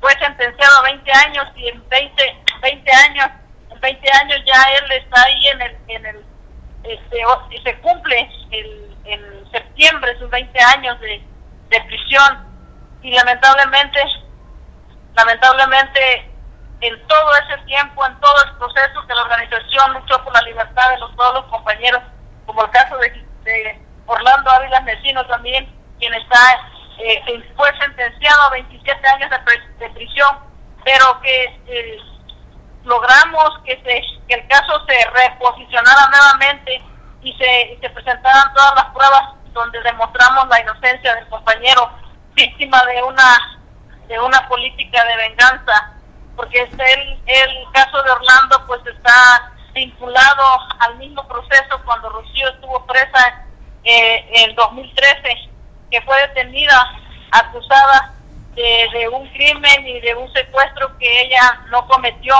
fue 0.01 0.11
sentenciado 0.19 0.79
a 0.79 0.83
20 0.83 1.11
años 1.11 1.45
y 1.55 1.69
en 1.69 1.87
20, 1.87 2.43
20 2.61 2.91
años, 2.91 3.29
en 3.69 3.79
20 3.79 4.11
años 4.11 4.39
ya 4.45 4.61
él 4.77 4.91
está 4.91 5.23
ahí 5.23 5.47
en 5.47 5.61
el, 5.61 5.77
en 5.87 6.05
el 6.07 6.30
este, 6.83 7.21
y 7.51 7.57
se 7.61 7.79
cumple 7.79 8.29
el, 8.51 8.95
en 9.05 9.51
septiembre 9.51 10.17
sus 10.19 10.29
20 10.29 10.59
años 10.75 10.99
de, 10.99 11.23
de 11.69 11.81
prisión. 11.81 12.47
Y 13.01 13.11
lamentablemente, 13.11 13.99
lamentablemente 15.15 16.31
en 16.81 17.07
todo 17.07 17.31
ese 17.35 17.63
tiempo, 17.65 18.05
en 18.05 18.19
todo 18.19 18.43
el 18.43 18.57
proceso 18.57 19.05
que 19.07 19.13
la 19.13 19.21
organización 19.21 19.93
luchó 19.93 20.23
por 20.23 20.33
la 20.33 20.41
libertad 20.41 20.89
de 20.89 20.97
los, 20.97 21.15
todos 21.15 21.35
los 21.35 21.45
compañeros, 21.45 22.01
como 22.45 22.63
el 22.63 22.71
caso 22.71 22.97
de, 22.97 23.81
Orlando 24.07 24.51
Ávila 24.51 24.81
Mesino 24.81 25.25
también, 25.27 25.71
quien 25.99 26.13
está 26.13 26.59
eh, 26.97 27.43
fue 27.55 27.69
sentenciado 27.79 28.41
a 28.43 28.49
27 28.51 29.07
años 29.07 29.29
de, 29.79 29.89
prisión, 29.91 30.39
pero 30.83 31.21
que 31.21 31.43
eh, 31.67 31.97
logramos 32.83 33.59
que, 33.65 33.75
se, 33.83 34.01
que 34.27 34.35
el 34.35 34.47
caso 34.47 34.85
se 34.85 35.09
reposicionara 35.11 36.07
nuevamente 36.09 36.81
y 37.21 37.33
se, 37.33 37.73
y 37.73 37.77
se 37.77 37.89
presentaran 37.89 38.53
todas 38.53 38.75
las 38.75 38.85
pruebas 38.85 39.35
donde 39.53 39.81
demostramos 39.81 40.47
la 40.47 40.61
inocencia 40.61 41.15
del 41.15 41.27
compañero 41.27 41.89
víctima 42.33 42.83
de 42.85 43.03
una 43.03 43.57
de 44.07 44.19
una 44.19 44.47
política 44.47 45.03
de 45.05 45.15
venganza 45.15 45.93
porque 46.35 46.59
el, 46.59 47.19
el 47.25 47.71
caso 47.71 48.01
de 48.03 48.11
Orlando 48.11 48.65
pues 48.65 48.81
está 48.87 49.51
vinculado 49.73 50.43
al 50.79 50.97
mismo 50.97 51.27
proceso 51.27 51.79
cuando 51.85 52.09
Rocío 52.09 52.49
estuvo 52.49 52.85
presa 52.85 53.45
eh, 53.83 54.25
en 54.33 54.55
2013, 54.55 55.49
que 55.89 56.01
fue 56.01 56.19
detenida, 56.27 56.93
acusada 57.31 58.13
de, 58.55 58.87
de, 58.93 59.09
un 59.09 59.27
crimen 59.29 59.87
y 59.87 59.99
de 60.01 60.15
un 60.15 60.31
secuestro 60.33 60.97
que 60.97 61.21
ella 61.21 61.61
no 61.69 61.87
cometió. 61.87 62.35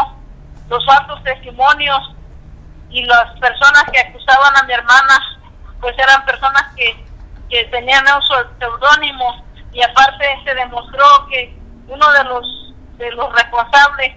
Los 0.72 0.86
falsos 0.86 1.22
testimonios 1.24 2.16
y 2.90 3.04
las 3.04 3.38
personas 3.42 3.84
que 3.92 4.00
acusaban 4.00 4.56
a 4.56 4.64
mi 4.64 4.72
hermana, 4.72 5.20
pues 5.82 5.94
eran 6.00 6.24
personas 6.24 6.64
que, 6.78 7.06
que 7.50 7.66
tenían 7.66 8.06
un 8.16 8.22
seudónimo 8.58 9.46
y 9.74 9.82
aparte 9.84 10.26
se 10.46 10.54
demostró 10.56 11.28
que 11.28 11.54
uno 11.90 12.12
de 12.14 12.24
los 12.24 12.74
de 12.98 13.12
los 13.12 13.34
responsables 13.34 14.16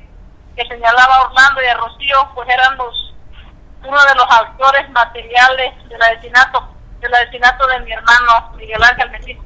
que 0.54 0.64
señalaba 0.68 1.22
Orlando 1.22 1.60
y 1.60 1.66
a 1.66 1.74
Rocío, 1.74 2.30
pues 2.36 2.48
eran 2.48 2.76
los 2.76 3.14
uno 3.82 4.04
de 4.04 4.14
los 4.14 4.30
autores 4.30 4.88
materiales 4.90 5.88
del 5.88 6.02
asesinato 6.02 6.68
del 7.00 7.14
asesinato 7.14 7.66
de 7.66 7.80
mi 7.80 7.90
hermano 7.90 8.52
Miguel 8.56 8.80
Ángel 8.80 9.10
Messi. 9.10 9.38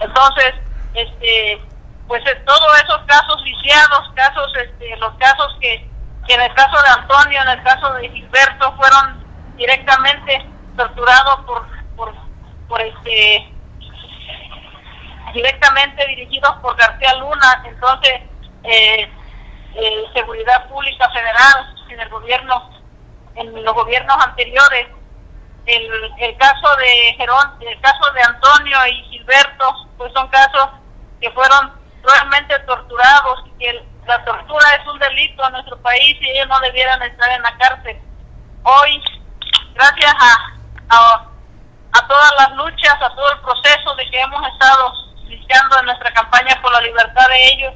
Entonces, 0.00 0.54
este, 0.94 1.62
pues 2.10 2.26
en 2.26 2.44
todos 2.44 2.82
esos 2.82 3.02
casos 3.06 3.40
viciados, 3.44 4.10
casos, 4.16 4.52
este, 4.56 4.96
los 4.96 5.14
casos 5.14 5.56
que, 5.60 5.88
que 6.26 6.34
en 6.34 6.40
el 6.40 6.52
caso 6.54 6.82
de 6.82 6.88
Antonio, 6.88 7.40
en 7.40 7.48
el 7.50 7.62
caso 7.62 7.92
de 7.92 8.08
Gilberto, 8.08 8.74
fueron 8.74 9.24
directamente 9.54 10.44
torturados 10.76 11.44
por, 11.46 11.64
por, 11.94 12.12
por 12.66 12.80
este 12.80 13.54
directamente 15.34 16.04
dirigidos 16.08 16.50
por 16.60 16.76
García 16.76 17.14
Luna, 17.14 17.62
entonces 17.64 18.22
eh, 18.64 19.08
eh, 19.76 20.04
Seguridad 20.12 20.68
Pública 20.68 21.08
Federal 21.10 21.76
en 21.90 22.00
el 22.00 22.08
gobierno, 22.08 22.70
en 23.36 23.64
los 23.64 23.72
gobiernos 23.72 24.16
anteriores, 24.26 24.88
el, 25.64 26.12
el 26.18 26.36
caso 26.38 26.74
de 26.74 27.14
Gerón, 27.18 27.54
el 27.60 27.80
caso 27.80 28.12
de 28.14 28.22
Antonio 28.22 28.78
y 28.88 29.02
Gilberto, 29.10 29.86
pues 29.96 30.12
son 30.12 30.26
casos 30.26 30.70
que 31.20 31.30
fueron 31.30 31.79
realmente 32.02 32.58
torturados 32.60 33.44
que 33.58 33.84
la 34.06 34.24
tortura 34.24 34.66
es 34.74 34.86
un 34.86 34.98
delito 34.98 35.46
en 35.46 35.52
nuestro 35.52 35.76
país 35.82 36.16
y 36.20 36.30
ellos 36.30 36.48
no 36.48 36.58
debieran 36.60 37.02
estar 37.02 37.30
en 37.30 37.42
la 37.42 37.56
cárcel. 37.58 37.98
Hoy, 38.62 39.02
gracias 39.74 40.12
a, 40.18 40.58
a, 40.88 41.26
a 41.92 42.06
todas 42.06 42.32
las 42.38 42.52
luchas, 42.56 42.94
a 43.00 43.10
todo 43.14 43.32
el 43.32 43.40
proceso 43.40 43.94
de 43.96 44.10
que 44.10 44.20
hemos 44.20 44.46
estado 44.48 44.92
iniciando 45.24 45.78
en 45.78 45.86
nuestra 45.86 46.12
campaña 46.12 46.60
por 46.60 46.72
la 46.72 46.80
libertad 46.80 47.28
de 47.28 47.48
ellos, 47.52 47.74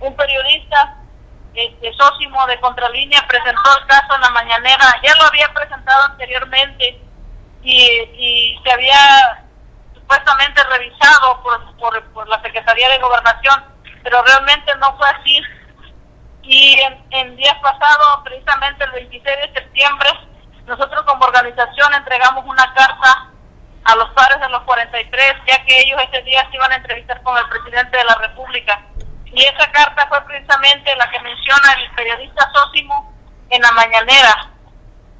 un 0.00 0.14
periodista, 0.16 0.96
este, 1.54 1.92
Sósimo 1.94 2.46
de 2.46 2.60
Contralínea, 2.60 3.26
presentó 3.26 3.78
el 3.78 3.86
caso 3.86 4.14
en 4.14 4.20
la 4.20 4.30
mañanera, 4.30 5.00
ya 5.02 5.14
lo 5.16 5.24
había 5.24 5.52
presentado 5.52 6.04
anteriormente 6.06 7.00
y, 7.62 7.74
y 7.74 8.60
se 8.62 8.72
había 8.72 9.39
supuestamente 10.10 10.62
revisado 10.64 11.40
por, 11.42 11.76
por, 11.76 12.04
por, 12.12 12.28
la 12.28 12.42
Secretaría 12.42 12.88
de 12.88 12.98
Gobernación, 12.98 13.64
pero 14.02 14.22
realmente 14.22 14.74
no 14.76 14.96
fue 14.96 15.08
así. 15.08 15.40
Y 16.42 16.80
en, 16.80 17.04
en 17.10 17.36
días 17.36 17.56
pasados, 17.62 18.22
precisamente 18.24 18.84
el 18.84 18.90
26 18.90 19.22
de 19.24 19.52
septiembre, 19.52 20.10
nosotros 20.66 21.02
como 21.04 21.24
organización 21.24 21.94
entregamos 21.94 22.44
una 22.44 22.74
carta 22.74 23.30
a 23.84 23.96
los 23.96 24.10
padres 24.10 24.40
de 24.40 24.48
los 24.48 24.62
43, 24.62 25.34
ya 25.46 25.64
que 25.64 25.80
ellos 25.80 26.00
ese 26.10 26.22
día 26.22 26.42
se 26.50 26.56
iban 26.56 26.72
a 26.72 26.76
entrevistar 26.76 27.22
con 27.22 27.36
el 27.38 27.48
presidente 27.48 27.96
de 27.96 28.04
la 28.04 28.14
República. 28.16 28.82
Y 29.26 29.44
esa 29.44 29.70
carta 29.70 30.08
fue 30.08 30.20
precisamente 30.24 30.94
la 30.96 31.08
que 31.08 31.20
menciona 31.20 31.72
el 31.74 31.90
periodista 31.92 32.50
Sósimo 32.52 33.14
en 33.48 33.62
la 33.62 33.70
mañanera. 33.72 34.50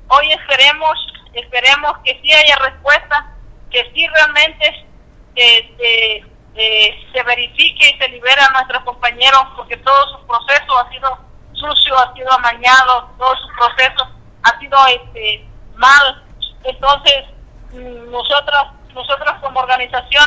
Hoy 0.09 0.32
esperemos, 0.32 0.99
esperemos 1.32 1.93
que 2.05 2.20
sí 2.20 2.32
haya 2.32 2.57
respuesta, 2.57 3.36
que 3.71 3.91
sí 3.95 4.07
realmente 4.09 4.87
este, 5.35 6.25
eh, 6.55 7.09
se 7.12 7.23
verifique 7.23 7.91
y 7.91 7.99
se 7.99 8.09
libere 8.09 8.41
a 8.41 8.51
nuestros 8.53 8.83
compañeros, 8.85 9.43
porque 9.57 9.77
todo 9.79 10.09
su 10.09 10.27
proceso 10.27 10.79
ha 10.79 10.91
sido 10.91 11.18
sucio, 11.53 11.99
ha 11.99 12.12
sido 12.14 12.33
amañado, 12.33 13.11
todo 13.18 13.35
su 13.37 13.49
proceso 13.57 14.11
ha 14.43 14.59
sido 14.59 14.79
este, 14.87 15.45
mal. 15.75 16.25
Entonces, 16.64 17.25
nosotros, 17.73 18.66
nosotros 18.95 19.33
como 19.41 19.61
organización, 19.61 20.27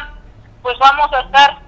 pues 0.61 0.77
vamos 0.79 1.11
a 1.13 1.21
estar, 1.21 1.59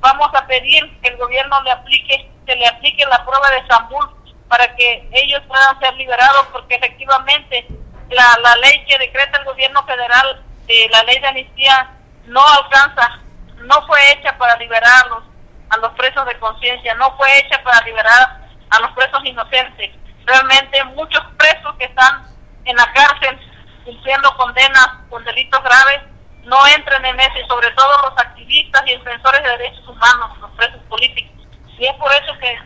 vamos 0.00 0.28
a 0.34 0.46
pedir 0.46 1.00
que 1.00 1.08
el 1.08 1.16
gobierno 1.16 1.62
le 1.62 1.70
aplique, 1.70 2.30
que 2.46 2.56
le 2.56 2.66
aplique 2.66 3.04
la 3.06 3.24
prueba 3.24 3.50
de 3.50 3.58
Estambul 3.58 4.10
para 4.48 4.74
que 4.76 5.08
ellos 5.12 5.40
puedan 5.48 5.80
ser 5.80 5.94
liberados, 5.94 6.46
porque 6.52 6.74
efectivamente 6.74 7.66
la, 8.10 8.38
la 8.42 8.56
ley 8.56 8.84
que 8.84 8.98
decreta 8.98 9.38
el 9.38 9.44
gobierno 9.44 9.82
federal, 9.84 10.44
eh, 10.68 10.88
la 10.90 11.02
ley 11.04 11.18
de 11.18 11.26
amnistía, 11.26 11.90
no 12.26 12.40
alcanza, 12.46 13.20
no 13.58 13.86
fue 13.86 14.12
hecha 14.12 14.36
para 14.38 14.56
liberarlos 14.56 15.24
a 15.70 15.76
los 15.78 15.92
presos 15.92 16.24
de 16.26 16.38
conciencia, 16.38 16.94
no 16.94 17.16
fue 17.16 17.38
hecha 17.38 17.62
para 17.62 17.84
liberar 17.84 18.40
a 18.70 18.80
los 18.80 18.90
presos 18.92 19.24
inocentes. 19.24 19.90
Realmente 20.24 20.84
muchos 20.84 21.22
presos 21.36 21.74
que 21.78 21.84
están 21.84 22.26
en 22.64 22.76
la 22.76 22.90
cárcel 22.92 23.38
cumpliendo 23.84 24.34
condenas 24.36 24.88
con 25.10 25.22
delitos 25.24 25.62
graves 25.62 26.00
no 26.44 26.66
entren 26.68 27.04
en 27.04 27.20
ese, 27.20 27.44
sobre 27.46 27.70
todo 27.72 28.08
los 28.08 28.18
activistas 28.18 28.82
y 28.86 28.96
defensores 28.96 29.42
de 29.42 29.50
derechos 29.50 29.88
humanos, 29.88 30.38
los 30.38 30.50
presos 30.52 30.80
políticos. 30.88 31.46
Y 31.78 31.86
es 31.86 31.94
por 31.94 32.12
eso 32.12 32.38
que, 32.38 32.58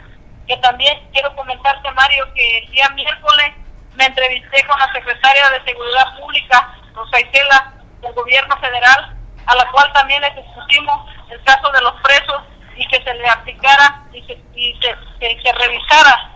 que 0.46 0.56
también 0.58 0.98
quiero 1.12 1.34
comentarte, 1.36 1.90
Mario, 1.92 2.32
que 2.34 2.58
el 2.58 2.70
día 2.70 2.88
miércoles 2.90 3.54
me 3.94 4.06
entrevisté 4.06 4.66
con 4.66 4.78
la 4.78 4.92
secretaria 4.92 5.50
de 5.50 5.64
Seguridad 5.64 6.18
Pública, 6.18 6.74
Rosa 6.94 7.20
Isela, 7.20 7.72
del 8.00 8.12
gobierno 8.14 8.56
federal, 8.58 9.16
a 9.46 9.54
la 9.54 9.70
cual 9.70 9.92
también 9.92 10.20
le 10.22 10.30
discutimos 10.30 11.10
el 11.30 11.42
caso 11.44 11.70
de 11.72 11.80
los 11.82 11.94
presos 12.02 12.42
y 12.76 12.86
que 12.88 13.02
se 13.02 13.14
le 13.14 13.28
aplicara 13.28 14.04
y, 14.12 14.22
se, 14.22 14.40
y 14.54 14.78
se, 14.80 14.96
que 15.18 15.52
revisara 15.52 16.32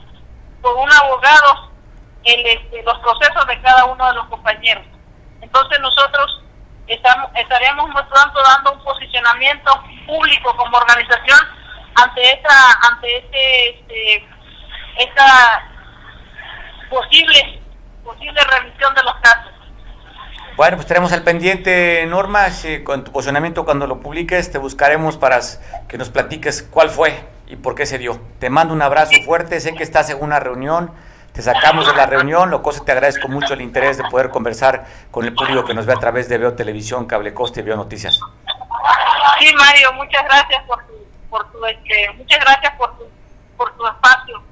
por 0.60 0.76
un 0.76 0.92
abogado 0.92 1.70
el, 2.24 2.46
este, 2.46 2.82
los 2.82 2.98
procesos 2.98 3.46
de 3.46 3.60
cada 3.60 3.84
uno 3.84 4.06
de 4.06 4.14
los 4.14 4.26
compañeros. 4.26 4.84
Entonces 5.40 5.80
nosotros 5.80 6.42
estamos, 6.86 7.30
estaremos 7.34 7.88
muy 7.88 8.02
pronto 8.04 8.40
dando 8.42 8.72
un 8.72 8.84
posicionamiento 8.84 9.82
público 10.06 10.56
como 10.56 10.76
organización 10.76 11.38
ante 11.94 12.32
esta, 12.32 12.54
ante 12.90 13.18
este, 13.18 13.68
este 13.70 14.28
esta 14.98 15.68
posible, 16.90 17.62
posible 18.04 18.40
revisión 18.44 18.94
de 18.94 19.02
los 19.02 19.14
casos. 19.16 19.51
Bueno, 20.56 20.76
pues 20.76 20.86
tenemos 20.86 21.12
al 21.12 21.22
pendiente, 21.22 22.04
Norma, 22.06 22.48
con 22.84 23.04
tu 23.04 23.10
posicionamiento 23.10 23.64
cuando 23.64 23.86
lo 23.86 24.00
publiques, 24.00 24.50
te 24.52 24.58
buscaremos 24.58 25.16
para 25.16 25.40
que 25.88 25.96
nos 25.96 26.10
platiques 26.10 26.62
cuál 26.62 26.90
fue 26.90 27.24
y 27.46 27.56
por 27.56 27.74
qué 27.74 27.86
se 27.86 27.96
dio. 27.96 28.20
Te 28.38 28.50
mando 28.50 28.74
un 28.74 28.82
abrazo 28.82 29.12
fuerte, 29.24 29.60
sé 29.60 29.74
que 29.74 29.82
estás 29.82 30.10
en 30.10 30.22
una 30.22 30.40
reunión, 30.40 30.92
te 31.32 31.40
sacamos 31.40 31.86
de 31.86 31.94
la 31.94 32.04
reunión, 32.04 32.50
lo 32.50 32.60
cosa 32.60 32.84
te 32.84 32.92
agradezco 32.92 33.28
mucho 33.28 33.54
el 33.54 33.62
interés 33.62 33.96
de 33.96 34.04
poder 34.04 34.28
conversar 34.28 34.84
con 35.10 35.24
el 35.24 35.34
público 35.34 35.64
que 35.64 35.72
nos 35.72 35.86
ve 35.86 35.94
a 35.94 35.96
través 35.98 36.28
de 36.28 36.36
Veo 36.36 36.52
Televisión, 36.52 37.06
Cable 37.06 37.32
Coste 37.32 37.60
y 37.60 37.62
Veo 37.62 37.76
Noticias. 37.76 38.20
Sí, 39.40 39.54
Mario, 39.56 39.94
muchas 39.94 40.22
gracias 40.24 40.62
por 40.64 40.84
tu, 40.84 40.92
por 41.30 41.50
tu 41.50 41.64
este, 41.64 42.10
muchas 42.18 42.40
gracias 42.40 42.74
por 42.76 42.98
tu, 42.98 43.04
por 43.56 43.74
tu 43.74 43.86
espacio. 43.86 44.42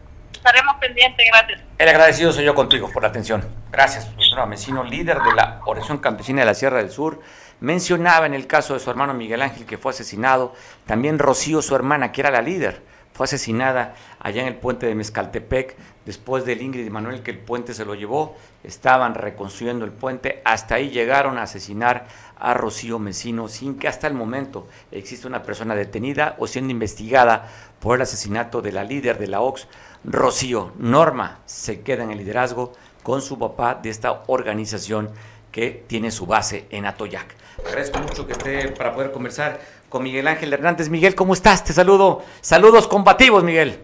Estaremos 0.41 0.77
pendientes, 0.77 1.27
gracias. 1.31 1.61
El 1.77 1.89
agradecido 1.91 2.33
soy 2.33 2.47
yo 2.47 2.55
contigo 2.55 2.89
por 2.91 3.03
la 3.03 3.11
atención. 3.11 3.45
Gracias, 3.71 4.07
profesor 4.07 4.47
Mesino, 4.47 4.83
líder 4.83 5.19
de 5.19 5.35
la 5.35 5.61
Oración 5.67 5.99
Campesina 5.99 6.41
de 6.41 6.47
la 6.47 6.55
Sierra 6.55 6.79
del 6.79 6.91
Sur. 6.91 7.21
Mencionaba 7.61 8.25
en 8.25 8.33
el 8.33 8.47
caso 8.47 8.73
de 8.73 8.81
su 8.81 8.89
hermano 8.89 9.13
Miguel 9.13 9.43
Ángel 9.43 9.67
que 9.67 9.77
fue 9.77 9.91
asesinado, 9.93 10.55
también 10.87 11.19
Rocío, 11.19 11.61
su 11.61 11.77
hermana, 11.77 12.11
que 12.11 12.23
era 12.23 12.31
la 12.31 12.41
líder, 12.41 12.81
fue 13.13 13.25
asesinada 13.25 13.95
allá 14.19 14.41
en 14.41 14.49
el 14.49 14.57
puente 14.57 14.87
de 14.87 14.95
Mezcaltepec, 14.95 15.77
después 16.07 16.47
del 16.47 16.63
Ingrid 16.63 16.87
y 16.87 16.91
Manuel 16.91 17.23
que 17.23 17.33
el 17.33 17.39
puente 17.39 17.75
se 17.75 17.85
lo 17.85 17.95
llevó, 17.95 18.35
estaban 18.65 19.15
reconstruyendo 19.15 19.85
el 19.85 19.93
puente, 19.93 20.41
hasta 20.47 20.77
ahí 20.77 20.89
llegaron 20.89 21.37
a 21.37 21.43
asesinar 21.43 22.07
a 22.39 22.55
Rocío 22.55 22.99
Mesino 22.99 23.49
sin 23.49 23.79
que 23.79 23.89
hasta 23.89 24.07
el 24.07 24.15
momento 24.15 24.69
exista 24.91 25.29
una 25.29 25.43
persona 25.43 25.75
detenida 25.75 26.37
o 26.39 26.47
siendo 26.47 26.73
investigada 26.73 27.47
por 27.79 27.97
el 27.97 28.03
asesinato 28.03 28.63
de 28.63 28.73
la 28.73 28.85
líder 28.85 29.19
de 29.19 29.27
la 29.27 29.43
OX, 29.43 29.69
Rocío. 30.05 30.73
Norma 30.79 31.39
se 31.47 31.81
queda 31.83 32.05
en 32.05 32.11
el 32.11 32.19
liderazgo 32.19 32.73
con 33.03 33.23
su 33.23 33.39
papá 33.39 33.75
de 33.75 33.91
esta 33.91 34.23
organización 34.27 35.11
que 35.53 35.85
tiene 35.87 36.11
su 36.11 36.27
base 36.27 36.67
en 36.71 36.87
Atoyac. 36.87 37.35
Agradezco 37.67 37.99
mucho 37.99 38.27
que 38.27 38.33
esté 38.33 38.69
para 38.69 38.95
poder 38.95 39.13
conversar 39.13 39.61
con 39.89 40.03
Miguel 40.03 40.29
Ángel 40.29 40.53
Hernández. 40.53 40.89
Miguel, 40.89 41.15
¿cómo 41.15 41.35
estás? 41.35 41.65
Te 41.65 41.73
saludo. 41.73 42.23
Saludos 42.41 42.87
combativos, 42.87 43.43
Miguel. 43.43 43.81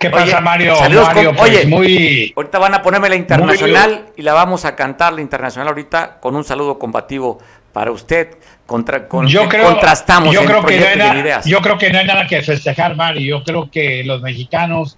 ¿Qué 0.00 0.10
pasa, 0.10 0.40
Mario? 0.40 0.74
Mario 0.80 1.32
pues, 1.36 1.50
oye, 1.50 1.66
muy, 1.66 2.32
ahorita 2.34 2.58
van 2.58 2.74
a 2.74 2.82
ponerme 2.82 3.08
la 3.08 3.14
internacional 3.14 4.06
y 4.16 4.22
la 4.22 4.32
vamos 4.32 4.64
a 4.64 4.74
cantar 4.74 5.12
la 5.12 5.20
internacional 5.20 5.68
ahorita 5.68 6.18
con 6.18 6.34
un 6.34 6.42
saludo 6.42 6.78
combativo 6.78 7.38
para 7.72 7.90
usted. 7.90 8.36
Contra, 8.66 9.06
con, 9.06 9.26
yo 9.26 9.48
creo, 9.48 9.66
contrastamos 9.66 10.32
yo 10.32 10.44
creo 10.44 10.64
que 10.64 10.78
no 10.78 10.86
hay 10.86 10.96
nada, 10.96 11.42
Yo 11.44 11.60
creo 11.60 11.76
que 11.76 11.90
no 11.90 11.98
hay 11.98 12.06
nada 12.06 12.26
que 12.26 12.40
festejar, 12.42 12.96
Mario. 12.96 13.38
Yo 13.38 13.44
creo 13.44 13.70
que 13.70 14.02
los 14.04 14.22
mexicanos 14.22 14.96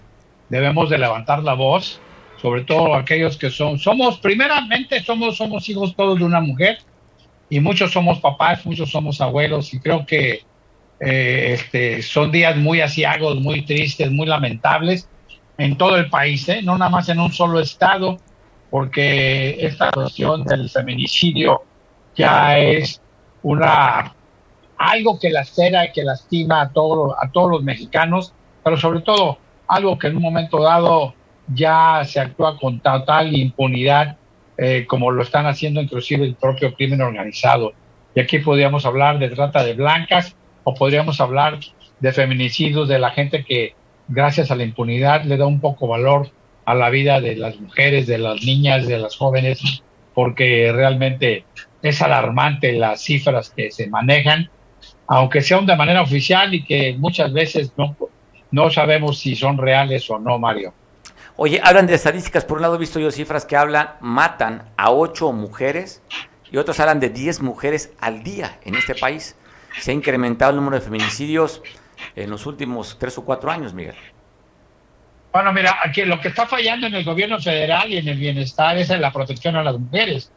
debemos 0.48 0.90
de 0.90 0.98
levantar 0.98 1.42
la 1.42 1.54
voz, 1.54 2.00
sobre 2.40 2.62
todo 2.62 2.94
aquellos 2.94 3.36
que 3.36 3.50
son, 3.50 3.78
somos, 3.78 4.18
primeramente 4.18 5.02
somos, 5.02 5.36
somos 5.36 5.68
hijos 5.68 5.96
todos 5.96 6.18
de 6.18 6.24
una 6.24 6.40
mujer 6.40 6.78
y 7.48 7.58
muchos 7.60 7.92
somos 7.92 8.20
papás, 8.20 8.64
muchos 8.66 8.90
somos 8.90 9.20
abuelos 9.20 9.72
y 9.74 9.80
creo 9.80 10.04
que 10.06 10.42
eh, 11.00 11.54
este, 11.54 12.02
son 12.02 12.30
días 12.30 12.56
muy 12.56 12.80
asiagos, 12.80 13.40
muy 13.40 13.62
tristes, 13.62 14.10
muy 14.10 14.26
lamentables 14.26 15.08
en 15.58 15.76
todo 15.76 15.96
el 15.96 16.08
país, 16.08 16.48
¿eh? 16.48 16.60
no 16.62 16.76
nada 16.78 16.90
más 16.90 17.08
en 17.08 17.18
un 17.18 17.32
solo 17.32 17.60
estado, 17.60 18.18
porque 18.70 19.56
esta 19.60 19.90
cuestión 19.90 20.44
del 20.44 20.68
feminicidio 20.68 21.62
ya 22.14 22.58
es 22.58 23.00
una 23.42 24.14
algo 24.76 25.18
que 25.18 25.30
lacera 25.30 25.86
y 25.86 25.92
que 25.92 26.02
lastima 26.02 26.62
a 26.62 26.70
todos 26.70 27.14
a 27.20 27.30
todos 27.30 27.50
los 27.50 27.62
mexicanos, 27.62 28.32
pero 28.62 28.76
sobre 28.76 29.00
todo 29.00 29.38
algo 29.66 29.98
que 29.98 30.08
en 30.08 30.16
un 30.16 30.22
momento 30.22 30.62
dado 30.62 31.14
ya 31.52 32.02
se 32.04 32.20
actúa 32.20 32.58
con 32.58 32.80
total 32.80 33.34
impunidad, 33.36 34.16
eh, 34.56 34.86
como 34.88 35.10
lo 35.10 35.22
están 35.22 35.46
haciendo 35.46 35.80
inclusive 35.80 36.24
el 36.24 36.34
propio 36.34 36.74
crimen 36.74 37.02
organizado. 37.02 37.72
Y 38.14 38.20
aquí 38.20 38.38
podríamos 38.38 38.86
hablar 38.86 39.18
de 39.18 39.28
trata 39.28 39.64
de 39.64 39.74
blancas, 39.74 40.36
o 40.64 40.74
podríamos 40.74 41.20
hablar 41.20 41.58
de 42.00 42.12
feminicidios, 42.12 42.88
de 42.88 42.98
la 42.98 43.10
gente 43.10 43.44
que 43.44 43.74
gracias 44.08 44.50
a 44.50 44.56
la 44.56 44.64
impunidad 44.64 45.24
le 45.24 45.36
da 45.36 45.46
un 45.46 45.60
poco 45.60 45.86
valor 45.86 46.30
a 46.64 46.74
la 46.74 46.90
vida 46.90 47.20
de 47.20 47.36
las 47.36 47.60
mujeres, 47.60 48.06
de 48.06 48.18
las 48.18 48.42
niñas, 48.42 48.86
de 48.86 48.98
las 48.98 49.16
jóvenes, 49.16 49.82
porque 50.14 50.72
realmente 50.72 51.44
es 51.84 52.02
alarmante 52.02 52.72
las 52.72 53.02
cifras 53.02 53.50
que 53.50 53.70
se 53.70 53.86
manejan, 53.86 54.50
aunque 55.06 55.40
sean 55.40 55.66
de 55.66 55.76
manera 55.76 56.02
oficial 56.02 56.54
y 56.54 56.64
que 56.64 56.96
muchas 56.98 57.32
veces 57.32 57.72
no, 57.76 57.96
no 58.50 58.70
sabemos 58.70 59.18
si 59.18 59.36
son 59.36 59.58
reales 59.58 60.10
o 60.10 60.18
no, 60.18 60.38
Mario. 60.38 60.74
Oye, 61.36 61.60
hablan 61.62 61.86
de 61.86 61.94
estadísticas, 61.94 62.44
por 62.44 62.58
un 62.58 62.62
lado 62.62 62.76
he 62.76 62.78
visto 62.78 62.98
yo 62.98 63.10
cifras 63.10 63.44
que 63.44 63.56
hablan, 63.56 63.90
matan 64.00 64.70
a 64.76 64.90
ocho 64.90 65.32
mujeres 65.32 66.02
y 66.50 66.56
otros 66.56 66.80
hablan 66.80 67.00
de 67.00 67.10
diez 67.10 67.40
mujeres 67.40 67.92
al 68.00 68.22
día 68.22 68.58
en 68.64 68.74
este 68.76 68.94
país 68.94 69.36
se 69.80 69.90
ha 69.90 69.94
incrementado 69.94 70.50
el 70.50 70.56
número 70.56 70.76
de 70.78 70.82
feminicidios 70.82 71.62
en 72.14 72.30
los 72.30 72.46
últimos 72.46 72.96
tres 72.98 73.16
o 73.18 73.24
cuatro 73.24 73.50
años, 73.50 73.74
Miguel. 73.74 73.96
Bueno, 75.32 75.52
mira, 75.52 75.78
aquí 75.84 76.02
lo 76.04 76.20
que 76.20 76.28
está 76.28 76.46
fallando 76.46 76.86
en 76.86 76.94
el 76.94 77.04
gobierno 77.04 77.40
federal 77.40 77.92
y 77.92 77.98
en 77.98 78.08
el 78.08 78.18
bienestar 78.18 78.78
es 78.78 78.90
en 78.90 79.00
la 79.00 79.12
protección 79.12 79.56
a 79.56 79.64
las 79.64 79.78
mujeres. 79.78 80.30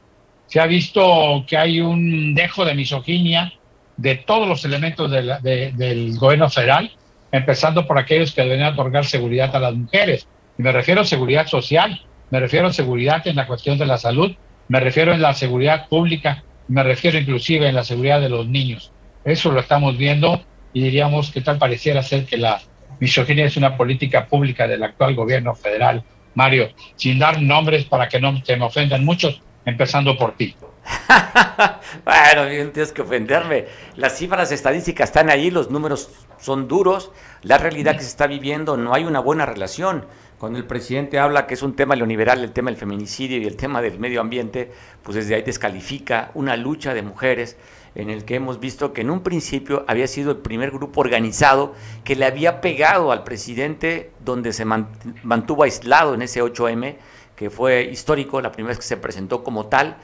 Se 0.48 0.60
ha 0.60 0.66
visto 0.66 1.44
que 1.48 1.58
hay 1.58 1.82
un 1.82 2.34
dejo 2.34 2.66
de 2.66 2.74
misoginia 2.74 3.54
de 3.98 4.16
todos 4.16 4.48
los 4.48 4.64
elementos 4.64 5.12
del 5.12 6.18
gobierno 6.18 6.50
federal, 6.50 6.92
empezando 7.32 7.86
por 7.86 7.98
aquellos 7.98 8.34
que 8.34 8.44
deben 8.44 8.64
otorgar 8.64 9.06
seguridad 9.06 9.56
a 9.56 9.60
las 9.60 9.74
mujeres. 9.74 10.28
Y 10.58 10.64
me 10.64 10.72
refiero 10.72 11.02
a 11.02 11.06
seguridad 11.06 11.48
social, 11.48 12.02
me 12.30 12.40
refiero 12.40 12.68
a 12.68 12.74
seguridad 12.74 13.28
en 13.28 13.36
la 13.36 13.48
cuestión 13.48 13.78
de 13.78 13.86
la 13.86 13.98
salud, 13.98 14.36
me 14.70 14.80
refiero 14.80 15.14
a 15.14 15.18
la 15.18 15.34
seguridad 15.34 15.88
pública, 15.88 16.44
me 16.68 16.84
refiero 16.84 17.18
inclusive 17.18 17.68
en 17.68 17.76
la 17.76 17.84
seguridad 17.84 18.22
de 18.22 18.30
los 18.30 18.48
niños. 18.48 18.92
Eso 19.26 19.52
lo 19.52 19.60
estamos 19.60 19.98
viendo 19.98 20.42
y 20.74 20.82
diríamos 20.84 21.32
que 21.32 21.42
tal 21.42 21.58
pareciera 21.58 22.04
ser 22.04 22.26
que 22.26 22.38
la 22.38 22.62
misoginia 23.00 23.46
es 23.46 23.58
una 23.58 23.76
política 23.76 24.28
pública 24.28 24.68
del 24.68 24.84
actual 24.84 25.16
gobierno 25.16 25.56
federal. 25.56 26.04
Mario, 26.36 26.70
sin 26.96 27.18
dar 27.18 27.42
nombres 27.42 27.86
para 27.86 28.08
que 28.08 28.20
no 28.20 28.42
se 28.46 28.58
me 28.58 28.66
ofendan 28.66 29.04
muchos, 29.04 29.42
empezando 29.68 30.18
por 30.18 30.32
ti. 30.36 30.56
bueno, 32.06 32.72
tienes 32.72 32.94
que 32.94 33.02
ofenderme. 33.02 33.66
Las 33.98 34.18
cifras 34.18 34.52
estadísticas 34.52 35.10
están 35.10 35.30
ahí, 35.30 35.52
los 35.52 35.70
números 35.70 36.10
son 36.40 36.70
duros, 36.70 37.12
la 37.44 37.58
realidad 37.58 37.96
que 37.96 38.02
se 38.02 38.08
está 38.08 38.28
viviendo, 38.28 38.78
no 38.78 38.94
hay 38.94 39.04
una 39.04 39.20
buena 39.20 39.46
relación. 39.46 40.06
Cuando 40.40 40.58
el 40.58 40.66
presidente 40.66 41.20
habla 41.20 41.48
que 41.48 41.56
es 41.56 41.64
un 41.64 41.76
tema 41.76 41.96
neoliberal, 41.96 42.44
el 42.44 42.54
tema 42.54 42.70
del 42.70 42.80
feminicidio 42.80 43.40
y 43.40 43.46
el 43.46 43.58
tema 43.58 43.82
del 43.82 44.00
medio 44.00 44.22
ambiente, 44.22 44.72
pues 45.04 45.16
desde 45.16 45.36
ahí 45.36 45.42
descalifica 45.42 46.32
una 46.34 46.56
lucha 46.56 46.94
de 46.94 47.02
mujeres 47.02 47.58
en 47.96 48.10
el 48.10 48.24
que 48.24 48.36
hemos 48.36 48.60
visto 48.60 48.94
que 48.94 49.02
en 49.02 49.10
un 49.10 49.22
principio 49.22 49.84
había 49.88 50.08
sido 50.08 50.32
el 50.32 50.38
primer 50.38 50.72
grupo 50.72 51.02
organizado 51.02 51.74
que 52.04 52.16
le 52.16 52.26
había 52.26 52.62
pegado 52.62 53.12
al 53.12 53.24
presidente 53.24 54.12
donde 54.24 54.54
se 54.54 54.64
mantuvo 54.64 55.64
aislado 55.64 56.14
en 56.14 56.22
ese 56.22 56.42
8M, 56.42 56.98
que 57.38 57.50
fue 57.50 57.84
histórico, 57.84 58.42
la 58.42 58.52
primera 58.52 58.72
vez 58.72 58.80
que 58.80 58.86
se 58.86 58.98
presentó 58.98 59.44
como 59.44 59.68
tal, 59.68 59.96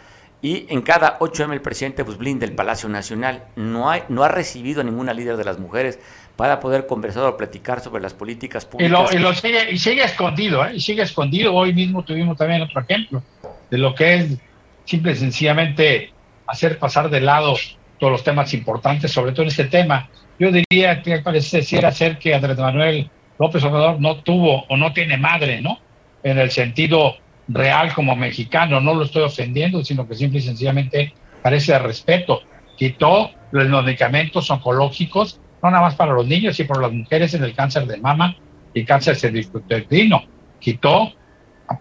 y 0.42 0.66
en 0.70 0.82
cada 0.82 1.18
8M 1.20 1.54
el 1.54 1.62
presidente 1.62 2.06
pues 2.06 2.18
blinda 2.18 2.46
el 2.46 2.54
Palacio 2.54 2.88
Nacional. 2.90 3.46
No, 3.56 3.90
hay, 3.90 4.04
no 4.10 4.24
ha 4.24 4.28
recibido 4.28 4.82
a 4.82 4.84
ninguna 4.84 5.14
líder 5.14 5.36
de 5.36 5.44
las 5.44 5.58
mujeres 5.58 6.00
para 6.36 6.60
poder 6.60 6.86
conversar 6.86 7.24
o 7.24 7.38
platicar 7.38 7.80
sobre 7.80 8.04
las 8.04 8.14
políticas 8.14 8.66
públicas. 8.66 9.14
Y, 9.14 9.18
lo, 9.18 9.34
sigue, 9.34 9.72
y 9.72 9.78
sigue 9.78 10.04
escondido, 10.04 10.66
¿eh? 10.66 10.76
y 10.76 10.82
sigue 10.82 11.02
escondido. 11.02 11.54
Hoy 11.54 11.74
mismo 11.74 12.04
tuvimos 12.04 12.38
también 12.38 12.62
otro 12.62 12.82
ejemplo 12.82 13.24
de 13.72 13.78
lo 13.78 13.96
que 13.96 14.16
es 14.16 14.38
simple 14.86 15.14
y 15.14 15.16
sencillamente 15.16 16.12
hacer 16.46 16.78
pasar 16.78 17.10
de 17.10 17.22
lado 17.22 17.56
todos 17.98 18.12
los 18.12 18.24
temas 18.24 18.54
importantes, 18.54 19.12
sobre 19.12 19.32
todo 19.32 19.44
en 19.44 19.48
este 19.48 19.66
tema. 19.66 20.10
Yo 20.38 20.52
diría 20.52 21.02
que 21.02 21.20
pareciera 21.20 21.92
ser 21.92 22.20
que 22.20 22.36
Andrés 22.36 22.58
Manuel 22.58 23.10
López 23.40 23.64
Obrador 23.64 24.00
no 24.00 24.18
tuvo 24.18 24.66
o 24.68 24.78
no 24.78 24.92
tiene 24.94 25.18
madre, 25.18 25.62
¿no? 25.62 25.80
En 26.24 26.38
el 26.38 26.52
sentido 26.52 27.16
real 27.48 27.94
como 27.94 28.16
mexicano, 28.16 28.80
no 28.80 28.94
lo 28.96 29.04
estoy 29.04 29.24
ofendiendo, 29.24 29.84
sino 29.84 30.08
que 30.08 30.16
simple 30.16 30.40
y 30.40 30.44
sencillamente 30.44 31.14
parece 31.42 31.74
de 31.74 31.80
respeto. 31.80 32.42
Quitó 32.78 33.32
los 33.52 33.84
medicamentos 33.84 34.50
oncológicos, 34.50 35.40
no 35.62 35.70
nada 35.70 35.84
más 35.84 35.96
para 35.96 36.14
los 36.14 36.26
niños, 36.26 36.60
y 36.60 36.64
para 36.64 36.82
las 36.82 36.92
mujeres 36.92 37.34
en 37.34 37.44
el 37.44 37.54
cáncer 37.54 37.86
de 37.86 37.98
mama 37.98 38.36
y 38.74 38.86
cáncer 38.86 39.16
cervicuterino. 39.16 40.24
Quitó 40.60 41.12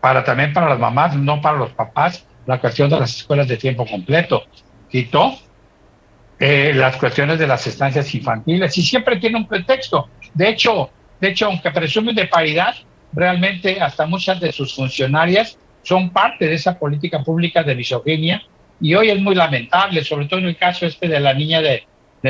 para 0.00 0.24
también 0.24 0.52
para 0.52 0.68
las 0.68 0.78
mamás, 0.78 1.16
no 1.16 1.40
para 1.40 1.58
los 1.58 1.70
papás, 1.70 2.26
la 2.46 2.60
cuestión 2.60 2.90
de 2.90 2.98
las 2.98 3.16
escuelas 3.16 3.48
de 3.48 3.56
tiempo 3.56 3.86
completo. 3.86 4.42
Quitó 4.90 5.38
eh, 6.38 6.72
las 6.74 6.96
cuestiones 6.96 7.38
de 7.38 7.46
las 7.46 7.66
estancias 7.66 8.12
infantiles 8.14 8.76
y 8.76 8.82
siempre 8.82 9.16
tiene 9.16 9.36
un 9.36 9.46
pretexto. 9.46 10.08
De 10.34 10.48
hecho, 10.48 10.90
de 11.20 11.28
hecho, 11.28 11.46
aunque 11.46 11.70
presumen 11.70 12.14
de 12.14 12.26
paridad, 12.26 12.74
realmente 13.12 13.80
hasta 13.80 14.06
muchas 14.06 14.40
de 14.40 14.52
sus 14.52 14.74
funcionarias 14.74 15.58
son 15.82 16.10
parte 16.10 16.46
de 16.46 16.54
esa 16.54 16.78
política 16.78 17.22
pública 17.22 17.62
de 17.62 17.74
misoginia 17.74 18.42
y 18.80 18.94
hoy 18.94 19.10
es 19.10 19.20
muy 19.20 19.34
lamentable, 19.34 20.02
sobre 20.04 20.26
todo 20.26 20.40
en 20.40 20.46
el 20.46 20.56
caso 20.56 20.86
este 20.86 21.08
de 21.08 21.20
la 21.20 21.34
niña 21.34 21.60
de, 21.60 21.86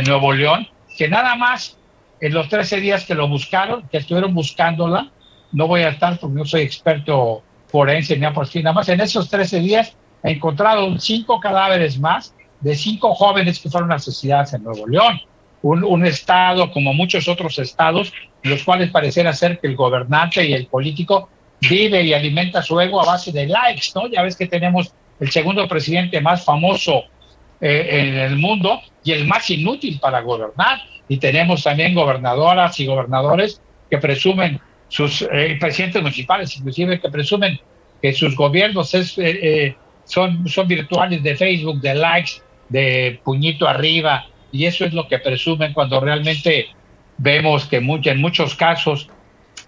Nuevo 0.06 0.32
León, 0.32 0.66
que 0.96 1.06
nada 1.06 1.34
más 1.36 1.76
en 2.18 2.32
los 2.32 2.48
13 2.48 2.80
días 2.80 3.04
que 3.04 3.14
lo 3.14 3.28
buscaron, 3.28 3.86
que 3.88 3.98
estuvieron 3.98 4.32
buscándola, 4.32 5.10
no 5.52 5.66
voy 5.66 5.82
a 5.82 5.90
estar 5.90 6.18
porque 6.18 6.34
no 6.34 6.46
soy 6.46 6.62
experto 6.62 7.42
forense 7.68 8.16
ni 8.16 8.26
por 8.30 8.48
nada 8.56 8.72
más 8.72 8.88
en 8.88 9.00
esos 9.00 9.28
13 9.28 9.60
días 9.60 9.96
encontraron 10.22 10.98
cinco 11.00 11.40
cadáveres 11.40 11.98
más 11.98 12.34
de 12.60 12.74
cinco 12.74 13.14
jóvenes 13.14 13.58
que 13.58 13.68
fueron 13.68 13.92
asesinadas 13.92 14.54
en 14.54 14.62
Nuevo 14.62 14.86
León. 14.86 15.20
Un, 15.62 16.04
estado 16.04 16.70
como 16.72 16.92
muchos 16.92 17.28
otros 17.28 17.58
estados, 17.58 18.12
en 18.42 18.50
los 18.50 18.64
cuales 18.64 18.90
pareciera 18.90 19.32
ser 19.32 19.60
que 19.60 19.68
el 19.68 19.76
gobernante 19.76 20.44
y 20.44 20.52
el 20.52 20.66
político 20.66 21.28
vive 21.60 22.02
y 22.02 22.12
alimenta 22.12 22.62
su 22.62 22.80
ego 22.80 23.00
a 23.00 23.06
base 23.06 23.30
de 23.30 23.46
likes, 23.46 23.88
¿no? 23.94 24.08
Ya 24.08 24.22
ves 24.22 24.36
que 24.36 24.48
tenemos 24.48 24.92
el 25.20 25.30
segundo 25.30 25.68
presidente 25.68 26.20
más 26.20 26.44
famoso 26.44 27.04
eh, 27.60 27.88
en 27.90 28.18
el 28.18 28.36
mundo 28.36 28.80
y 29.04 29.12
el 29.12 29.26
más 29.26 29.48
inútil 29.50 30.00
para 30.00 30.20
gobernar. 30.20 30.80
Y 31.08 31.18
tenemos 31.18 31.62
también 31.62 31.94
gobernadoras 31.94 32.78
y 32.80 32.86
gobernadores 32.86 33.60
que 33.88 33.98
presumen, 33.98 34.60
sus 34.88 35.22
eh, 35.22 35.56
presidentes 35.60 36.02
municipales 36.02 36.56
inclusive, 36.56 37.00
que 37.00 37.08
presumen 37.08 37.60
que 38.00 38.12
sus 38.12 38.34
gobiernos 38.34 38.94
es, 38.94 39.16
eh, 39.18 39.76
son, 40.04 40.48
son 40.48 40.66
virtuales 40.66 41.22
de 41.22 41.36
Facebook, 41.36 41.80
de 41.80 41.94
likes, 41.94 42.32
de 42.68 43.20
puñito 43.22 43.68
arriba, 43.68 44.26
y 44.52 44.66
eso 44.66 44.84
es 44.84 44.92
lo 44.92 45.08
que 45.08 45.18
presumen 45.18 45.72
cuando 45.72 45.98
realmente 45.98 46.68
vemos 47.18 47.66
que 47.66 47.78
en 47.78 48.20
muchos 48.20 48.54
casos 48.54 49.08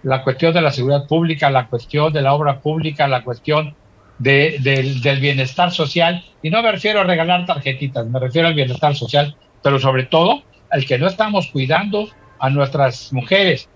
la 0.03 0.23
cuestión 0.23 0.53
de 0.53 0.61
la 0.61 0.71
seguridad 0.71 1.07
pública, 1.07 1.51
la 1.51 1.67
cuestión 1.67 2.13
de 2.13 2.21
la 2.21 2.35
obra 2.35 2.61
pública, 2.61 3.09
la 3.09 3.25
cuestión 3.25 3.75
de, 4.19 4.59
del 4.61 5.21
bienestar 5.21 5.73
social, 5.73 6.23
y 6.43 6.51
no 6.51 6.63
me 6.63 6.71
refiero 6.71 7.01
a 7.01 7.05
regalar 7.05 7.47
tarjetitas, 7.47 8.07
me 8.07 8.21
refiero 8.21 8.49
al 8.49 8.55
bienestar 8.55 8.95
social, 8.95 9.35
pero 9.63 9.79
sobre 9.79 10.05
todo 10.05 10.43
al 10.71 10.85
que 10.85 10.99
no 10.99 11.07
estamos 11.07 11.49
cuidando 11.49 12.09
a 12.39 12.51
nuestras 12.51 13.13
mujeres. 13.13 13.69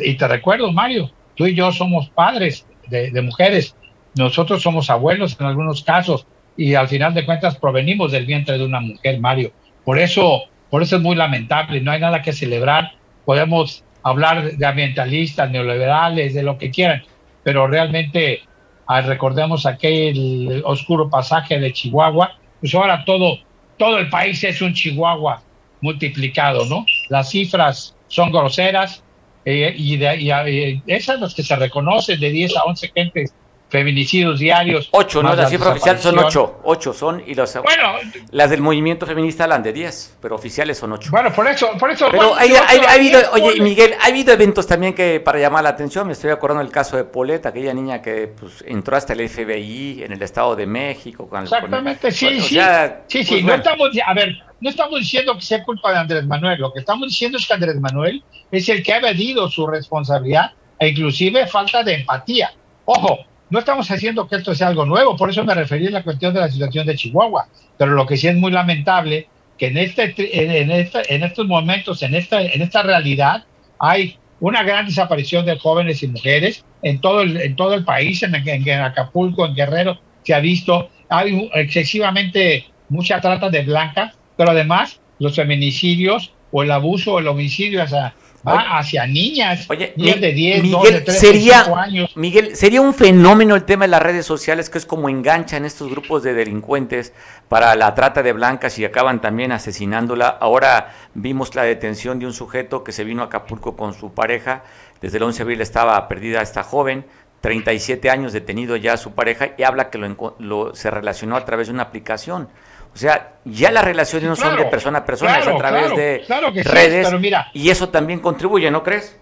Y, 0.00 0.14
te 0.14 0.28
recuerdo, 0.28 0.72
Mario, 0.72 1.10
tú 1.34 1.46
y 1.46 1.54
yo 1.54 1.70
somos 1.72 2.08
padres 2.08 2.66
de, 2.88 3.10
de 3.10 3.22
mujeres, 3.22 3.76
nosotros 4.16 4.62
somos 4.62 4.88
abuelos 4.88 5.36
en 5.38 5.46
algunos 5.46 5.82
casos, 5.82 6.26
y 6.56 6.74
al 6.74 6.88
final 6.88 7.12
de 7.12 7.26
cuentas 7.26 7.56
provenimos 7.56 8.12
del 8.12 8.26
vientre 8.26 8.56
de 8.56 8.64
una 8.64 8.80
mujer, 8.80 9.20
Mario. 9.20 9.52
Por 9.84 9.98
eso, 9.98 10.44
por 10.70 10.82
eso 10.82 10.96
es 10.96 11.02
muy 11.02 11.16
lamentable, 11.16 11.80
no 11.80 11.92
hay 11.92 12.00
nada 12.00 12.22
que 12.22 12.32
celebrar. 12.32 12.92
Podemos 13.24 13.84
hablar 14.02 14.56
de 14.56 14.66
ambientalistas, 14.66 15.50
neoliberales, 15.50 16.34
de 16.34 16.42
lo 16.42 16.58
que 16.58 16.70
quieran, 16.70 17.02
pero 17.42 17.66
realmente 17.66 18.42
ah, 18.86 19.00
recordemos 19.00 19.66
aquel 19.66 20.62
oscuro 20.64 21.08
pasaje 21.08 21.58
de 21.58 21.72
Chihuahua, 21.72 22.36
pues 22.60 22.74
ahora 22.74 23.04
todo, 23.04 23.38
todo 23.78 23.98
el 23.98 24.08
país 24.08 24.42
es 24.44 24.60
un 24.60 24.74
Chihuahua 24.74 25.42
multiplicado, 25.80 26.64
¿no? 26.66 26.84
Las 27.08 27.30
cifras 27.30 27.94
son 28.08 28.30
groseras 28.30 29.02
eh, 29.44 29.74
y, 29.76 29.96
de, 29.96 30.16
y, 30.16 30.30
y, 30.32 30.82
esas 30.86 31.20
las 31.20 31.34
que 31.34 31.42
se 31.42 31.56
reconocen 31.56 32.18
de 32.20 32.30
10 32.30 32.56
a 32.56 32.62
11 32.64 32.92
gentes 32.94 33.34
feminicidios 33.74 34.38
diarios. 34.38 34.88
Ocho, 34.92 35.20
¿no? 35.20 35.34
La 35.34 35.48
cifra 35.48 35.70
oficial 35.70 35.98
son 35.98 36.16
ocho. 36.20 36.60
Ocho 36.62 36.92
son 36.92 37.24
y 37.26 37.34
los, 37.34 37.52
bueno, 37.54 37.94
las 38.30 38.48
del 38.48 38.60
movimiento 38.60 39.04
feminista 39.04 39.42
hablan 39.42 39.64
de 39.64 39.72
diez, 39.72 40.16
pero 40.22 40.36
oficiales 40.36 40.78
son 40.78 40.92
ocho. 40.92 41.10
Bueno, 41.10 41.32
por 41.32 41.48
eso, 41.48 41.70
por 41.76 41.90
eso. 41.90 42.06
Pero 42.08 42.36
hay, 42.36 42.52
ha 42.54 42.92
habido, 42.92 43.20
oye, 43.32 43.60
Miguel, 43.60 43.94
ha 44.00 44.06
habido 44.06 44.32
eventos 44.32 44.64
también 44.68 44.94
que 44.94 45.18
para 45.18 45.40
llamar 45.40 45.64
la 45.64 45.70
atención. 45.70 46.06
Me 46.06 46.12
estoy 46.12 46.30
acordando 46.30 46.62
del 46.62 46.72
caso 46.72 46.96
de 46.96 47.02
Poleta, 47.02 47.48
aquella 47.48 47.74
niña 47.74 48.00
que 48.00 48.28
pues, 48.28 48.62
entró 48.64 48.96
hasta 48.96 49.12
el 49.12 49.28
FBI 49.28 50.04
en 50.04 50.12
el 50.12 50.22
Estado 50.22 50.54
de 50.54 50.66
México. 50.66 51.28
Con 51.28 51.42
Exactamente, 51.42 52.12
sí, 52.12 52.40
sí. 52.40 52.60
sí, 53.08 53.24
sí, 53.24 53.26
pues, 53.28 53.44
no 53.44 53.54
estamos, 53.54 53.90
a 54.06 54.14
ver, 54.14 54.38
no 54.60 54.70
estamos 54.70 55.00
diciendo 55.00 55.34
que 55.34 55.42
sea 55.42 55.64
culpa 55.64 55.90
de 55.90 55.98
Andrés 55.98 56.26
Manuel. 56.26 56.60
Lo 56.60 56.72
que 56.72 56.78
estamos 56.78 57.08
diciendo 57.08 57.38
es 57.38 57.46
que 57.48 57.54
Andrés 57.54 57.80
Manuel 57.80 58.22
es 58.52 58.68
el 58.68 58.84
que 58.84 58.92
ha 58.92 58.98
evadido 58.98 59.48
su 59.50 59.66
responsabilidad 59.66 60.52
e 60.78 60.90
inclusive 60.90 61.48
falta 61.48 61.82
de 61.82 61.94
empatía. 61.94 62.52
Ojo, 62.84 63.18
no 63.50 63.58
estamos 63.58 63.90
haciendo 63.90 64.26
que 64.28 64.36
esto 64.36 64.54
sea 64.54 64.68
algo 64.68 64.86
nuevo, 64.86 65.16
por 65.16 65.30
eso 65.30 65.44
me 65.44 65.54
referí 65.54 65.86
a 65.86 65.90
la 65.90 66.02
cuestión 66.02 66.34
de 66.34 66.40
la 66.40 66.50
situación 66.50 66.86
de 66.86 66.96
Chihuahua, 66.96 67.48
pero 67.76 67.92
lo 67.92 68.06
que 68.06 68.16
sí 68.16 68.28
es 68.28 68.36
muy 68.36 68.50
lamentable 68.50 69.28
que 69.58 69.68
en 69.68 69.78
este 69.78 70.14
en, 70.18 70.70
en 70.70 71.22
estos 71.22 71.46
momentos, 71.46 72.02
en 72.02 72.14
esta 72.14 72.42
en 72.42 72.62
esta 72.62 72.82
realidad 72.82 73.44
hay 73.78 74.18
una 74.40 74.62
gran 74.62 74.86
desaparición 74.86 75.46
de 75.46 75.58
jóvenes 75.58 76.02
y 76.02 76.08
mujeres 76.08 76.64
en 76.82 77.00
todo 77.00 77.22
el, 77.22 77.40
en 77.40 77.56
todo 77.56 77.74
el 77.74 77.84
país, 77.84 78.22
en, 78.22 78.34
en, 78.34 78.80
Acapulco, 78.80 79.46
en 79.46 79.54
Guerrero, 79.54 79.98
se 80.22 80.34
ha 80.34 80.40
visto, 80.40 80.90
hay 81.08 81.50
excesivamente 81.54 82.66
mucha 82.88 83.20
trata 83.20 83.48
de 83.48 83.62
blancas, 83.62 84.14
pero 84.36 84.50
además 84.50 85.00
los 85.18 85.36
feminicidios 85.36 86.32
o 86.50 86.62
el 86.62 86.70
abuso 86.70 87.14
o 87.14 87.18
el 87.20 87.28
homicidio 87.28 87.82
hacia, 87.82 88.14
va 88.46 88.78
hacia 88.78 89.06
niñas, 89.06 89.66
Oye, 89.68 89.94
de 89.96 90.32
10, 90.32 90.62
Miguel, 90.62 91.04
sería, 91.06 91.62
años. 91.76 92.16
Miguel, 92.16 92.56
sería 92.56 92.80
un 92.80 92.94
fenómeno 92.94 93.54
el 93.54 93.64
tema 93.64 93.84
de 93.84 93.88
las 93.88 94.02
redes 94.02 94.26
sociales 94.26 94.70
que 94.70 94.78
es 94.78 94.86
como 94.86 95.08
enganchan 95.08 95.64
estos 95.64 95.90
grupos 95.90 96.22
de 96.22 96.34
delincuentes 96.34 97.12
para 97.48 97.74
la 97.74 97.94
trata 97.94 98.22
de 98.22 98.32
blancas 98.32 98.78
y 98.78 98.84
acaban 98.84 99.20
también 99.20 99.52
asesinándola. 99.52 100.28
Ahora 100.28 100.92
vimos 101.14 101.54
la 101.54 101.62
detención 101.62 102.18
de 102.18 102.26
un 102.26 102.32
sujeto 102.32 102.84
que 102.84 102.92
se 102.92 103.04
vino 103.04 103.22
a 103.22 103.26
Acapulco 103.26 103.76
con 103.76 103.94
su 103.94 104.12
pareja. 104.12 104.64
Desde 105.00 105.18
el 105.18 105.24
11 105.24 105.38
de 105.38 105.42
abril 105.42 105.60
estaba 105.60 106.08
perdida 106.08 106.42
esta 106.42 106.62
joven. 106.62 107.04
37 107.40 108.08
años 108.08 108.32
detenido 108.32 108.74
ya 108.76 108.96
su 108.96 109.12
pareja 109.12 109.50
y 109.58 109.64
habla 109.64 109.90
que 109.90 109.98
lo, 109.98 110.74
se 110.74 110.90
relacionó 110.90 111.36
a 111.36 111.44
través 111.44 111.66
de 111.68 111.74
una 111.74 111.82
aplicación. 111.82 112.48
O 112.94 112.96
sea, 112.96 113.32
ya 113.44 113.72
las 113.72 113.84
relaciones 113.84 114.28
no 114.28 114.36
son 114.36 114.56
de 114.56 114.64
persona 114.66 115.00
a 115.00 115.04
persona, 115.04 115.38
es 115.38 115.48
a 115.48 115.56
través 115.56 115.96
de 115.96 116.24
redes. 116.62 117.08
y 117.52 117.68
eso 117.68 117.88
también 117.88 118.20
contribuye, 118.20 118.70
¿no 118.70 118.82
crees? 118.84 119.18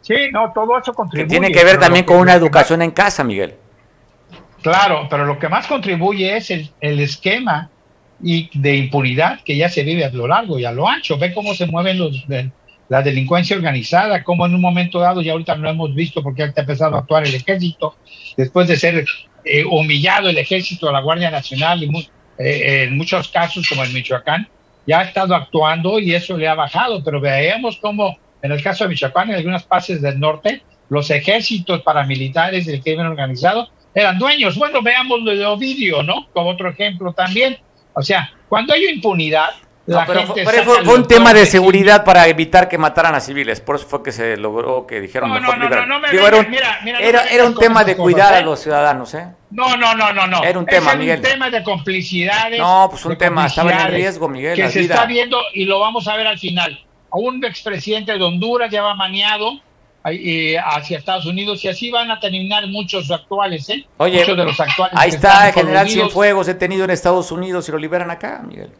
Sí, 0.00 0.14
no, 0.32 0.50
todo 0.54 0.78
eso 0.78 0.94
contribuye. 0.94 1.26
Que 1.26 1.30
tiene 1.30 1.52
que 1.52 1.62
ver 1.62 1.78
también 1.78 2.06
con 2.06 2.16
una 2.16 2.34
educación 2.34 2.80
en 2.80 2.90
casa, 2.90 3.22
Miguel. 3.22 3.54
Claro, 4.62 5.06
pero 5.10 5.26
lo 5.26 5.38
que 5.38 5.48
más 5.48 5.66
contribuye 5.66 6.36
es 6.36 6.50
el, 6.50 7.00
esquema 7.00 7.70
y 8.22 8.50
de 8.58 8.76
impunidad 8.76 9.40
que 9.44 9.56
ya 9.56 9.68
se 9.68 9.82
vive 9.82 10.04
a 10.04 10.10
lo 10.10 10.26
largo 10.26 10.58
y 10.58 10.64
a 10.64 10.72
lo 10.72 10.88
ancho. 10.88 11.18
Ve 11.18 11.34
cómo 11.34 11.54
se 11.54 11.66
mueven 11.66 11.98
los, 11.98 12.24
la 12.88 13.02
delincuencia 13.02 13.56
organizada, 13.56 14.24
como 14.24 14.46
en 14.46 14.54
un 14.54 14.60
momento 14.60 15.00
dado, 15.00 15.20
ya 15.20 15.32
ahorita 15.32 15.54
no 15.56 15.64
lo 15.64 15.70
hemos 15.70 15.94
visto 15.94 16.22
porque 16.22 16.42
ha 16.42 16.52
empezado 16.54 16.96
a 16.96 17.00
actuar 17.00 17.26
el 17.26 17.34
ejército, 17.34 17.96
después 18.36 18.68
de 18.68 18.76
ser 18.76 19.04
eh, 19.44 19.64
humillado 19.64 20.28
el 20.28 20.38
ejército, 20.38 20.90
la 20.90 21.00
Guardia 21.00 21.30
Nacional 21.30 21.82
y 21.82 21.88
eh, 22.40 22.84
en 22.84 22.96
muchos 22.96 23.28
casos, 23.28 23.68
como 23.68 23.84
en 23.84 23.92
Michoacán, 23.92 24.48
ya 24.86 25.00
ha 25.00 25.04
estado 25.04 25.34
actuando 25.34 25.98
y 25.98 26.14
eso 26.14 26.36
le 26.36 26.48
ha 26.48 26.54
bajado, 26.54 27.04
pero 27.04 27.20
veamos 27.20 27.76
cómo 27.76 28.18
en 28.42 28.52
el 28.52 28.62
caso 28.62 28.84
de 28.84 28.90
Michoacán, 28.90 29.30
en 29.30 29.36
algunas 29.36 29.64
partes 29.64 30.00
del 30.00 30.18
norte, 30.18 30.62
los 30.88 31.10
ejércitos 31.10 31.82
paramilitares 31.82 32.66
del 32.66 32.82
crimen 32.82 33.06
organizado 33.06 33.68
eran 33.94 34.18
dueños. 34.18 34.56
Bueno, 34.56 34.82
veamos 34.82 35.20
lo 35.22 35.36
de 35.36 35.44
Ovidio, 35.44 36.02
¿no? 36.02 36.28
Como 36.32 36.50
otro 36.50 36.70
ejemplo 36.70 37.12
también. 37.12 37.58
O 37.94 38.02
sea, 38.02 38.32
cuando 38.48 38.72
hay 38.72 38.86
impunidad, 38.86 39.50
pero, 40.06 40.64
fue, 40.64 40.94
un 40.94 41.06
tema 41.06 41.34
de 41.34 41.46
seguridad 41.46 42.04
para 42.04 42.28
evitar 42.28 42.68
que 42.68 42.78
mataran 42.78 43.14
a 43.14 43.20
civiles. 43.20 43.60
Por 43.60 43.76
eso 43.76 43.86
fue 43.86 44.02
que 44.02 44.12
se 44.12 44.36
logró 44.36 44.86
que 44.86 45.00
dijeron 45.00 45.32
mejor 45.32 45.56
era 47.30 47.44
un, 47.44 47.54
tema 47.54 47.84
de 47.84 47.96
cuidar 47.96 48.34
a 48.34 48.40
¿eh? 48.40 48.44
los 48.44 48.60
ciudadanos, 48.60 49.14
¿eh? 49.14 49.26
No, 49.50 49.76
no, 49.76 49.94
no, 49.94 50.12
no, 50.12 50.26
no. 50.26 50.44
Era 50.44 50.58
un 50.58 50.66
tema, 50.66 50.94
Miguel. 50.94 51.18
un 51.18 51.24
tema 51.24 51.50
de 51.50 51.62
complicidades. 51.62 52.58
No, 52.58 52.86
pues 52.90 53.04
un 53.04 53.16
tema, 53.16 53.46
estaba 53.46 53.72
en 53.72 53.88
riesgo, 53.92 54.28
Miguel. 54.28 54.56
Que 54.56 54.70
se 54.70 54.80
está 54.80 55.06
viendo 55.06 55.38
y 55.54 55.64
lo 55.64 55.80
vamos 55.80 56.06
a 56.08 56.16
ver 56.16 56.26
al 56.26 56.38
final. 56.38 56.84
A 57.10 57.18
un 57.18 57.44
expresidente 57.44 58.12
de 58.12 58.22
Honduras 58.22 58.70
ya 58.70 58.82
va 58.82 58.94
maniado 58.94 59.60
eh, 60.04 60.56
hacia 60.58 60.98
Estados 60.98 61.26
Unidos 61.26 61.62
y 61.64 61.68
así 61.68 61.90
van 61.90 62.10
a 62.10 62.20
terminar 62.20 62.66
muchos 62.68 63.10
actuales, 63.10 63.68
¿eh? 63.68 63.84
Oye, 63.96 64.20
muchos 64.20 64.36
de 64.36 64.44
los 64.44 64.60
actuales. 64.60 64.94
Ahí 64.96 65.10
está 65.10 65.48
el 65.48 65.54
general 65.54 65.88
Cienfuegos 65.88 66.46
detenido 66.46 66.84
en 66.84 66.90
Estados 66.90 67.30
Unidos 67.32 67.68
y 67.68 67.72
lo 67.72 67.78
liberan 67.78 68.10
acá, 68.10 68.42
Miguel. 68.46 68.70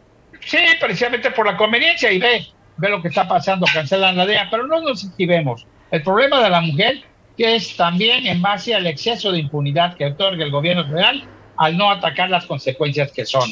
Sí, 0.50 0.58
precisamente 0.80 1.30
por 1.30 1.46
la 1.46 1.56
conveniencia 1.56 2.10
y 2.10 2.18
ve, 2.18 2.44
ve 2.76 2.88
lo 2.88 3.00
que 3.00 3.06
está 3.06 3.28
pasando, 3.28 3.66
cancelan 3.72 4.16
la 4.16 4.26
DEA, 4.26 4.48
pero 4.50 4.66
no 4.66 4.80
nos 4.80 5.04
esquivemos. 5.04 5.64
El 5.92 6.02
problema 6.02 6.42
de 6.42 6.50
la 6.50 6.60
mujer 6.60 7.04
que 7.36 7.54
es 7.54 7.76
también 7.76 8.26
en 8.26 8.42
base 8.42 8.74
al 8.74 8.84
exceso 8.88 9.30
de 9.30 9.38
impunidad 9.38 9.94
que 9.96 10.06
otorga 10.06 10.44
el 10.44 10.50
gobierno 10.50 10.84
federal 10.88 11.22
al 11.56 11.76
no 11.76 11.88
atacar 11.88 12.30
las 12.30 12.46
consecuencias 12.46 13.12
que 13.12 13.24
son. 13.26 13.48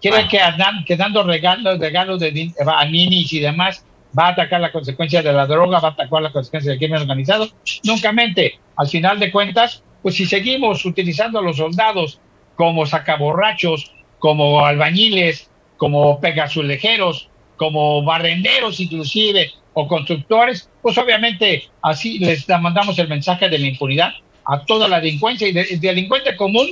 Quiere 0.00 0.28
que, 0.28 0.38
andan, 0.38 0.84
que 0.84 0.96
dando 0.96 1.24
regalos, 1.24 1.80
regalos 1.80 2.20
de, 2.20 2.52
a 2.64 2.84
ninis 2.84 3.32
y 3.32 3.40
demás 3.40 3.84
va 4.16 4.28
a 4.28 4.30
atacar 4.30 4.60
la 4.60 4.70
consecuencia 4.70 5.22
de 5.22 5.32
la 5.32 5.46
droga, 5.46 5.80
va 5.80 5.88
a 5.88 5.90
atacar 5.90 6.22
la 6.22 6.30
consecuencia 6.30 6.70
del 6.70 6.78
crimen 6.78 7.00
organizado. 7.00 7.48
Nunca 7.82 8.12
mente. 8.12 8.60
Al 8.76 8.86
final 8.86 9.18
de 9.18 9.32
cuentas, 9.32 9.82
pues 10.00 10.14
si 10.14 10.26
seguimos 10.26 10.84
utilizando 10.84 11.40
a 11.40 11.42
los 11.42 11.56
soldados 11.56 12.20
como 12.54 12.86
sacaborrachos, 12.86 13.90
como 14.20 14.64
albañiles, 14.64 15.50
como 15.76 16.20
pegazulejeros, 16.20 17.28
como 17.56 18.02
barrenderos 18.02 18.80
inclusive, 18.80 19.50
o 19.78 19.86
constructores, 19.86 20.70
pues 20.80 20.96
obviamente 20.96 21.68
así 21.82 22.18
les 22.18 22.48
mandamos 22.48 22.98
el 22.98 23.08
mensaje 23.08 23.50
de 23.50 23.58
la 23.58 23.66
impunidad 23.66 24.14
a 24.46 24.64
toda 24.64 24.88
la 24.88 25.00
delincuencia. 25.00 25.48
Y 25.48 25.58
el 25.58 25.80
delincuente 25.80 26.34
común, 26.34 26.66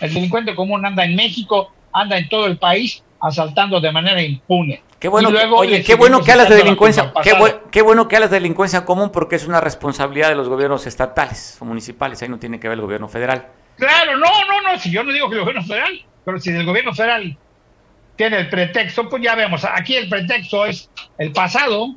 el 0.00 0.14
delincuente 0.14 0.54
común 0.54 0.86
anda 0.86 1.04
en 1.04 1.16
México, 1.16 1.72
anda 1.92 2.16
en 2.16 2.28
todo 2.28 2.46
el 2.46 2.56
país 2.56 3.02
asaltando 3.20 3.80
de 3.80 3.90
manera 3.90 4.22
impune. 4.22 4.82
Qué 5.00 5.08
bueno, 5.08 5.32
que, 5.32 5.44
oye, 5.46 5.82
qué 5.82 5.96
bueno 5.96 6.22
que 6.22 6.32
hablas 6.32 6.48
de 6.48 6.56
delincuencia, 6.56 7.12
qué, 7.70 7.82
bueno 7.82 8.08
que 8.08 8.16
hablas 8.16 8.30
de 8.30 8.36
delincuencia 8.36 8.84
común 8.84 9.10
porque 9.10 9.36
es 9.36 9.46
una 9.46 9.60
responsabilidad 9.60 10.28
de 10.28 10.34
los 10.34 10.48
gobiernos 10.48 10.86
estatales 10.86 11.58
o 11.60 11.64
municipales, 11.64 12.22
ahí 12.22 12.28
no 12.28 12.38
tiene 12.38 12.60
que 12.60 12.68
ver 12.68 12.76
el 12.76 12.82
gobierno 12.82 13.08
federal. 13.08 13.48
Claro, 13.76 14.16
no, 14.16 14.26
no, 14.46 14.62
no, 14.62 14.78
si 14.78 14.90
yo 14.90 15.02
no 15.02 15.12
digo 15.12 15.28
que 15.28 15.34
el 15.34 15.40
gobierno 15.40 15.62
federal, 15.62 16.00
pero 16.24 16.38
si 16.38 16.50
el 16.50 16.64
gobierno 16.64 16.94
federal 16.94 17.36
tiene 18.16 18.38
el 18.38 18.48
pretexto, 18.48 19.08
pues 19.08 19.22
ya 19.22 19.34
vemos, 19.34 19.64
aquí 19.64 19.96
el 19.96 20.08
pretexto 20.08 20.66
es 20.66 20.90
el 21.18 21.32
pasado, 21.32 21.94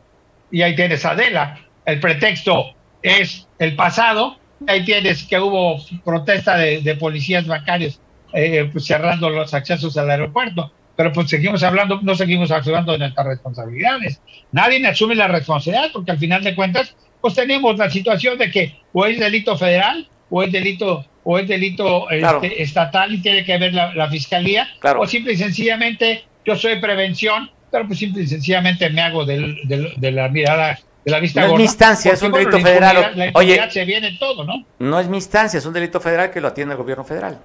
y 0.51 0.61
ahí 0.61 0.75
tienes 0.75 1.05
Adela, 1.05 1.59
el 1.85 1.99
pretexto 1.99 2.75
es 3.01 3.47
el 3.59 3.75
pasado, 3.75 4.37
ahí 4.67 4.83
tienes 4.83 5.23
que 5.23 5.39
hubo 5.39 5.79
protesta 6.03 6.57
de, 6.57 6.95
policías 6.99 7.45
bancarios 7.45 8.01
eh, 8.33 8.69
pues 8.71 8.85
cerrando 8.85 9.29
los 9.29 9.53
accesos 9.53 9.97
al 9.97 10.09
aeropuerto, 10.09 10.71
pero 10.95 11.11
pues 11.13 11.29
seguimos 11.29 11.61
hablando, 11.63 11.99
no 12.01 12.15
seguimos 12.15 12.51
hablando 12.51 12.93
de 12.93 12.97
nuestras 12.97 13.27
responsabilidades. 13.27 14.21
Nadie 14.51 14.85
asume 14.87 15.15
la 15.15 15.27
responsabilidad 15.27 15.91
porque 15.93 16.11
al 16.11 16.17
final 16.17 16.43
de 16.43 16.55
cuentas, 16.55 16.95
pues 17.21 17.35
tenemos 17.35 17.77
la 17.77 17.89
situación 17.89 18.37
de 18.37 18.49
que 18.49 18.79
o 18.93 19.05
es 19.05 19.19
delito 19.19 19.55
federal 19.57 20.09
o 20.29 20.43
es 20.43 20.51
delito 20.51 21.05
o 21.29 21.37
es 21.37 21.45
delito 21.45 22.09
este, 22.09 22.63
estatal 22.63 23.13
y 23.13 23.21
tiene 23.21 23.43
que 23.43 23.57
ver 23.57 23.73
la, 23.73 24.09
fiscalía, 24.09 24.65
o 24.97 25.05
simple 25.05 25.33
y 25.33 25.37
sencillamente 25.37 26.23
yo 26.45 26.55
soy 26.55 26.79
prevención, 26.79 27.51
pero 27.69 27.85
pues 27.85 27.99
simple 27.99 28.23
y 28.23 28.27
sencillamente 28.27 28.89
me 28.89 29.01
hago 29.01 29.25
del, 29.25 29.57
de 29.65 30.11
la 30.11 30.29
mirada 30.29 30.79
de 31.03 31.11
la 31.11 31.19
vista 31.19 31.41
no 31.41 31.47
es 31.47 31.57
mi 31.57 31.63
instancia, 31.63 32.13
es 32.13 32.21
un 32.21 32.31
delito 32.31 32.59
federal. 32.59 33.31
Oye, 33.33 33.61
se 33.69 33.83
viene 33.83 34.17
todo, 34.17 34.45
¿no? 34.45 34.65
No 34.79 34.99
es 35.01 35.09
mi 35.09 35.17
instancia, 35.17 35.57
es 35.57 35.65
un 35.65 35.73
delito 35.73 35.99
federal 35.99 36.31
que 36.31 36.39
lo 36.39 36.47
atiende 36.47 36.75
el 36.75 36.77
gobierno 36.77 37.03
federal. 37.03 37.39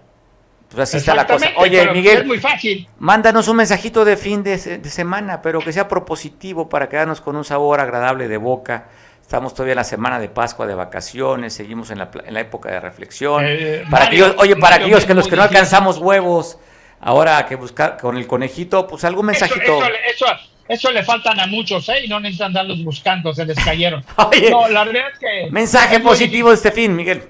Pues 0.69 0.83
así 0.83 0.99
está 0.99 1.17
la 1.17 1.27
cosa. 1.27 1.49
Oye, 1.57 1.93
Miguel, 1.93 2.19
es 2.19 2.27
muy 2.27 2.39
fácil. 2.39 2.89
mándanos 3.01 3.49
un 3.49 3.57
mensajito 3.57 4.05
de 4.05 4.17
fin 4.17 4.45
de, 4.45 4.57
de, 4.57 4.91
semana, 4.91 5.43
pero 5.43 5.59
que 5.59 5.73
sea 5.73 5.89
propositivo 5.89 6.69
para 6.69 6.89
quedarnos 6.89 7.21
con 7.21 7.35
un 7.35 7.45
sabor 7.45 7.81
agradable 7.81 8.29
de 8.29 8.37
boca 8.37 8.87
Estamos 9.33 9.55
todavía 9.55 9.73
en 9.73 9.77
la 9.77 9.85
semana 9.85 10.21
de 10.21 10.29
Pascua, 10.29 10.67
de 10.67 10.75
vacaciones, 10.75 11.55
seguimos 11.55 11.91
en 11.91 12.01
la, 12.01 12.11
en 12.23 12.35
la 12.35 12.41
época 12.41 12.71
de 12.71 12.81
reflexión. 12.81 13.43
Eh, 13.49 13.83
para 13.91 14.11
oye, 14.37 14.57
para 14.57 14.77
aquellos 14.77 15.07
que 15.07 15.15
los 15.15 15.27
que 15.27 15.37
no 15.37 15.43
alcanzamos 15.43 15.97
huevos, 15.97 16.59
ahora 17.01 17.47
que 17.47 17.57
buscar 17.57 17.97
con 17.97 18.19
el 18.19 18.27
conejito, 18.27 18.87
pues 18.87 19.05
algún 19.05 19.25
mensajito. 19.25 19.81
Eso, 20.07 20.27
eso, 20.69 20.93
le 20.93 21.03
faltan 21.03 21.41
a 21.41 21.47
muchos, 21.47 21.89
¿eh? 21.89 22.05
Y 22.05 22.09
no 22.09 22.21
necesitan 22.21 22.53
darlos 22.53 22.85
buscando, 22.85 23.33
se 23.33 23.47
les 23.47 23.57
cayeron. 23.59 24.05
oye, 24.17 24.51
no, 24.51 24.69
la 24.69 24.85
verdad 24.85 25.05
es 25.11 25.19
que. 25.19 25.51
Mensaje 25.51 26.01
positivo 26.01 26.51
de 26.51 26.57
este 26.57 26.71
fin, 26.71 26.95
Miguel. 26.95 27.23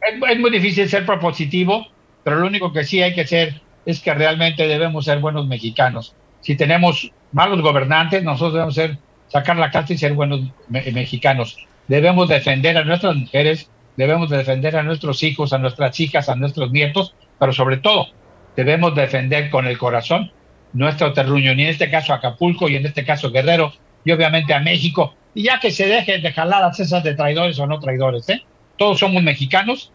Es, 0.00 0.30
es 0.30 0.40
muy 0.40 0.50
difícil 0.50 0.88
ser 0.88 1.04
propositivo, 1.04 1.86
pero 2.22 2.36
lo 2.36 2.46
único 2.46 2.72
que 2.72 2.82
sí 2.82 3.02
hay 3.02 3.14
que 3.14 3.20
hacer 3.20 3.60
es 3.84 4.00
que 4.00 4.14
realmente 4.14 4.66
debemos 4.66 5.04
ser 5.04 5.18
buenos 5.18 5.46
mexicanos. 5.46 6.16
Si 6.40 6.56
tenemos 6.56 7.12
malos 7.30 7.60
gobernantes, 7.60 8.22
nosotros 8.22 8.54
debemos 8.54 8.74
ser 8.74 8.96
sacar 9.34 9.56
la 9.56 9.72
carta 9.72 9.92
y 9.92 9.98
ser 9.98 10.12
buenos 10.12 10.42
mexicanos. 10.68 11.58
Debemos 11.88 12.28
defender 12.28 12.78
a 12.78 12.84
nuestras 12.84 13.16
mujeres, 13.16 13.68
debemos 13.96 14.30
defender 14.30 14.76
a 14.76 14.84
nuestros 14.84 15.24
hijos, 15.24 15.52
a 15.52 15.58
nuestras 15.58 15.98
hijas, 15.98 16.28
a 16.28 16.36
nuestros 16.36 16.70
nietos, 16.70 17.16
pero 17.40 17.52
sobre 17.52 17.78
todo 17.78 18.06
debemos 18.54 18.94
defender 18.94 19.50
con 19.50 19.66
el 19.66 19.76
corazón 19.76 20.30
nuestro 20.72 21.12
terruño, 21.12 21.52
y 21.52 21.62
en 21.62 21.66
este 21.66 21.90
caso 21.90 22.14
Acapulco 22.14 22.68
y 22.68 22.76
en 22.76 22.86
este 22.86 23.04
caso 23.04 23.32
Guerrero 23.32 23.72
y 24.04 24.12
obviamente 24.12 24.54
a 24.54 24.60
México. 24.60 25.16
Y 25.34 25.42
ya 25.42 25.58
que 25.58 25.72
se 25.72 25.88
dejen 25.88 26.22
de 26.22 26.32
jaladas 26.32 26.78
esas 26.78 27.02
de 27.02 27.16
traidores 27.16 27.58
o 27.58 27.66
no 27.66 27.80
traidores, 27.80 28.28
¿eh? 28.28 28.40
todos 28.78 29.00
somos 29.00 29.20
mexicanos 29.24 29.90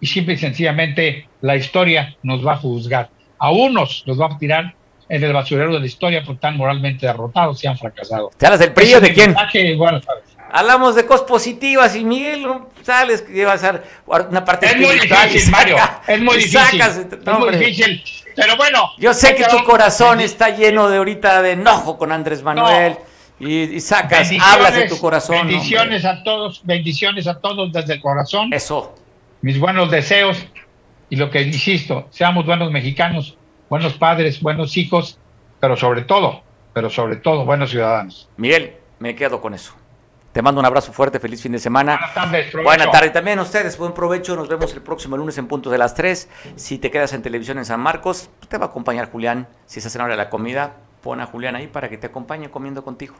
y 0.00 0.06
simple 0.06 0.34
y 0.34 0.38
sencillamente 0.38 1.26
la 1.40 1.56
historia 1.56 2.16
nos 2.22 2.46
va 2.46 2.52
a 2.52 2.58
juzgar. 2.58 3.10
A 3.40 3.50
unos 3.50 4.04
los 4.06 4.20
va 4.20 4.26
a 4.26 4.38
tirar 4.38 4.76
en 5.08 5.22
el 5.22 5.32
basurero 5.32 5.72
de 5.72 5.80
la 5.80 5.86
historia 5.86 6.24
por 6.24 6.38
tan 6.38 6.56
moralmente 6.56 7.06
derrotados 7.06 7.62
y 7.62 7.66
han 7.66 7.78
fracasado. 7.78 8.30
¿Te 8.36 8.46
hablas 8.46 8.60
del 8.60 8.72
PRI 8.72 8.94
de 9.00 9.12
quién? 9.12 9.36
Hablamos 10.50 10.94
de 10.94 11.04
cosas 11.04 11.26
positivas 11.26 11.96
y 11.96 12.04
Miguel, 12.04 12.46
sales 12.82 13.22
que 13.22 13.32
lleva 13.32 13.54
a 13.54 13.58
ser 13.58 13.82
una 14.06 14.44
parte 14.44 14.66
Es 14.66 14.76
muy 14.76 15.00
difícil, 15.00 15.50
Mario. 15.50 15.76
Es 16.06 16.20
muy 16.20 16.36
difícil. 16.36 16.80
es 16.80 17.38
muy 17.38 17.56
difícil. 17.56 18.04
Pero 18.36 18.56
bueno. 18.56 18.92
Yo 18.98 19.12
sé 19.14 19.34
que 19.34 19.44
tu 19.44 19.64
corazón 19.64 20.20
está 20.20 20.50
lleno 20.50 20.88
de 20.88 20.98
ahorita 20.98 21.42
de 21.42 21.52
enojo 21.52 21.98
con 21.98 22.12
Andrés 22.12 22.42
Manuel. 22.42 22.96
Y, 23.40 23.80
sacas, 23.80 24.30
hablas 24.40 24.76
de 24.76 24.88
tu 24.88 24.98
corazón. 24.98 25.48
Bendiciones 25.48 26.04
a 26.04 26.22
todos, 26.22 26.60
bendiciones 26.64 27.26
a 27.26 27.40
todos 27.40 27.72
desde 27.72 27.94
el 27.94 28.00
corazón. 28.00 28.52
Eso. 28.52 28.94
Mis 29.42 29.58
buenos 29.58 29.90
deseos 29.90 30.38
y 31.10 31.16
lo 31.16 31.30
que 31.30 31.42
insisto, 31.42 32.06
seamos 32.10 32.46
buenos 32.46 32.70
mexicanos 32.70 33.36
buenos 33.68 33.94
padres, 33.94 34.40
buenos 34.40 34.76
hijos, 34.76 35.18
pero 35.60 35.76
sobre 35.76 36.02
todo, 36.02 36.42
pero 36.72 36.90
sobre 36.90 37.16
todo 37.16 37.44
buenos 37.44 37.70
ciudadanos. 37.70 38.28
Miguel, 38.36 38.76
me 38.98 39.14
quedo 39.14 39.40
con 39.40 39.54
eso. 39.54 39.74
Te 40.32 40.42
mando 40.42 40.60
un 40.60 40.66
abrazo 40.66 40.92
fuerte, 40.92 41.20
feliz 41.20 41.40
fin 41.40 41.52
de 41.52 41.60
semana. 41.60 41.92
Buenas 41.92 42.14
tardes, 42.14 42.52
Buenas 42.52 42.90
tardes 42.90 43.12
también 43.12 43.38
a 43.38 43.42
ustedes, 43.42 43.78
buen 43.78 43.94
provecho. 43.94 44.34
Nos 44.34 44.48
vemos 44.48 44.72
el 44.74 44.82
próximo 44.82 45.16
lunes 45.16 45.38
en 45.38 45.46
puntos 45.46 45.70
de 45.70 45.78
las 45.78 45.94
3. 45.94 46.28
Si 46.56 46.78
te 46.78 46.90
quedas 46.90 47.12
en 47.12 47.22
televisión 47.22 47.58
en 47.58 47.64
San 47.64 47.78
Marcos, 47.78 48.30
te 48.48 48.58
va 48.58 48.66
a 48.66 48.68
acompañar 48.70 49.12
Julián. 49.12 49.46
Si 49.66 49.78
estás 49.78 49.94
en 49.94 50.02
hora 50.02 50.14
de 50.14 50.16
la 50.16 50.30
comida, 50.30 50.74
pon 51.02 51.20
a 51.20 51.26
Julián 51.26 51.54
ahí 51.54 51.68
para 51.68 51.88
que 51.88 51.98
te 51.98 52.08
acompañe 52.08 52.50
comiendo 52.50 52.82
contigo. 52.82 53.14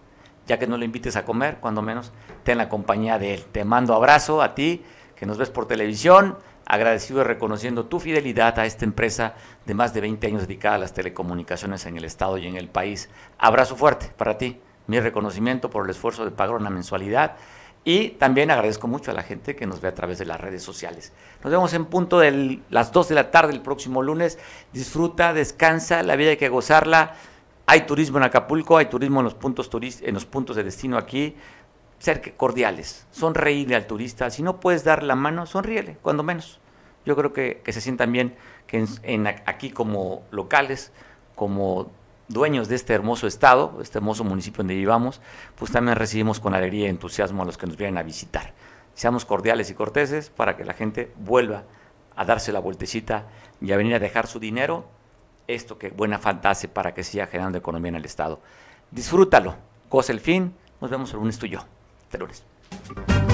Ya 0.49 0.59
que 0.59 0.67
no 0.67 0.77
le 0.77 0.87
invites 0.87 1.15
a 1.15 1.25
comer, 1.25 1.59
cuando 1.61 1.83
menos, 1.83 2.11
ten 2.43 2.59
la 2.59 2.69
compañía 2.69 3.17
de 3.21 3.35
él. 3.35 3.45
Te 3.45 3.65
mando 3.65 3.95
abrazo 3.95 4.43
a 4.43 4.57
ti, 4.57 4.83
que 5.15 5.25
nos 5.25 5.39
ves 5.39 5.51
por 5.51 5.69
televisión 5.69 6.37
agradecido 6.67 7.21
y 7.21 7.25
reconociendo 7.25 7.87
tu 7.87 8.01
fidelidad 8.01 8.59
a 8.59 8.67
esta 8.67 8.85
empresa 8.85 9.35
de 9.67 9.75
más 9.75 9.95
de 9.95 10.01
20 10.01 10.27
años 10.27 10.43
dedicada 10.43 10.77
a 10.77 10.79
las 10.79 10.95
telecomunicaciones 10.95 11.87
en 11.87 11.97
el 11.97 12.05
Estado 12.05 12.39
y 12.39 12.47
en 12.47 12.57
el 12.57 12.69
país. 12.69 13.09
Abrazo 13.39 13.77
fuerte 13.77 14.11
para 14.17 14.39
ti, 14.39 14.61
mi 14.87 15.01
reconocimiento 15.01 15.71
por 15.71 15.85
el 15.85 15.91
esfuerzo 15.91 16.25
de 16.25 16.31
pagar 16.31 16.57
una 16.57 16.71
mensualidad 16.71 17.37
y 17.85 18.11
también 18.11 18.51
agradezco 18.51 18.89
mucho 18.89 19.11
a 19.11 19.15
la 19.15 19.23
gente 19.23 19.55
que 19.55 19.67
nos 19.67 19.83
ve 19.83 19.89
a 19.89 19.95
través 19.95 20.19
de 20.19 20.25
las 20.25 20.41
redes 20.41 20.62
sociales. 20.62 21.12
Nos 21.43 21.51
vemos 21.51 21.73
en 21.75 21.85
punto 21.85 22.19
de 22.19 22.61
las 22.71 22.93
2 22.93 23.11
de 23.11 23.15
la 23.15 23.31
tarde 23.31 23.53
el 23.53 23.61
próximo 23.61 24.03
lunes. 24.03 24.39
Disfruta, 24.73 25.35
descansa, 25.35 26.03
la 26.03 26.17
vida 26.17 26.31
hay 26.31 26.37
que 26.39 26.49
gozarla. 26.49 27.15
Hay 27.67 27.83
turismo 27.83 28.19
en 28.19 28.25
Acapulco, 28.25 28.77
hay 28.77 28.87
turismo 28.87 29.21
en 29.21 29.25
los 29.25 29.35
puntos, 29.35 29.71
en 30.03 30.15
los 30.15 30.27
puntos 30.27 30.57
de 30.57 30.65
destino 30.65 30.99
aquí 30.99 31.35
ser 32.05 32.37
cordiales, 32.37 33.07
sonreírle 33.11 33.77
al 33.77 33.87
turista. 33.87 34.31
Si 34.31 34.43
no 34.43 34.61
puedes 34.61 34.85
dar 34.85 35.03
la 35.03 35.15
mano, 35.15 35.47
sonríele, 35.47 35.97
cuando 36.03 36.23
menos. 36.23 36.61
Yo 37.07 37.17
creo 37.17 37.33
que, 37.33 37.63
se 37.67 37.81
sientan 37.81 38.13
bien 38.13 38.35
que 38.67 38.87
en, 39.03 39.27
aquí 39.27 39.71
como 39.71 40.23
locales, 40.31 40.93
como 41.35 41.91
dueños 42.29 42.69
de 42.69 42.77
este 42.77 42.95
hermoso 42.95 43.27
estado, 43.27 43.79
este 43.83 43.99
hermoso 43.99 44.25
municipio 44.25 44.59
donde 44.59 44.75
vivamos, 44.75 45.21
pues 45.57 45.73
también 45.73 45.97
recibimos 45.97 46.41
con 46.41 46.55
alegría 46.55 46.87
y 46.87 46.91
entusiasmo 46.91 47.43
a 47.43 47.47
los 47.47 47.59
que 47.59 47.67
nos 47.67 47.77
vienen 47.77 47.99
a 47.99 48.03
visitar. 48.03 48.53
Seamos 48.95 49.25
cordiales 49.25 49.71
y 49.71 49.75
corteses 49.75 50.31
para 50.31 50.57
que 50.57 50.65
la 50.65 50.73
gente 50.73 51.13
vuelva 51.17 51.65
a 52.17 52.25
darse 52.25 52.53
la 52.53 52.61
vueltecita 52.61 53.27
y 53.61 53.73
a 53.73 53.77
venir 53.77 53.95
a 53.95 53.99
dejar 53.99 54.27
su 54.27 54.39
dinero, 54.39 54.87
esto 55.49 55.79
que 55.79 55.91
buena 55.91 56.21
hace 56.45 56.69
para 56.69 56.95
que 56.95 57.03
siga 57.03 57.27
generando 57.27 57.59
economía 57.59 57.91
en 57.91 57.97
el 57.97 58.05
estado. 58.05 58.41
Disfrútalo, 58.91 59.57
cosa 59.89 60.13
el 60.13 60.21
fin, 60.21 60.55
nos 60.81 60.91
vemos 60.91 61.13
el 61.13 61.19
lunes 61.19 61.39
tú 61.39 61.47
y 61.47 61.51
yo. 61.51 61.61
Hasta. 62.23 63.34